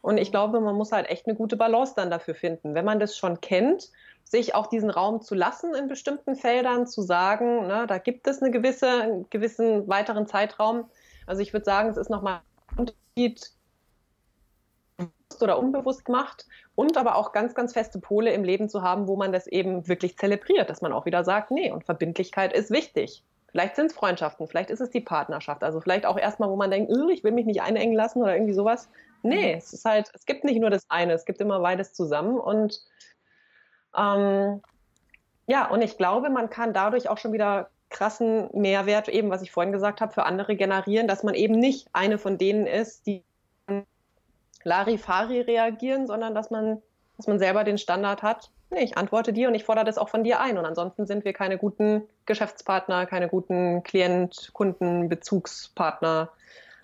Und 0.00 0.16
ich 0.16 0.30
glaube, 0.30 0.58
man 0.60 0.74
muss 0.74 0.90
halt 0.90 1.10
echt 1.10 1.26
eine 1.26 1.36
gute 1.36 1.58
Balance 1.58 1.92
dann 1.94 2.10
dafür 2.10 2.34
finden. 2.34 2.74
Wenn 2.74 2.86
man 2.86 2.98
das 2.98 3.14
schon 3.14 3.42
kennt, 3.42 3.90
sich 4.24 4.54
auch 4.54 4.66
diesen 4.66 4.88
Raum 4.88 5.20
zu 5.20 5.34
lassen 5.34 5.74
in 5.74 5.86
bestimmten 5.86 6.34
Feldern, 6.34 6.86
zu 6.86 7.02
sagen, 7.02 7.66
ne, 7.66 7.84
da 7.86 7.98
gibt 7.98 8.26
es 8.26 8.40
eine 8.40 8.50
gewisse, 8.50 8.88
einen 8.88 9.26
gewissen 9.28 9.86
weiteren 9.86 10.26
Zeitraum, 10.26 10.88
Also 11.26 11.42
ich 11.42 11.52
würde 11.52 11.66
sagen, 11.66 11.90
es 11.90 11.98
ist 11.98 12.08
nochmal 12.08 12.40
ein 12.70 12.78
Unterschied, 12.78 13.50
oder 15.40 15.58
unbewusst 15.58 16.04
gemacht 16.04 16.46
und 16.74 16.96
aber 16.96 17.16
auch 17.16 17.32
ganz, 17.32 17.54
ganz 17.54 17.72
feste 17.72 17.98
Pole 17.98 18.32
im 18.32 18.44
Leben 18.44 18.68
zu 18.68 18.82
haben, 18.82 19.08
wo 19.08 19.16
man 19.16 19.32
das 19.32 19.46
eben 19.46 19.86
wirklich 19.88 20.16
zelebriert, 20.16 20.70
dass 20.70 20.80
man 20.80 20.92
auch 20.92 21.06
wieder 21.06 21.24
sagt, 21.24 21.50
nee, 21.50 21.70
und 21.70 21.84
Verbindlichkeit 21.84 22.52
ist 22.52 22.70
wichtig. 22.70 23.22
Vielleicht 23.50 23.76
sind 23.76 23.86
es 23.86 23.94
Freundschaften, 23.94 24.46
vielleicht 24.46 24.70
ist 24.70 24.80
es 24.80 24.90
die 24.90 25.00
Partnerschaft. 25.00 25.62
Also 25.64 25.80
vielleicht 25.80 26.04
auch 26.04 26.18
erstmal, 26.18 26.50
wo 26.50 26.56
man 26.56 26.70
denkt, 26.70 26.92
ich 27.12 27.24
will 27.24 27.32
mich 27.32 27.46
nicht 27.46 27.62
einengen 27.62 27.94
lassen 27.94 28.22
oder 28.22 28.34
irgendwie 28.34 28.52
sowas. 28.52 28.90
Nee, 29.22 29.52
mhm. 29.52 29.58
es 29.58 29.72
ist 29.72 29.84
halt, 29.84 30.10
es 30.14 30.26
gibt 30.26 30.44
nicht 30.44 30.60
nur 30.60 30.70
das 30.70 30.84
eine, 30.88 31.14
es 31.14 31.24
gibt 31.24 31.40
immer 31.40 31.60
beides 31.60 31.92
zusammen. 31.92 32.38
Und 32.38 32.80
ähm, 33.96 34.62
ja, 35.46 35.68
und 35.70 35.82
ich 35.82 35.96
glaube, 35.96 36.28
man 36.30 36.50
kann 36.50 36.74
dadurch 36.74 37.08
auch 37.08 37.18
schon 37.18 37.32
wieder 37.32 37.70
krassen 37.90 38.50
Mehrwert, 38.52 39.08
eben 39.08 39.30
was 39.30 39.40
ich 39.40 39.50
vorhin 39.50 39.72
gesagt 39.72 40.02
habe, 40.02 40.12
für 40.12 40.24
andere 40.24 40.56
generieren, 40.56 41.08
dass 41.08 41.22
man 41.22 41.34
eben 41.34 41.58
nicht 41.58 41.88
eine 41.94 42.18
von 42.18 42.36
denen 42.36 42.66
ist, 42.66 43.06
die 43.06 43.24
Larifari 44.64 45.40
reagieren, 45.40 46.06
sondern 46.06 46.34
dass 46.34 46.50
man, 46.50 46.82
dass 47.16 47.26
man 47.26 47.38
selber 47.38 47.64
den 47.64 47.78
Standard 47.78 48.22
hat. 48.22 48.50
Nee, 48.70 48.84
ich 48.84 48.98
antworte 48.98 49.32
dir 49.32 49.48
und 49.48 49.54
ich 49.54 49.64
fordere 49.64 49.84
das 49.84 49.98
auch 49.98 50.08
von 50.08 50.24
dir 50.24 50.40
ein. 50.40 50.58
Und 50.58 50.66
ansonsten 50.66 51.06
sind 51.06 51.24
wir 51.24 51.32
keine 51.32 51.56
guten 51.56 52.02
Geschäftspartner, 52.26 53.06
keine 53.06 53.28
guten 53.28 53.82
Klient, 53.82 54.50
Kunden, 54.52 55.08
Bezugspartner. 55.08 56.30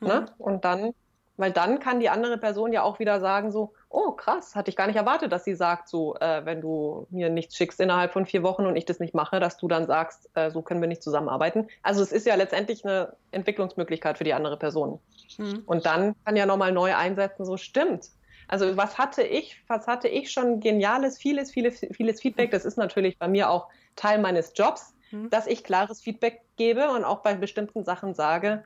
Ne? 0.00 0.06
Mhm. 0.06 0.08
Ne? 0.08 0.26
Und 0.38 0.64
dann 0.64 0.94
weil 1.36 1.50
dann 1.50 1.80
kann 1.80 2.00
die 2.00 2.08
andere 2.08 2.38
Person 2.38 2.72
ja 2.72 2.82
auch 2.82 2.98
wieder 2.98 3.20
sagen, 3.20 3.50
so, 3.50 3.72
oh 3.88 4.12
krass, 4.12 4.54
hatte 4.54 4.70
ich 4.70 4.76
gar 4.76 4.86
nicht 4.86 4.96
erwartet, 4.96 5.32
dass 5.32 5.44
sie 5.44 5.54
sagt, 5.54 5.88
so, 5.88 6.16
äh, 6.16 6.44
wenn 6.44 6.60
du 6.60 7.06
mir 7.10 7.28
nichts 7.28 7.56
schickst 7.56 7.80
innerhalb 7.80 8.12
von 8.12 8.26
vier 8.26 8.42
Wochen 8.42 8.66
und 8.66 8.76
ich 8.76 8.84
das 8.84 9.00
nicht 9.00 9.14
mache, 9.14 9.40
dass 9.40 9.56
du 9.56 9.66
dann 9.66 9.86
sagst, 9.86 10.30
äh, 10.34 10.50
so 10.50 10.62
können 10.62 10.80
wir 10.80 10.88
nicht 10.88 11.02
zusammenarbeiten. 11.02 11.68
Also 11.82 12.02
es 12.02 12.12
ist 12.12 12.26
ja 12.26 12.34
letztendlich 12.36 12.84
eine 12.84 13.16
Entwicklungsmöglichkeit 13.32 14.18
für 14.18 14.24
die 14.24 14.34
andere 14.34 14.56
Person. 14.56 15.00
Mhm. 15.38 15.62
Und 15.66 15.86
dann 15.86 16.14
kann 16.24 16.36
ja 16.36 16.46
nochmal 16.46 16.72
neu 16.72 16.94
einsetzen, 16.94 17.44
so 17.44 17.56
stimmt. 17.56 18.10
Also 18.46 18.76
was 18.76 18.98
hatte 18.98 19.22
ich, 19.22 19.62
was 19.68 19.86
hatte 19.86 20.08
ich 20.08 20.30
schon 20.30 20.60
geniales, 20.60 21.18
vieles, 21.18 21.50
vieles, 21.50 21.80
vieles 21.92 22.20
Feedback. 22.20 22.50
Das 22.50 22.64
ist 22.64 22.76
natürlich 22.76 23.18
bei 23.18 23.26
mir 23.26 23.50
auch 23.50 23.68
Teil 23.96 24.18
meines 24.18 24.52
Jobs, 24.54 24.94
mhm. 25.10 25.30
dass 25.30 25.46
ich 25.46 25.64
klares 25.64 26.00
Feedback 26.00 26.42
gebe 26.56 26.90
und 26.90 27.04
auch 27.04 27.22
bei 27.22 27.34
bestimmten 27.34 27.84
Sachen 27.84 28.14
sage, 28.14 28.64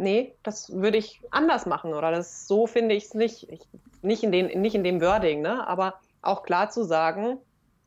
nee, 0.00 0.34
das 0.42 0.72
würde 0.72 0.98
ich 0.98 1.20
anders 1.30 1.66
machen 1.66 1.94
oder 1.94 2.10
das 2.10 2.48
so 2.48 2.66
finde 2.66 2.94
ich 2.94 3.06
es 3.06 3.14
nicht. 3.14 3.48
Ich, 3.50 3.60
nicht, 4.02 4.22
in 4.22 4.32
den, 4.32 4.60
nicht 4.60 4.74
in 4.74 4.84
dem 4.84 5.00
Wording, 5.00 5.42
ne? 5.42 5.66
aber 5.66 6.00
auch 6.22 6.42
klar 6.42 6.70
zu 6.70 6.84
sagen, 6.84 7.38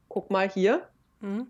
guck 0.10 0.30
mal 0.30 0.50
hier, 0.50 0.88
mhm. 1.22 1.48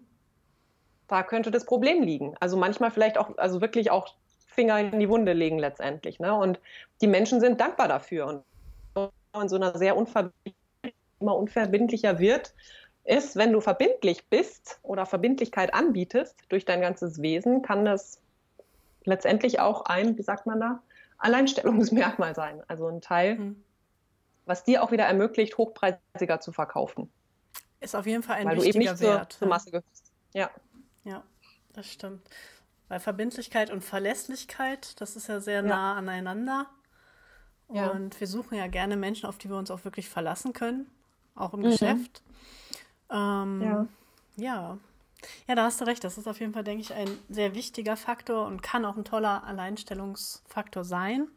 da 1.08 1.24
könnte 1.24 1.52
das 1.52 1.66
Problem 1.66 2.02
liegen. 2.02 2.36
Also 2.40 2.58
manchmal 2.58 2.92
vielleicht 2.92 3.18
auch, 3.18 3.38
also 3.38 3.62
wirklich 3.62 3.92
auch 3.92 4.14
Finger 4.48 4.80
in 4.80 5.00
die 5.00 5.10
Wunde 5.10 5.34
legen 5.34 5.60
letztendlich. 5.60 6.20
Ne? 6.20 6.34
Und 6.34 6.60
die 7.02 7.08
Menschen 7.08 7.42
sind 7.42 7.60
dankbar 7.60 7.88
dafür. 7.88 8.44
Und 8.96 9.12
in 9.42 9.50
so 9.50 9.56
einer 9.56 9.78
sehr 9.78 9.98
unverbindlich, 9.98 10.56
immer 11.20 11.36
unverbindlicher 11.36 12.20
wird, 12.20 12.54
ist, 13.06 13.36
wenn 13.36 13.52
du 13.52 13.60
verbindlich 13.60 14.30
bist 14.30 14.80
oder 14.82 15.06
Verbindlichkeit 15.06 15.74
anbietest 15.74 16.38
durch 16.50 16.64
dein 16.64 16.82
ganzes 16.82 17.22
Wesen, 17.22 17.62
kann 17.62 17.84
das 17.84 18.22
letztendlich 19.06 19.60
auch 19.60 19.86
ein, 19.86 20.18
wie 20.18 20.24
sagt 20.24 20.46
man 20.46 20.60
da, 20.60 20.82
Alleinstellungsmerkmal 21.18 22.36
sein. 22.36 22.62
Also 22.68 22.88
ein 22.88 23.02
Teil, 23.02 23.36
mhm. 23.36 23.64
was 24.46 24.64
dir 24.64 24.84
auch 24.84 24.92
wieder 24.92 25.06
ermöglicht, 25.06 25.58
hochpreisiger 25.58 26.40
zu 26.40 26.52
verkaufen. 26.52 27.12
Ist 27.80 27.96
auf 27.96 28.06
jeden 28.06 28.24
Fall 28.24 28.38
ein 28.38 28.48
Weil 28.48 28.58
wichtiger 28.58 28.74
du 28.74 28.80
eben 28.80 28.92
nicht 28.92 29.02
Wert. 29.02 29.34
Zur, 29.34 29.40
zur 29.40 29.48
Masse 29.48 29.72
gehörst. 29.72 30.12
Ja. 30.34 30.50
Ja, 31.04 31.24
das 31.74 31.88
stimmt. 31.88 32.22
Weil 32.88 33.00
Verbindlichkeit 33.00 33.72
und 33.72 33.84
Verlässlichkeit, 33.84 35.00
das 35.02 35.16
ist 35.16 35.28
ja 35.28 35.40
sehr 35.40 35.62
nah 35.64 35.96
aneinander. 35.96 36.68
Und 37.68 38.14
ja. 38.14 38.20
wir 38.20 38.28
suchen 38.28 38.58
ja 38.58 38.68
gerne 38.68 38.98
Menschen, 38.98 39.28
auf 39.28 39.38
die 39.38 39.50
wir 39.50 39.58
uns 39.58 39.72
auch 39.72 39.84
wirklich 39.84 40.10
verlassen 40.10 40.54
können, 40.54 40.90
auch 41.36 41.54
im 41.54 41.62
mhm. 41.62 41.72
Geschäft. 41.72 42.22
Ähm, 43.10 43.62
ja. 43.62 43.88
ja, 44.36 44.78
ja, 45.48 45.56
da 45.56 45.64
hast 45.64 45.82
du 45.82 45.86
recht. 45.86 46.04
Das 46.04 46.18
ist 46.18 46.28
auf 46.28 46.40
jeden 46.40 46.54
Fall, 46.54 46.64
denke 46.64 46.82
ich, 46.82 46.94
ein 46.94 47.10
sehr 47.30 47.56
wichtiger 47.56 47.96
Faktor 47.96 48.48
und 48.48 48.62
kann 48.62 48.86
auch 48.86 48.98
ein 48.98 49.06
toller 49.06 49.44
Alleinstellungsfaktor 49.46 50.84
sein. 50.84 51.28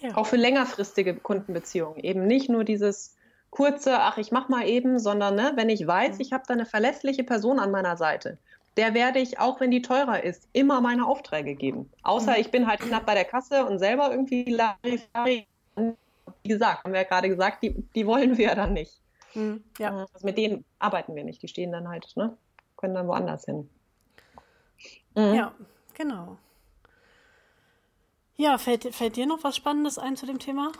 Ja. 0.00 0.16
Auch 0.16 0.26
für 0.26 0.36
längerfristige 0.36 1.14
Kundenbeziehungen. 1.14 2.00
Eben 2.00 2.26
nicht 2.26 2.48
nur 2.48 2.64
dieses 2.64 3.16
kurze, 3.50 4.00
ach, 4.00 4.18
ich 4.18 4.32
mach 4.32 4.48
mal 4.48 4.66
eben, 4.66 4.98
sondern 4.98 5.36
ne, 5.36 5.52
wenn 5.54 5.68
ich 5.68 5.86
weiß, 5.86 6.18
ich 6.18 6.32
habe 6.32 6.44
da 6.48 6.54
eine 6.54 6.66
verlässliche 6.66 7.22
Person 7.22 7.60
an 7.60 7.70
meiner 7.70 7.96
Seite, 7.96 8.38
der 8.76 8.94
werde 8.94 9.20
ich, 9.20 9.38
auch 9.38 9.60
wenn 9.60 9.70
die 9.70 9.82
teurer 9.82 10.24
ist, 10.24 10.48
immer 10.52 10.80
meine 10.80 11.06
Aufträge 11.06 11.54
geben. 11.54 11.90
Außer 12.02 12.32
mhm. 12.32 12.40
ich 12.40 12.50
bin 12.50 12.66
halt 12.66 12.80
knapp 12.80 13.06
bei 13.06 13.14
der 13.14 13.26
Kasse 13.26 13.64
und 13.66 13.78
selber 13.78 14.10
irgendwie 14.10 14.44
Larifari. 14.44 15.46
Wie 15.76 16.48
gesagt, 16.48 16.84
haben 16.84 16.92
wir 16.92 17.02
ja 17.02 17.06
gerade 17.06 17.28
gesagt, 17.28 17.62
die, 17.62 17.74
die 17.94 18.06
wollen 18.06 18.38
wir 18.38 18.46
ja 18.46 18.54
dann 18.54 18.72
nicht. 18.72 19.01
Mhm, 19.34 19.64
ja. 19.78 19.90
Also 19.90 20.24
mit 20.26 20.38
denen 20.38 20.64
arbeiten 20.78 21.14
wir 21.14 21.24
nicht. 21.24 21.42
Die 21.42 21.48
stehen 21.48 21.72
dann 21.72 21.88
halt, 21.88 22.12
ne? 22.16 22.36
Können 22.76 22.94
dann 22.94 23.08
woanders 23.08 23.44
hin. 23.44 23.68
Mhm. 25.14 25.34
Ja, 25.34 25.54
genau. 25.94 26.38
Ja, 28.36 28.58
fällt, 28.58 28.94
fällt 28.94 29.16
dir 29.16 29.26
noch 29.26 29.44
was 29.44 29.56
Spannendes 29.56 29.98
ein 29.98 30.16
zu 30.16 30.26
dem 30.26 30.38
Thema? 30.38 30.72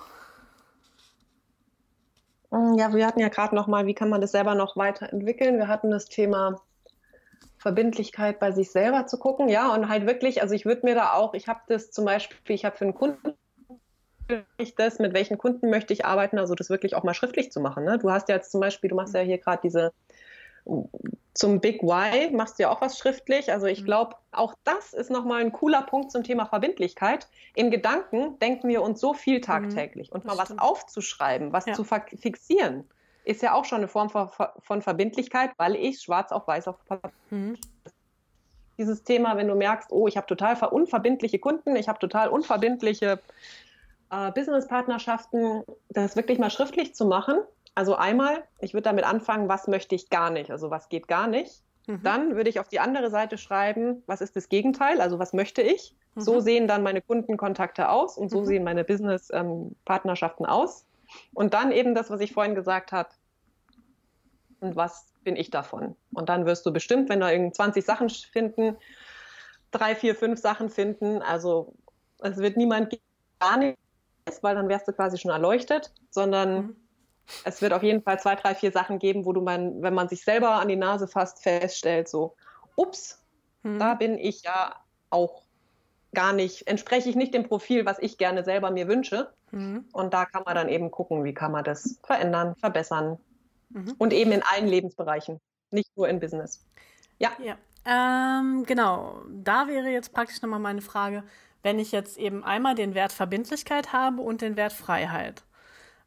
Mm, 2.51 2.75
ja, 2.79 2.93
wir 2.95 3.07
hatten 3.07 3.21
ja 3.21 3.29
gerade 3.29 3.55
noch 3.55 3.67
mal, 3.67 3.87
wie 3.87 3.95
kann 3.95 4.09
man 4.09 4.21
das 4.21 4.33
selber 4.33 4.55
noch 4.55 4.77
weiterentwickeln? 4.77 5.59
Wir 5.59 5.69
hatten 5.69 5.91
das 5.91 6.07
Thema 6.07 6.61
Verbindlichkeit 7.59 8.41
bei 8.41 8.51
sich 8.51 8.73
selber 8.73 9.07
zu 9.07 9.19
gucken, 9.19 9.49
ja, 9.49 9.73
und 9.73 9.89
halt 9.89 10.07
wirklich, 10.07 10.43
also 10.43 10.55
ich 10.55 10.65
würde 10.65 10.85
mir 10.85 10.95
da 10.95 11.13
auch, 11.13 11.35
ich 11.35 11.47
habe 11.47 11.61
das 11.69 11.91
zum 11.91 12.05
Beispiel, 12.05 12.55
ich 12.55 12.65
habe 12.65 12.77
für 12.77 12.85
einen 12.85 12.95
Kunden 12.95 13.35
ich 14.59 14.75
das, 14.75 14.99
mit 14.99 15.15
welchen 15.15 15.39
Kunden 15.39 15.71
möchte 15.71 15.93
ich 15.93 16.05
arbeiten, 16.05 16.39
also 16.39 16.55
das 16.55 16.71
wirklich 16.71 16.95
auch 16.95 17.03
mal 17.03 17.15
schriftlich 17.15 17.53
zu 17.53 17.61
machen. 17.61 17.85
Ne? 17.85 17.99
Du 17.99 18.11
hast 18.11 18.29
ja 18.29 18.37
jetzt 18.37 18.51
zum 18.51 18.61
Beispiel, 18.61 18.91
du 18.91 18.97
machst 18.97 19.15
ja 19.15 19.21
hier 19.21 19.39
gerade 19.39 19.61
diese 19.63 19.93
zum 21.35 21.61
Big 21.61 21.83
Why 21.83 22.31
machst 22.35 22.59
du 22.59 22.65
ja 22.65 22.71
auch 22.71 22.81
was 22.81 22.99
schriftlich. 22.99 23.51
Also 23.53 23.67
ich 23.67 23.81
mhm. 23.83 23.87
glaube, 23.87 24.17
auch 24.33 24.55
das 24.65 24.93
ist 24.93 25.11
nochmal 25.11 25.41
ein 25.41 25.53
cooler 25.53 25.83
Punkt 25.83 26.13
zum 26.13 26.23
Thema 26.23 26.47
Verbindlichkeit. 26.47 27.27
In 27.55 27.71
Gedanken 27.71 28.39
denken 28.39 28.69
wir 28.69 28.83
uns 28.83 29.01
so 29.01 29.15
viel 29.15 29.39
mhm. 29.39 29.43
tagtäglich. 29.43 30.13
Und 30.13 30.25
mal 30.25 30.37
was 30.37 30.57
aufzuschreiben, 30.59 31.53
was 31.53 31.67
ja. 31.67 31.73
zu 31.73 31.85
fixieren, 31.85 32.85
ist 33.25 33.43
ja 33.43 33.55
auch 33.55 33.65
schon 33.65 33.79
eine 33.79 33.89
Form 33.89 34.11
von 34.11 34.83
Verbindlichkeit, 34.83 35.51
weil 35.57 35.75
ich 35.75 36.01
schwarz 36.01 36.33
auf 36.33 36.47
weiß 36.47 36.69
auf 36.69 36.85
Papier. 36.87 37.13
Mhm. 37.31 37.57
Dieses 38.79 39.05
Thema, 39.05 39.37
wenn 39.37 39.49
du 39.49 39.55
merkst, 39.55 39.93
oh, 39.93 40.09
ich 40.09 40.17
habe 40.17 40.27
total 40.27 40.57
unverbindliche 40.69 41.39
Kunden, 41.39 41.77
ich 41.77 41.89
habe 41.89 41.99
total 41.99 42.29
unverbindliche 42.29 43.21
äh, 44.13 44.31
Businesspartnerschaften, 44.31 45.65
das 45.89 46.15
wirklich 46.15 46.39
mal 46.39 46.51
schriftlich 46.51 46.95
zu 46.95 47.07
machen. 47.07 47.41
Also 47.75 47.97
einmal, 47.97 48.45
ich 48.61 48.75
würde 48.75 48.83
damit 48.83 49.05
anfangen, 49.05 49.49
was 49.49 49.67
möchte 49.67 49.95
ich 49.95 50.11
gar 50.11 50.31
nicht, 50.31 50.51
also 50.51 50.71
was 50.71 50.91
geht 50.91 51.09
gar 51.09 51.27
nicht. 51.27 51.63
Mhm. 51.87 52.03
Dann 52.03 52.37
würde 52.37 52.51
ich 52.51 52.61
auf 52.61 52.69
die 52.69 52.79
andere 52.79 53.11
Seite 53.11 53.39
schreiben, 53.39 54.03
was 54.07 54.21
ist 54.21 54.37
das 54.37 54.51
Gegenteil, 54.51 55.01
also 55.01 55.19
was 55.19 55.33
möchte 55.33 55.63
ich. 55.63 55.97
Mhm. 56.15 56.21
So 56.21 56.41
sehen 56.41 56.69
dann 56.69 56.83
meine 56.83 57.01
Kundenkontakte 57.01 57.89
aus 57.89 58.19
und 58.19 58.29
so 58.29 58.41
mhm. 58.41 58.45
sehen 58.45 58.65
meine 58.65 58.85
Businesspartnerschaften 58.85 60.45
ähm, 60.45 60.53
aus. 60.53 60.85
Und 61.33 61.55
dann 61.55 61.73
eben 61.73 61.95
das, 61.95 62.11
was 62.11 62.21
ich 62.21 62.33
vorhin 62.33 62.55
gesagt 62.55 62.93
habe. 62.93 63.09
Und 64.61 64.77
was 64.77 65.07
bin 65.25 65.37
ich 65.37 65.51
davon? 65.51 65.97
Und 66.13 66.29
dann 66.29 66.47
wirst 66.47 66.65
du 66.67 66.73
bestimmt, 66.73 67.09
wenn 67.09 67.21
da 67.21 67.31
irgendwie 67.31 67.53
20 67.53 67.85
Sachen 67.85 68.11
finden, 68.11 68.77
drei, 69.71 69.95
vier, 69.95 70.15
fünf 70.15 70.39
Sachen 70.39 70.69
finden. 70.69 71.21
Also 71.23 71.75
es 72.21 72.37
wird 72.37 72.57
niemand 72.57 72.99
gar 73.41 73.57
nicht 73.57 73.77
weil 74.43 74.55
dann 74.55 74.69
wärst 74.69 74.89
du 74.89 74.93
quasi 74.93 75.19
schon 75.19 75.31
erleuchtet, 75.31 75.93
sondern 76.11 76.55
mhm. 76.55 76.77
es 77.45 77.63
wird 77.63 77.73
auf 77.73 77.83
jeden 77.83 78.03
Fall 78.03 78.21
zwei, 78.21 78.35
drei, 78.35 78.55
vier 78.55 78.73
Sachen 78.73 78.99
geben, 78.99 79.25
wo 79.25 79.33
du 79.33 79.41
man, 79.41 79.83
wenn 79.83 79.95
man 79.95 80.09
sich 80.09 80.25
selber 80.25 80.53
an 80.53 80.69
die 80.69 80.77
Nase 80.77 81.09
fasst, 81.09 81.43
feststellt, 81.43 82.09
so, 82.09 82.35
ups, 82.77 83.23
mhm. 83.63 83.79
da 83.79 83.95
bin 83.95 84.19
ich 84.19 84.43
ja 84.43 84.77
auch 85.11 85.43
gar 86.15 86.33
nicht, 86.33 86.67
entspreche 86.67 87.09
ich 87.09 87.17
nicht 87.17 87.35
dem 87.35 87.45
Profil, 87.45 87.87
was 87.87 87.99
ich 87.99 88.19
gerne 88.19 88.45
selber 88.45 88.71
mir 88.71 88.89
wünsche. 88.89 89.33
Mhm. 89.51 89.87
Und 89.93 90.15
da 90.15 90.25
kann 90.25 90.43
man 90.45 90.55
dann 90.55 90.69
eben 90.69 90.91
gucken, 90.91 91.25
wie 91.25 91.35
kann 91.35 91.53
man 91.53 91.65
das 91.65 91.99
verändern, 92.05 92.55
verbessern. 92.57 93.19
Mhm. 93.71 93.95
Und 93.99 94.13
eben 94.13 94.33
in 94.33 94.43
allen 94.43 94.67
Lebensbereichen, 94.67 95.41
nicht 95.71 95.97
nur 95.97 96.09
in 96.09 96.21
Business. 96.21 96.65
Ja. 97.19 97.31
ja. 97.43 97.57
Ähm, 97.85 98.65
genau, 98.65 99.23
da 99.29 99.67
wäre 99.67 99.89
jetzt 99.89 100.13
praktisch 100.13 100.41
nochmal 100.43 100.61
meine 100.61 100.83
Frage, 100.83 101.25
wenn 101.63 101.79
ich 101.79 101.93
jetzt 101.93 102.19
eben 102.19 102.45
einmal 102.45 102.75
den 102.75 102.95
Wert 102.95 103.13
Verbindlichkeit 103.13 103.93
habe 103.93 104.23
und 104.23 104.41
den 104.41 104.57
Wert 104.57 104.73
Freiheit. 104.73 105.45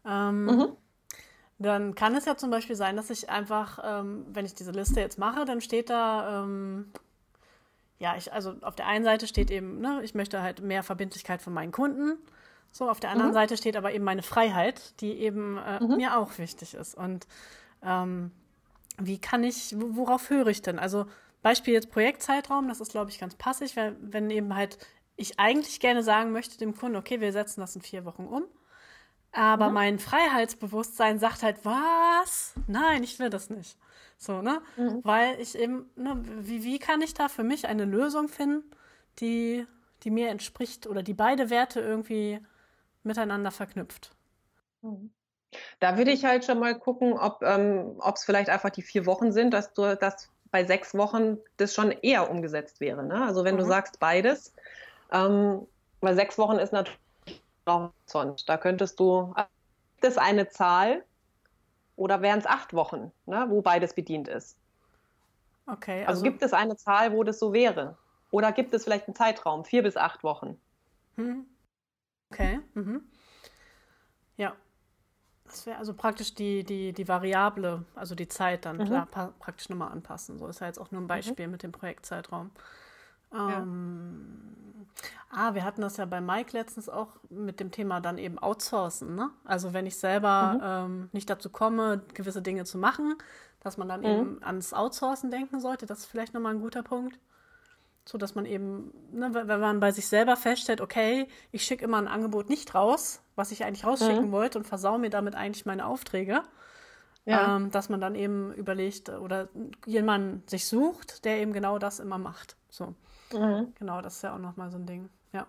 Ähm, 0.06 0.45
mhm. 0.45 0.68
Dann 1.58 1.95
kann 1.95 2.16
es 2.16 2.26
ja 2.26 2.36
zum 2.36 2.49
Beispiel 2.51 2.76
sein, 2.76 2.97
dass 2.97 3.10
ich 3.10 3.30
einfach, 3.30 3.80
ähm, 3.84 4.26
wenn 4.30 4.45
ich 4.45 4.56
diese 4.56 4.72
Liste 4.72 4.99
jetzt 4.99 5.18
mache, 5.18 5.45
dann 5.45 5.62
steht 5.62 5.89
da, 5.89 6.43
ähm, 6.43 6.91
ja, 7.97 8.16
ich, 8.18 8.34
also 8.34 8.56
auf 8.62 8.76
der 8.76 8.88
einen 8.88 9.06
Seite 9.06 9.26
steht 9.26 9.49
eben, 9.49 9.80
ne, 9.80 10.01
ich 10.03 10.16
möchte 10.16 10.41
halt 10.41 10.62
mehr 10.62 10.84
Verbindlichkeit 10.84 11.41
von 11.41 11.53
meinen 11.53 11.72
Kunden. 11.72 12.18
So, 12.72 12.89
auf 12.89 12.99
der 12.99 13.10
anderen 13.10 13.32
mhm. 13.32 13.36
Seite 13.36 13.56
steht 13.56 13.78
aber 13.78 13.93
eben 13.93 14.03
meine 14.03 14.22
Freiheit, 14.22 14.99
die 14.99 15.14
eben 15.14 15.58
äh, 15.58 15.82
mhm. 15.82 15.95
mir 15.95 16.18
auch 16.18 16.38
wichtig 16.38 16.74
ist. 16.74 16.93
Und 16.93 17.26
ähm, 17.82 18.32
wie 18.97 19.20
kann 19.20 19.45
ich, 19.45 19.74
worauf 19.78 20.30
höre 20.30 20.47
ich 20.47 20.62
denn? 20.62 20.78
Also 20.78 21.06
Beispiel 21.41 21.74
jetzt 21.74 21.91
Projektzeitraum, 21.91 22.68
das 22.68 22.82
ist, 22.82 22.91
glaube 22.91 23.12
ich, 23.12 23.20
ganz 23.20 23.36
passig, 23.36 23.78
weil, 23.78 23.95
wenn 24.01 24.30
eben 24.30 24.56
halt 24.56 24.78
ich 25.18 25.39
eigentlich 25.39 25.80
gerne 25.80 26.03
sagen 26.03 26.32
möchte 26.32 26.57
dem 26.57 26.76
Kunden, 26.76 26.97
okay, 26.97 27.22
wir 27.22 27.32
setzen 27.32 27.61
das 27.61 27.76
in 27.76 27.82
vier 27.82 28.05
Wochen 28.05 28.26
um. 28.26 28.45
Aber 29.32 29.68
mhm. 29.68 29.74
mein 29.74 29.99
Freiheitsbewusstsein 29.99 31.20
sagt 31.20 31.43
halt, 31.43 31.57
was? 31.63 32.53
Nein, 32.68 33.03
ich 33.03 33.20
will 33.20 33.30
das 33.30 33.49
nicht. 33.49 33.78
So, 34.18 34.41
ne? 34.41 34.61
Mhm. 34.78 35.01
Weil 35.03 35.39
ich 35.39 35.57
eben, 35.57 35.89
ne, 35.95 36.22
wie, 36.24 36.63
wie 36.63 36.80
kann 36.80 37.01
ich 37.01 37.13
da 37.13 37.28
für 37.28 37.43
mich 37.43 37.68
eine 37.68 37.86
Lösung 37.86 38.30
finden, 38.30 38.63
die, 39.20 39.68
die 40.03 40.11
mir 40.11 40.30
entspricht 40.30 40.88
oder 40.88 41.03
die 41.03 41.13
beide 41.13 41.49
Werte 41.49 41.82
irgendwie 41.82 42.39
miteinander 43.03 43.51
verknüpft? 43.51 44.16
Mhm. 44.82 45.11
Da 45.80 45.97
würde 45.97 46.11
ich 46.11 46.26
halt 46.26 46.45
schon 46.45 46.59
mal 46.59 46.78
gucken, 46.78 47.13
ob 47.13 47.41
ähm, 47.41 47.99
es 48.13 48.24
vielleicht 48.24 48.49
einfach 48.49 48.70
die 48.70 48.82
vier 48.82 49.05
Wochen 49.05 49.32
sind, 49.32 49.53
dass 49.53 49.74
du 49.74 49.95
das 49.95 50.30
bei 50.51 50.66
sechs 50.66 50.95
Wochen 50.95 51.38
das 51.57 51.74
schon 51.74 51.91
eher 51.91 52.30
umgesetzt 52.30 52.80
wäre. 52.80 53.03
Ne? 53.03 53.26
Also 53.26 53.43
wenn 53.43 53.55
mhm. 53.55 53.59
du 53.59 53.66
sagst 53.66 53.99
beides, 53.99 54.53
ähm, 55.12 55.68
weil 56.01 56.16
sechs 56.16 56.38
Wochen 56.38 56.58
ist 56.58 56.74
natürlich 56.74 56.99
Horizont. 57.68 58.47
Da 58.47 58.58
könntest 58.58 58.99
du, 58.99 59.34
gibt 59.95 60.06
es 60.06 60.18
eine 60.18 60.49
Zahl 60.49 61.03
oder 61.95 62.22
wären 62.22 62.39
es 62.39 62.45
acht 62.45 62.74
Wochen, 62.74 63.12
ne, 63.26 63.45
wo 63.49 63.62
beides 63.62 63.93
bedient 63.93 64.28
ist? 64.28 64.58
Okay. 65.68 66.01
Also, 66.01 66.10
also, 66.10 66.24
gibt 66.24 66.43
es 66.43 66.53
eine 66.53 66.78
Zahl, 66.78 67.12
wo 67.12 67.24
das 67.24 67.39
so 67.39 67.53
wäre? 67.53 67.97
Oder 68.32 68.51
gibt 68.51 68.74
es 68.74 68.84
vielleicht 68.84 69.08
einen 69.08 69.16
Zeitraum, 69.16 69.66
vier 69.66 69.82
bis 69.82 69.97
acht 69.97 70.24
Wochen? 70.24 70.60
Hm. 71.16 71.45
Okay. 72.32 72.60
Mhm. 72.74 73.03
Ja. 74.38 74.56
Das 75.45 75.66
wäre 75.66 75.78
also 75.78 75.93
praktisch 75.93 76.34
die, 76.34 76.64
die, 76.64 76.91
die 76.91 77.08
Variable, 77.08 77.86
also 77.95 78.16
die 78.16 78.28
Zeit 78.28 78.66
dann 78.66 78.78
mhm. 78.78 78.86
klar, 78.86 79.06
praktisch 79.39 79.70
nochmal 79.70 79.91
anpassen. 79.91 80.38
So 80.38 80.47
ist 80.47 80.60
ja 80.60 80.68
jetzt 80.68 80.80
auch 80.80 80.91
nur 80.91 81.01
ein 81.01 81.06
mhm. 81.06 81.10
Beispiel 81.10 81.45
mhm. 81.45 81.51
mit 81.51 81.64
dem 81.64 81.72
Projektzeitraum. 81.72 82.51
Ähm, 83.36 84.45
ja. 84.71 84.75
Ah, 85.38 85.53
wir 85.53 85.65
hatten 85.65 85.81
das 85.81 85.97
ja 85.97 86.05
bei 86.05 86.21
Mike 86.21 86.57
letztens 86.57 86.88
auch 86.88 87.09
mit 87.29 87.59
dem 87.59 87.71
Thema 87.71 87.99
dann 87.99 88.17
eben 88.17 88.39
outsourcen. 88.39 89.15
Ne? 89.15 89.29
Also 89.43 89.73
wenn 89.73 89.86
ich 89.86 89.97
selber 89.97 90.53
mhm. 90.53 90.93
ähm, 90.93 91.09
nicht 91.11 91.29
dazu 91.29 91.49
komme, 91.49 92.01
gewisse 92.13 92.41
Dinge 92.41 92.63
zu 92.63 92.77
machen, 92.77 93.15
dass 93.59 93.77
man 93.77 93.89
dann 93.89 94.01
mhm. 94.01 94.05
eben 94.05 94.43
ans 94.43 94.73
Outsourcen 94.73 95.31
denken 95.31 95.59
sollte. 95.59 95.86
Das 95.86 95.99
ist 95.99 96.05
vielleicht 96.05 96.33
nochmal 96.33 96.53
ein 96.53 96.61
guter 96.61 96.83
Punkt. 96.83 97.19
So 98.07 98.19
dass 98.19 98.36
man 98.36 98.45
eben, 98.45 98.93
ne, 99.11 99.33
wenn 99.33 99.59
man 99.59 99.79
bei 99.79 99.91
sich 99.91 100.07
selber 100.07 100.38
feststellt, 100.38 100.79
okay, 100.79 101.27
ich 101.51 101.63
schicke 101.63 101.83
immer 101.83 101.97
ein 101.97 102.07
Angebot 102.07 102.47
nicht 102.49 102.75
raus, 102.75 103.21
was 103.36 103.51
ich 103.51 103.65
eigentlich 103.65 103.83
rausschicken 103.83 104.27
mhm. 104.27 104.31
wollte 104.31 104.59
und 104.59 104.65
versau 104.65 104.99
mir 104.99 105.09
damit 105.09 105.36
eigentlich 105.36 105.65
meine 105.65 105.88
Aufträge. 105.88 106.43
Ja. 107.25 107.55
Ähm, 107.55 107.71
dass 107.71 107.89
man 107.89 107.99
dann 107.99 108.13
eben 108.13 108.53
überlegt 108.53 109.09
oder 109.09 109.49
jemanden 109.88 110.47
sich 110.47 110.67
sucht, 110.67 111.25
der 111.25 111.39
eben 111.39 111.53
genau 111.53 111.79
das 111.79 111.99
immer 111.99 112.19
macht. 112.19 112.55
So. 112.69 112.93
Mhm. 113.36 113.73
Genau, 113.77 114.01
das 114.01 114.17
ist 114.17 114.21
ja 114.23 114.33
auch 114.33 114.39
nochmal 114.39 114.71
so 114.71 114.77
ein 114.77 114.86
Ding. 114.86 115.09
Ja. 115.33 115.45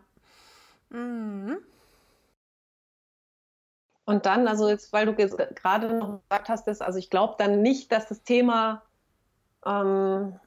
Mhm. 0.91 1.59
Und 4.05 4.25
dann, 4.25 4.47
also 4.47 4.69
jetzt, 4.69 4.93
weil 4.93 5.07
du 5.07 5.15
gerade 5.15 5.93
noch 5.93 6.21
gesagt 6.23 6.49
hast, 6.49 6.67
dass, 6.69 6.81
also 6.81 6.99
ich 6.99 7.11
glaube 7.11 7.35
dann 7.39 7.61
nicht, 7.63 7.91
dass 7.91 8.07
das 8.07 8.23
Thema, 8.23 8.83
ähm, 9.67 10.39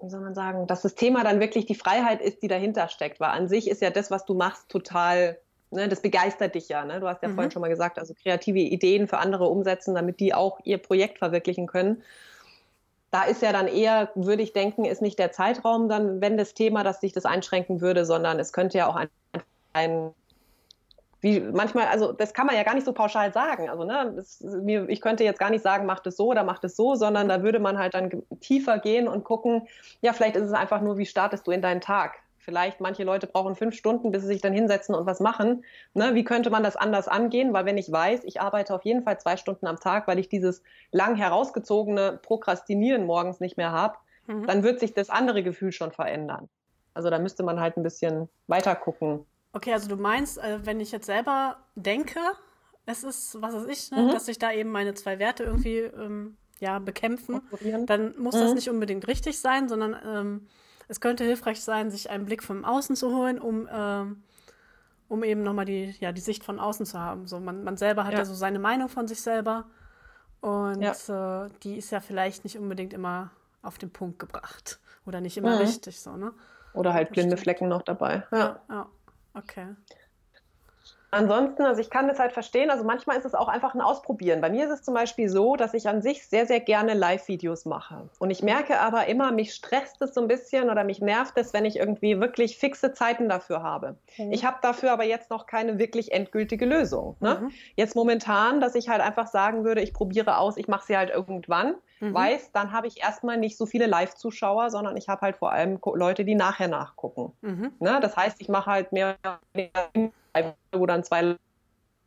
wie 0.00 0.10
soll 0.10 0.20
man 0.20 0.34
sagen, 0.34 0.66
dass 0.66 0.82
das 0.82 0.94
Thema 0.94 1.24
dann 1.24 1.40
wirklich 1.40 1.64
die 1.64 1.74
Freiheit 1.74 2.20
ist, 2.20 2.42
die 2.42 2.48
dahinter 2.48 2.88
steckt. 2.88 3.20
Weil 3.20 3.30
an 3.30 3.48
sich 3.48 3.70
ist 3.70 3.80
ja 3.80 3.88
das, 3.88 4.10
was 4.10 4.26
du 4.26 4.34
machst, 4.34 4.68
total, 4.68 5.38
ne, 5.70 5.88
das 5.88 6.02
begeistert 6.02 6.54
dich 6.54 6.68
ja. 6.68 6.84
Ne? 6.84 7.00
Du 7.00 7.08
hast 7.08 7.22
ja 7.22 7.28
mhm. 7.28 7.34
vorhin 7.36 7.50
schon 7.50 7.62
mal 7.62 7.68
gesagt, 7.68 7.98
also 7.98 8.12
kreative 8.12 8.58
Ideen 8.58 9.08
für 9.08 9.16
andere 9.16 9.46
umsetzen, 9.46 9.94
damit 9.94 10.20
die 10.20 10.34
auch 10.34 10.60
ihr 10.64 10.76
Projekt 10.76 11.20
verwirklichen 11.20 11.66
können 11.66 12.02
da 13.12 13.24
ist 13.24 13.42
ja 13.42 13.52
dann 13.52 13.68
eher, 13.68 14.10
würde 14.14 14.42
ich 14.42 14.54
denken, 14.54 14.86
ist 14.86 15.02
nicht 15.02 15.18
der 15.18 15.30
Zeitraum 15.30 15.88
dann, 15.88 16.22
wenn 16.22 16.38
das 16.38 16.54
Thema, 16.54 16.82
dass 16.82 17.00
sich 17.00 17.12
das 17.12 17.26
einschränken 17.26 17.82
würde, 17.82 18.06
sondern 18.06 18.40
es 18.40 18.54
könnte 18.54 18.78
ja 18.78 18.88
auch 18.88 18.96
ein, 18.96 19.08
ein 19.74 20.14
wie 21.20 21.38
manchmal, 21.40 21.86
also 21.86 22.12
das 22.12 22.32
kann 22.32 22.46
man 22.46 22.56
ja 22.56 22.64
gar 22.64 22.74
nicht 22.74 22.86
so 22.86 22.92
pauschal 22.92 23.32
sagen. 23.32 23.68
Also 23.68 23.84
ne, 23.84 24.14
es, 24.18 24.42
ich 24.88 25.00
könnte 25.02 25.24
jetzt 25.24 25.38
gar 25.38 25.50
nicht 25.50 25.62
sagen, 25.62 25.86
macht 25.86 26.06
es 26.06 26.16
so 26.16 26.28
oder 26.28 26.42
macht 26.42 26.64
es 26.64 26.74
so, 26.74 26.94
sondern 26.94 27.28
da 27.28 27.42
würde 27.42 27.60
man 27.60 27.78
halt 27.78 27.94
dann 27.94 28.22
tiefer 28.40 28.78
gehen 28.78 29.06
und 29.06 29.24
gucken, 29.24 29.68
ja, 30.00 30.14
vielleicht 30.14 30.34
ist 30.34 30.46
es 30.46 30.52
einfach 30.52 30.80
nur, 30.80 30.96
wie 30.96 31.06
startest 31.06 31.46
du 31.46 31.52
in 31.52 31.62
deinen 31.62 31.82
Tag? 31.82 32.14
Vielleicht 32.44 32.80
manche 32.80 33.04
Leute 33.04 33.28
brauchen 33.28 33.54
fünf 33.54 33.76
Stunden, 33.76 34.10
bis 34.10 34.22
sie 34.22 34.28
sich 34.28 34.40
dann 34.40 34.52
hinsetzen 34.52 34.96
und 34.96 35.06
was 35.06 35.20
machen. 35.20 35.64
Ne, 35.94 36.16
wie 36.16 36.24
könnte 36.24 36.50
man 36.50 36.64
das 36.64 36.74
anders 36.74 37.06
angehen? 37.06 37.52
Weil 37.52 37.66
wenn 37.66 37.78
ich 37.78 37.90
weiß, 37.90 38.24
ich 38.24 38.40
arbeite 38.40 38.74
auf 38.74 38.84
jeden 38.84 39.04
Fall 39.04 39.20
zwei 39.20 39.36
Stunden 39.36 39.68
am 39.68 39.78
Tag, 39.78 40.08
weil 40.08 40.18
ich 40.18 40.28
dieses 40.28 40.64
lang 40.90 41.14
herausgezogene 41.14 42.18
Prokrastinieren 42.20 43.06
morgens 43.06 43.38
nicht 43.38 43.56
mehr 43.56 43.70
habe, 43.70 43.96
mhm. 44.26 44.48
dann 44.48 44.64
wird 44.64 44.80
sich 44.80 44.92
das 44.92 45.08
andere 45.08 45.44
Gefühl 45.44 45.70
schon 45.70 45.92
verändern. 45.92 46.48
Also 46.94 47.10
da 47.10 47.20
müsste 47.20 47.44
man 47.44 47.60
halt 47.60 47.76
ein 47.76 47.84
bisschen 47.84 48.28
weiter 48.48 48.74
gucken. 48.74 49.24
Okay, 49.52 49.72
also 49.72 49.88
du 49.88 49.96
meinst, 49.96 50.38
äh, 50.38 50.58
wenn 50.64 50.80
ich 50.80 50.90
jetzt 50.90 51.06
selber 51.06 51.58
denke, 51.76 52.18
es 52.86 53.04
ist, 53.04 53.40
was 53.40 53.54
weiß 53.54 53.66
ich, 53.66 53.92
ne, 53.92 54.02
mhm. 54.02 54.10
dass 54.10 54.26
sich 54.26 54.40
da 54.40 54.50
eben 54.50 54.70
meine 54.70 54.94
zwei 54.94 55.20
Werte 55.20 55.44
irgendwie 55.44 55.78
ähm, 55.78 56.36
ja, 56.58 56.80
bekämpfen, 56.80 57.40
dann 57.86 58.18
muss 58.18 58.34
mhm. 58.34 58.40
das 58.40 58.54
nicht 58.54 58.68
unbedingt 58.68 59.06
richtig 59.06 59.38
sein, 59.38 59.68
sondern 59.68 59.96
ähm, 60.04 60.48
es 60.88 61.00
könnte 61.00 61.24
hilfreich 61.24 61.62
sein, 61.62 61.90
sich 61.90 62.10
einen 62.10 62.24
Blick 62.24 62.42
von 62.42 62.64
außen 62.64 62.96
zu 62.96 63.14
holen, 63.14 63.38
um, 63.40 63.66
äh, 63.66 64.04
um 65.08 65.24
eben 65.24 65.42
nochmal 65.42 65.64
die, 65.64 65.94
ja, 66.00 66.12
die 66.12 66.20
Sicht 66.20 66.44
von 66.44 66.58
außen 66.58 66.86
zu 66.86 66.98
haben. 66.98 67.26
So, 67.26 67.40
man, 67.40 67.64
man 67.64 67.76
selber 67.76 68.04
hat 68.04 68.12
ja. 68.12 68.20
ja 68.20 68.24
so 68.24 68.34
seine 68.34 68.58
Meinung 68.58 68.88
von 68.88 69.08
sich 69.08 69.20
selber 69.20 69.66
und 70.40 70.82
ja. 70.82 71.44
äh, 71.44 71.50
die 71.62 71.76
ist 71.76 71.90
ja 71.90 72.00
vielleicht 72.00 72.44
nicht 72.44 72.58
unbedingt 72.58 72.92
immer 72.92 73.30
auf 73.62 73.78
den 73.78 73.92
Punkt 73.92 74.18
gebracht 74.18 74.80
oder 75.06 75.20
nicht 75.20 75.36
immer 75.36 75.54
mhm. 75.54 75.62
richtig. 75.62 76.00
So, 76.00 76.16
ne? 76.16 76.32
Oder 76.74 76.94
halt 76.94 77.10
blinde 77.10 77.36
Flecken 77.36 77.68
noch 77.68 77.82
dabei. 77.82 78.24
Ja, 78.32 78.60
ja. 78.68 78.88
okay. 79.34 79.68
Ansonsten, 81.14 81.62
also 81.64 81.78
ich 81.78 81.90
kann 81.90 82.08
das 82.08 82.18
halt 82.18 82.32
verstehen, 82.32 82.70
also 82.70 82.84
manchmal 82.84 83.18
ist 83.18 83.26
es 83.26 83.34
auch 83.34 83.48
einfach 83.48 83.74
ein 83.74 83.82
Ausprobieren. 83.82 84.40
Bei 84.40 84.48
mir 84.48 84.64
ist 84.64 84.70
es 84.70 84.82
zum 84.82 84.94
Beispiel 84.94 85.28
so, 85.28 85.56
dass 85.56 85.74
ich 85.74 85.86
an 85.86 86.00
sich 86.00 86.26
sehr, 86.26 86.46
sehr 86.46 86.60
gerne 86.60 86.94
Live-Videos 86.94 87.66
mache. 87.66 88.08
Und 88.18 88.30
ich 88.30 88.42
merke 88.42 88.80
aber 88.80 89.06
immer, 89.08 89.30
mich 89.30 89.52
stresst 89.52 90.00
es 90.00 90.14
so 90.14 90.22
ein 90.22 90.26
bisschen 90.26 90.70
oder 90.70 90.84
mich 90.84 91.02
nervt 91.02 91.36
es, 91.36 91.52
wenn 91.52 91.66
ich 91.66 91.76
irgendwie 91.76 92.18
wirklich 92.18 92.56
fixe 92.56 92.94
Zeiten 92.94 93.28
dafür 93.28 93.62
habe. 93.62 93.96
Mhm. 94.16 94.32
Ich 94.32 94.46
habe 94.46 94.56
dafür 94.62 94.90
aber 94.90 95.04
jetzt 95.04 95.28
noch 95.28 95.46
keine 95.46 95.78
wirklich 95.78 96.12
endgültige 96.12 96.64
Lösung. 96.64 97.14
Ne? 97.20 97.40
Mhm. 97.42 97.50
Jetzt 97.76 97.94
momentan, 97.94 98.62
dass 98.62 98.74
ich 98.74 98.88
halt 98.88 99.02
einfach 99.02 99.26
sagen 99.26 99.64
würde, 99.64 99.82
ich 99.82 99.92
probiere 99.92 100.38
aus, 100.38 100.56
ich 100.56 100.66
mache 100.66 100.86
sie 100.86 100.96
halt 100.96 101.10
irgendwann, 101.10 101.74
mhm. 102.00 102.14
weiß, 102.14 102.52
dann 102.52 102.72
habe 102.72 102.86
ich 102.86 103.02
erstmal 103.02 103.36
nicht 103.36 103.58
so 103.58 103.66
viele 103.66 103.84
Live-Zuschauer, 103.84 104.70
sondern 104.70 104.96
ich 104.96 105.10
habe 105.10 105.20
halt 105.20 105.36
vor 105.36 105.52
allem 105.52 105.78
Leute, 105.92 106.24
die 106.24 106.36
nachher 106.36 106.68
nachgucken. 106.68 107.34
Mhm. 107.42 107.72
Ne? 107.80 107.98
Das 108.00 108.16
heißt, 108.16 108.40
ich 108.40 108.48
mache 108.48 108.70
halt 108.70 108.92
mehr 108.92 109.16
wo 110.72 110.86
dann 110.86 111.04
zwei 111.04 111.36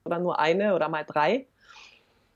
oder 0.04 0.20
nur 0.20 0.40
eine 0.40 0.76
oder 0.76 0.90
mal 0.90 1.04
drei. 1.04 1.48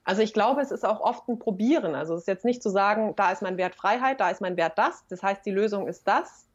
Also 0.04 0.22
ich 0.24 0.34
glaube, 0.34 0.62
es 0.62 0.72
ist 0.72 0.86
auch 0.86 1.02
oft 1.02 1.28
ein 1.28 1.38
Probieren. 1.38 1.94
Also 1.94 2.16
es 2.16 2.22
ist 2.22 2.28
jetzt 2.28 2.46
nicht 2.46 2.64
zu 2.64 2.70
sagen, 2.70 3.14
da 3.16 3.32
ist 3.32 3.42
mein 3.42 3.58
Wert 3.58 3.76
Freiheit, 3.76 4.20
da 4.20 4.30
ist 4.30 4.42
mein 4.42 4.58
Wert 4.58 4.78
das. 4.78 5.06
Das 5.08 5.22
heißt, 5.22 5.46
die 5.46 5.52
Lösung 5.52 5.88
ist 5.88 6.08
das. 6.08 6.48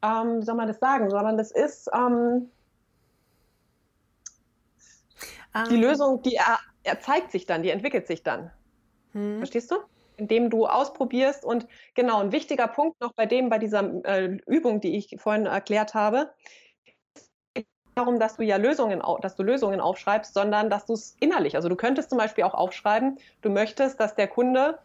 Ähm, 0.00 0.40
wie 0.40 0.44
soll 0.44 0.54
man 0.54 0.68
das 0.68 0.78
sagen? 0.78 1.10
Sondern 1.10 1.36
das 1.36 1.50
ist 1.50 1.90
ähm, 1.92 2.50
um. 5.54 5.64
die 5.68 5.74
ähm. 5.74 5.80
Lösung, 5.80 6.22
die 6.22 6.36
er, 6.36 6.60
er, 6.84 7.00
zeigt 7.00 7.32
sich 7.32 7.46
dann, 7.46 7.62
die 7.62 7.70
entwickelt 7.70 8.06
sich 8.06 8.22
dann. 8.22 8.52
Hm. 9.12 9.38
Verstehst 9.38 9.70
du? 9.70 9.76
Indem 10.16 10.50
du 10.50 10.66
ausprobierst 10.66 11.44
und 11.44 11.66
genau 11.94 12.20
ein 12.20 12.30
wichtiger 12.30 12.68
Punkt 12.68 13.00
noch 13.00 13.12
bei 13.14 13.26
dem, 13.26 13.48
bei 13.48 13.58
dieser 13.58 14.04
äh, 14.04 14.38
Übung, 14.46 14.80
die 14.80 14.96
ich 14.96 15.16
vorhin 15.18 15.46
erklärt 15.46 15.94
habe, 15.94 16.32
darum, 17.94 18.18
dass 18.18 18.36
du 18.36 18.42
ja 18.42 18.56
Lösungen, 18.56 19.02
dass 19.20 19.36
du 19.36 19.42
Lösungen 19.42 19.80
aufschreibst, 19.80 20.34
sondern 20.34 20.70
dass 20.70 20.86
du 20.86 20.94
es 20.94 21.16
innerlich, 21.20 21.56
also 21.56 21.68
du 21.68 21.76
könntest 21.76 22.10
zum 22.10 22.18
Beispiel 22.18 22.44
auch 22.44 22.54
aufschreiben, 22.54 23.18
du 23.42 23.50
möchtest, 23.50 24.00
dass 24.00 24.14
der 24.14 24.28
Kunde, 24.28 24.78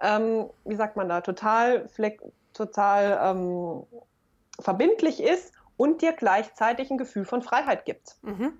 ähm, 0.00 0.50
wie 0.64 0.76
sagt 0.76 0.96
man 0.96 1.08
da, 1.08 1.20
total, 1.20 1.88
total 2.52 3.18
ähm, 3.22 3.82
verbindlich 4.60 5.22
ist 5.22 5.52
und 5.76 6.02
dir 6.02 6.12
gleichzeitig 6.12 6.90
ein 6.90 6.98
Gefühl 6.98 7.24
von 7.24 7.42
Freiheit 7.42 7.84
gibt. 7.84 8.16
Mhm. 8.22 8.52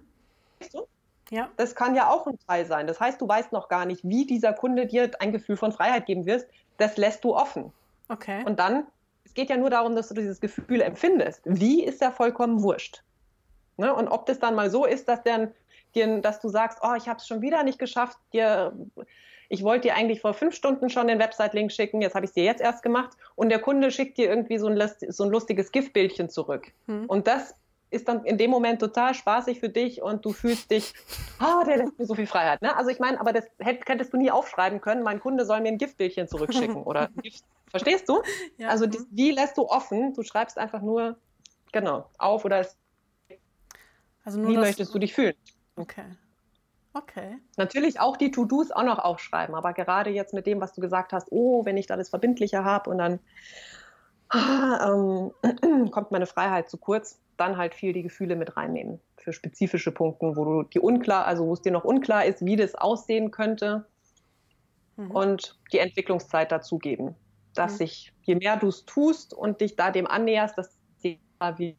Weißt 0.60 0.74
du? 0.74 0.86
Ja. 1.30 1.50
Das 1.56 1.74
kann 1.74 1.94
ja 1.94 2.08
auch 2.08 2.26
ein 2.26 2.38
Teil 2.46 2.64
sein. 2.64 2.86
Das 2.86 3.00
heißt, 3.00 3.20
du 3.20 3.28
weißt 3.28 3.52
noch 3.52 3.68
gar 3.68 3.84
nicht, 3.84 4.02
wie 4.04 4.24
dieser 4.24 4.54
Kunde 4.54 4.86
dir 4.86 5.10
ein 5.20 5.32
Gefühl 5.32 5.56
von 5.56 5.72
Freiheit 5.72 6.06
geben 6.06 6.24
wird. 6.24 6.46
Das 6.78 6.96
lässt 6.96 7.22
du 7.24 7.36
offen. 7.36 7.72
Okay. 8.08 8.44
Und 8.46 8.58
dann, 8.58 8.86
es 9.24 9.34
geht 9.34 9.50
ja 9.50 9.58
nur 9.58 9.68
darum, 9.68 9.94
dass 9.94 10.08
du 10.08 10.14
dieses 10.14 10.40
Gefühl 10.40 10.80
empfindest. 10.80 11.42
Wie 11.44 11.84
ist 11.84 12.00
ja 12.00 12.10
vollkommen 12.10 12.62
wurscht. 12.62 13.02
Ne? 13.78 13.94
Und 13.94 14.08
ob 14.08 14.26
das 14.26 14.38
dann 14.38 14.54
mal 14.54 14.70
so 14.70 14.84
ist, 14.84 15.08
dass, 15.08 15.22
dann, 15.22 15.52
dir, 15.94 16.20
dass 16.20 16.40
du 16.40 16.48
sagst, 16.48 16.80
oh, 16.82 16.94
ich 16.96 17.08
habe 17.08 17.18
es 17.18 17.26
schon 17.26 17.40
wieder 17.40 17.62
nicht 17.62 17.78
geschafft, 17.78 18.18
dir, 18.32 18.72
ich 19.48 19.62
wollte 19.62 19.88
dir 19.88 19.94
eigentlich 19.94 20.20
vor 20.20 20.34
fünf 20.34 20.54
Stunden 20.54 20.90
schon 20.90 21.06
den 21.06 21.18
Website-Link 21.18 21.72
schicken, 21.72 22.02
jetzt 22.02 22.14
habe 22.14 22.24
ich 22.24 22.30
es 22.30 22.34
dir 22.34 22.44
jetzt 22.44 22.60
erst 22.60 22.82
gemacht 22.82 23.16
und 23.34 23.48
der 23.48 23.60
Kunde 23.60 23.90
schickt 23.90 24.18
dir 24.18 24.28
irgendwie 24.28 24.58
so 24.58 24.66
ein, 24.66 24.90
so 25.08 25.24
ein 25.24 25.30
lustiges 25.30 25.72
GIF-Bildchen 25.72 26.28
zurück. 26.28 26.72
Hm. 26.86 27.06
Und 27.06 27.26
das 27.26 27.54
ist 27.90 28.08
dann 28.08 28.24
in 28.24 28.36
dem 28.36 28.50
Moment 28.50 28.80
total 28.80 29.14
spaßig 29.14 29.60
für 29.60 29.68
dich 29.68 30.02
und 30.02 30.24
du 30.24 30.32
fühlst 30.32 30.70
dich, 30.70 30.92
ah, 31.38 31.60
oh, 31.60 31.64
der 31.64 31.78
lässt 31.78 31.98
mir 31.98 32.04
so 32.04 32.14
viel 32.14 32.26
Freiheit. 32.26 32.60
Ne? 32.60 32.76
Also 32.76 32.90
ich 32.90 32.98
meine, 32.98 33.18
aber 33.20 33.32
das 33.32 33.46
hättest 33.58 34.12
du 34.12 34.18
nie 34.18 34.30
aufschreiben 34.30 34.80
können, 34.80 35.02
mein 35.02 35.20
Kunde 35.20 35.46
soll 35.46 35.60
mir 35.60 35.68
ein 35.68 35.78
Giftbildchen 35.78 36.28
zurückschicken 36.28 36.82
oder 36.82 37.08
verstehst 37.70 38.08
du? 38.08 38.22
Ja. 38.58 38.68
Also 38.68 38.86
die, 38.86 38.98
wie 39.10 39.30
lässt 39.30 39.56
du 39.56 39.62
offen? 39.62 40.12
Du 40.14 40.22
schreibst 40.22 40.58
einfach 40.58 40.82
nur, 40.82 41.16
genau, 41.72 42.06
auf 42.18 42.44
oder 42.44 42.60
es, 42.60 42.76
also 44.28 44.46
wie 44.46 44.58
möchtest 44.58 44.94
du 44.94 44.98
dich 44.98 45.14
fühlen? 45.14 45.34
Okay. 45.76 46.04
Okay. 46.92 47.38
Natürlich 47.56 47.98
auch 47.98 48.18
die 48.18 48.30
To-Dos 48.30 48.70
auch 48.72 48.82
noch 48.82 48.98
aufschreiben, 48.98 49.54
aber 49.54 49.72
gerade 49.72 50.10
jetzt 50.10 50.34
mit 50.34 50.46
dem, 50.46 50.60
was 50.60 50.74
du 50.74 50.82
gesagt 50.82 51.14
hast, 51.14 51.28
oh, 51.30 51.64
wenn 51.64 51.78
ich 51.78 51.86
da 51.86 51.96
das 51.96 52.10
verbindlicher 52.10 52.62
habe 52.62 52.90
und 52.90 52.98
dann 52.98 53.20
ah, 54.28 54.92
ähm, 54.92 55.90
kommt 55.90 56.10
meine 56.10 56.26
Freiheit 56.26 56.68
zu 56.68 56.76
kurz, 56.76 57.18
dann 57.38 57.56
halt 57.56 57.74
viel 57.74 57.94
die 57.94 58.02
Gefühle 58.02 58.36
mit 58.36 58.58
reinnehmen 58.58 59.00
für 59.16 59.32
spezifische 59.32 59.92
Punkte, 59.92 60.36
wo 60.36 60.44
du 60.44 60.62
die 60.64 60.80
unklar, 60.80 61.24
also 61.24 61.46
wo 61.46 61.54
es 61.54 61.62
dir 61.62 61.72
noch 61.72 61.84
unklar 61.84 62.26
ist, 62.26 62.44
wie 62.44 62.56
das 62.56 62.74
aussehen 62.74 63.30
könnte 63.30 63.86
mhm. 64.96 65.10
und 65.10 65.58
die 65.72 65.78
Entwicklungszeit 65.78 66.52
dazugeben, 66.52 67.14
dass 67.54 67.72
mhm. 67.72 67.76
sich 67.78 68.12
je 68.24 68.34
mehr 68.34 68.58
du 68.58 68.68
es 68.68 68.84
tust 68.84 69.32
und 69.32 69.62
dich 69.62 69.74
da 69.74 69.90
dem 69.90 70.06
annäherst, 70.06 70.58
dass 70.58 70.76
wie, 71.56 71.76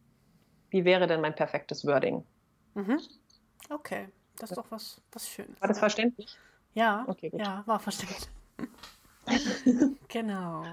wie 0.69 0.85
wäre 0.85 1.07
denn 1.07 1.21
mein 1.21 1.35
perfektes 1.35 1.85
Wording? 1.85 2.23
Mhm. 2.79 2.99
Okay, 3.69 4.07
das 4.37 4.51
ist 4.51 4.57
doch 4.57 4.69
was, 4.69 5.01
was 5.11 5.27
Schönes. 5.27 5.59
War 5.61 5.67
das 5.67 5.79
verständlich? 5.79 6.37
Ja, 6.73 7.03
okay, 7.07 7.31
ja, 7.33 7.63
war 7.65 7.79
verständlich. 7.79 8.29
genau. 10.07 10.63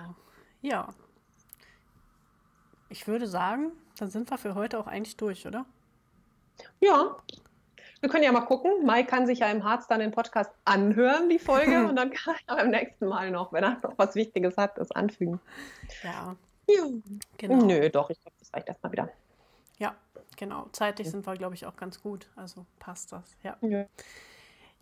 Ja. 0.62 0.88
Ich 2.88 3.06
würde 3.08 3.26
sagen, 3.26 3.72
dann 3.98 4.10
sind 4.10 4.30
wir 4.30 4.38
für 4.38 4.54
heute 4.54 4.78
auch 4.78 4.86
eigentlich 4.86 5.16
durch, 5.16 5.46
oder? 5.46 5.66
Ja. 6.80 7.16
Wir 8.00 8.08
können 8.08 8.22
ja 8.22 8.32
mal 8.32 8.42
gucken. 8.42 8.84
Mai 8.84 9.02
kann 9.02 9.26
sich 9.26 9.40
ja 9.40 9.50
im 9.50 9.64
Harz 9.64 9.88
dann 9.88 10.00
den 10.00 10.12
Podcast 10.12 10.52
anhören, 10.64 11.28
die 11.28 11.38
Folge, 11.38 11.86
und 11.88 11.96
dann 11.96 12.10
kann 12.10 12.36
er 12.46 12.56
beim 12.56 12.70
nächsten 12.70 13.06
Mal 13.06 13.30
noch, 13.30 13.52
wenn 13.52 13.64
er 13.64 13.80
noch 13.82 13.94
was 13.96 14.14
Wichtiges 14.14 14.56
hat, 14.56 14.78
das 14.78 14.92
anfügen. 14.92 15.40
Ja. 16.02 16.36
ja. 16.68 16.84
Genau. 17.38 17.64
Nö, 17.64 17.90
doch, 17.90 18.10
ich 18.10 18.20
glaube, 18.20 18.36
das 18.38 18.52
reicht 18.54 18.68
erstmal 18.68 18.92
wieder. 18.92 19.10
Ja, 19.78 19.94
genau. 20.36 20.68
Zeitlich 20.72 21.10
sind 21.10 21.26
wir, 21.26 21.34
glaube 21.34 21.54
ich, 21.54 21.66
auch 21.66 21.76
ganz 21.76 22.02
gut. 22.02 22.28
Also 22.36 22.64
passt 22.78 23.12
das, 23.12 23.36
ja. 23.42 23.56
ja. 23.60 23.86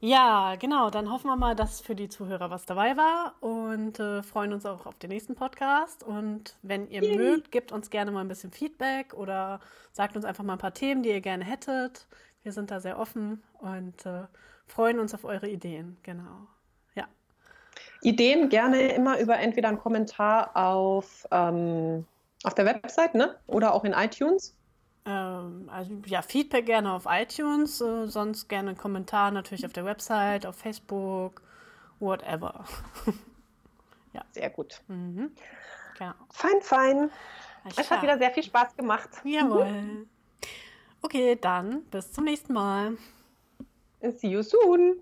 Ja, 0.01 0.57
genau. 0.57 0.91
Dann 0.91 1.11
hoffen 1.11 1.29
wir 1.29 1.37
mal, 1.37 1.55
dass 1.55 1.81
für 1.81 1.95
die 1.95 2.11
Zuhörer 2.11 2.51
was 2.51 2.67
dabei 2.67 2.95
war 2.97 3.35
und 3.41 3.99
äh, 3.99 4.23
freuen 4.23 4.53
uns 4.53 4.67
auch 4.67 4.85
auf 4.85 4.99
den 4.99 5.09
nächsten 5.09 5.35
Podcast. 5.35 6.03
Und 6.03 6.57
wenn 6.63 6.91
ihr 6.91 7.03
Yay. 7.03 7.17
mögt, 7.17 7.51
gebt 7.51 7.73
uns 7.73 7.89
gerne 7.89 8.11
mal 8.11 8.21
ein 8.21 8.29
bisschen 8.29 8.53
Feedback 8.53 9.15
oder 9.15 9.61
sagt 9.93 10.15
uns 10.15 10.27
einfach 10.27 10.45
mal 10.45 10.55
ein 10.55 10.59
paar 10.59 10.75
Themen, 10.75 11.03
die 11.03 11.09
ihr 11.09 11.23
gerne 11.23 11.45
hättet. 11.45 12.07
Wir 12.43 12.53
sind 12.53 12.71
da 12.71 12.81
sehr 12.81 12.99
offen 12.99 13.43
und 13.61 14.05
äh, 14.05 14.25
freuen 14.67 14.99
uns 14.99 15.15
auf 15.15 15.25
eure 15.25 15.49
Ideen. 15.49 15.97
Genau. 16.03 16.49
Ja. 16.95 17.07
Ideen 18.03 18.51
gerne 18.51 18.93
immer 18.93 19.19
über 19.19 19.39
entweder 19.39 19.69
einen 19.69 19.79
Kommentar 19.79 20.55
auf, 20.55 21.27
ähm, 21.31 22.05
auf 22.43 22.55
der 22.55 22.67
Website 22.67 23.15
ne? 23.15 23.37
oder 23.47 23.73
auch 23.73 23.85
in 23.85 23.95
iTunes. 23.95 24.55
Ähm, 25.07 25.69
also 25.71 25.93
ja, 26.07 26.23
Feedback 26.23 26.67
gerne 26.67 26.93
auf 26.93 27.07
iTunes, 27.09 27.81
äh, 27.81 28.07
sonst 28.07 28.49
gerne 28.49 28.71
einen 28.71 28.79
Kommentar 28.79 29.31
natürlich 29.31 29.67
auf 29.67 29.73
der 29.73 29.85
Website, 29.85 30.47
auf 30.47 30.57
Facebook, 30.57 31.43
whatever. 32.01 32.65
ja. 34.13 34.23
Sehr 34.33 34.51
gut. 34.51 34.81
Mhm. 34.89 35.33
Genau. 35.99 36.15
Fein, 36.31 36.61
fein. 36.61 37.11
Es 37.77 37.91
hat 37.91 38.03
wieder 38.03 38.19
sehr 38.19 38.31
viel 38.31 38.43
Spaß 38.43 38.77
gemacht. 38.77 39.11
Jawohl. 39.25 40.07
Okay, 41.05 41.37
dann 41.39 41.83
bis 41.91 42.11
zum 42.13 42.25
nächsten 42.25 42.55
Mal. 42.55 42.97
See 44.01 44.29
you 44.29 44.43
soon. 44.43 44.97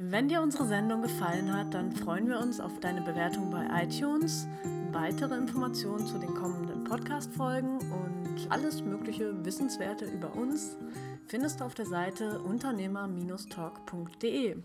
Wenn 0.00 0.28
dir 0.28 0.42
unsere 0.42 0.64
Sendung 0.64 1.02
gefallen 1.02 1.52
hat, 1.52 1.74
dann 1.74 1.90
freuen 1.90 2.28
wir 2.28 2.38
uns 2.38 2.60
auf 2.60 2.78
deine 2.78 3.02
Bewertung 3.02 3.50
bei 3.50 3.66
iTunes, 3.82 4.46
weitere 4.92 5.34
Informationen 5.34 6.06
zu 6.06 6.18
den 6.18 6.34
kommenden 6.34 6.84
Podcast-Folgen 6.84 7.78
und 7.78 8.46
alles 8.48 8.80
mögliche 8.80 9.44
Wissenswerte 9.44 10.04
über 10.04 10.36
uns 10.36 10.76
findest 11.26 11.58
du 11.58 11.64
auf 11.64 11.74
der 11.74 11.86
Seite 11.86 12.40
unternehmer-talk.de. 12.40 14.62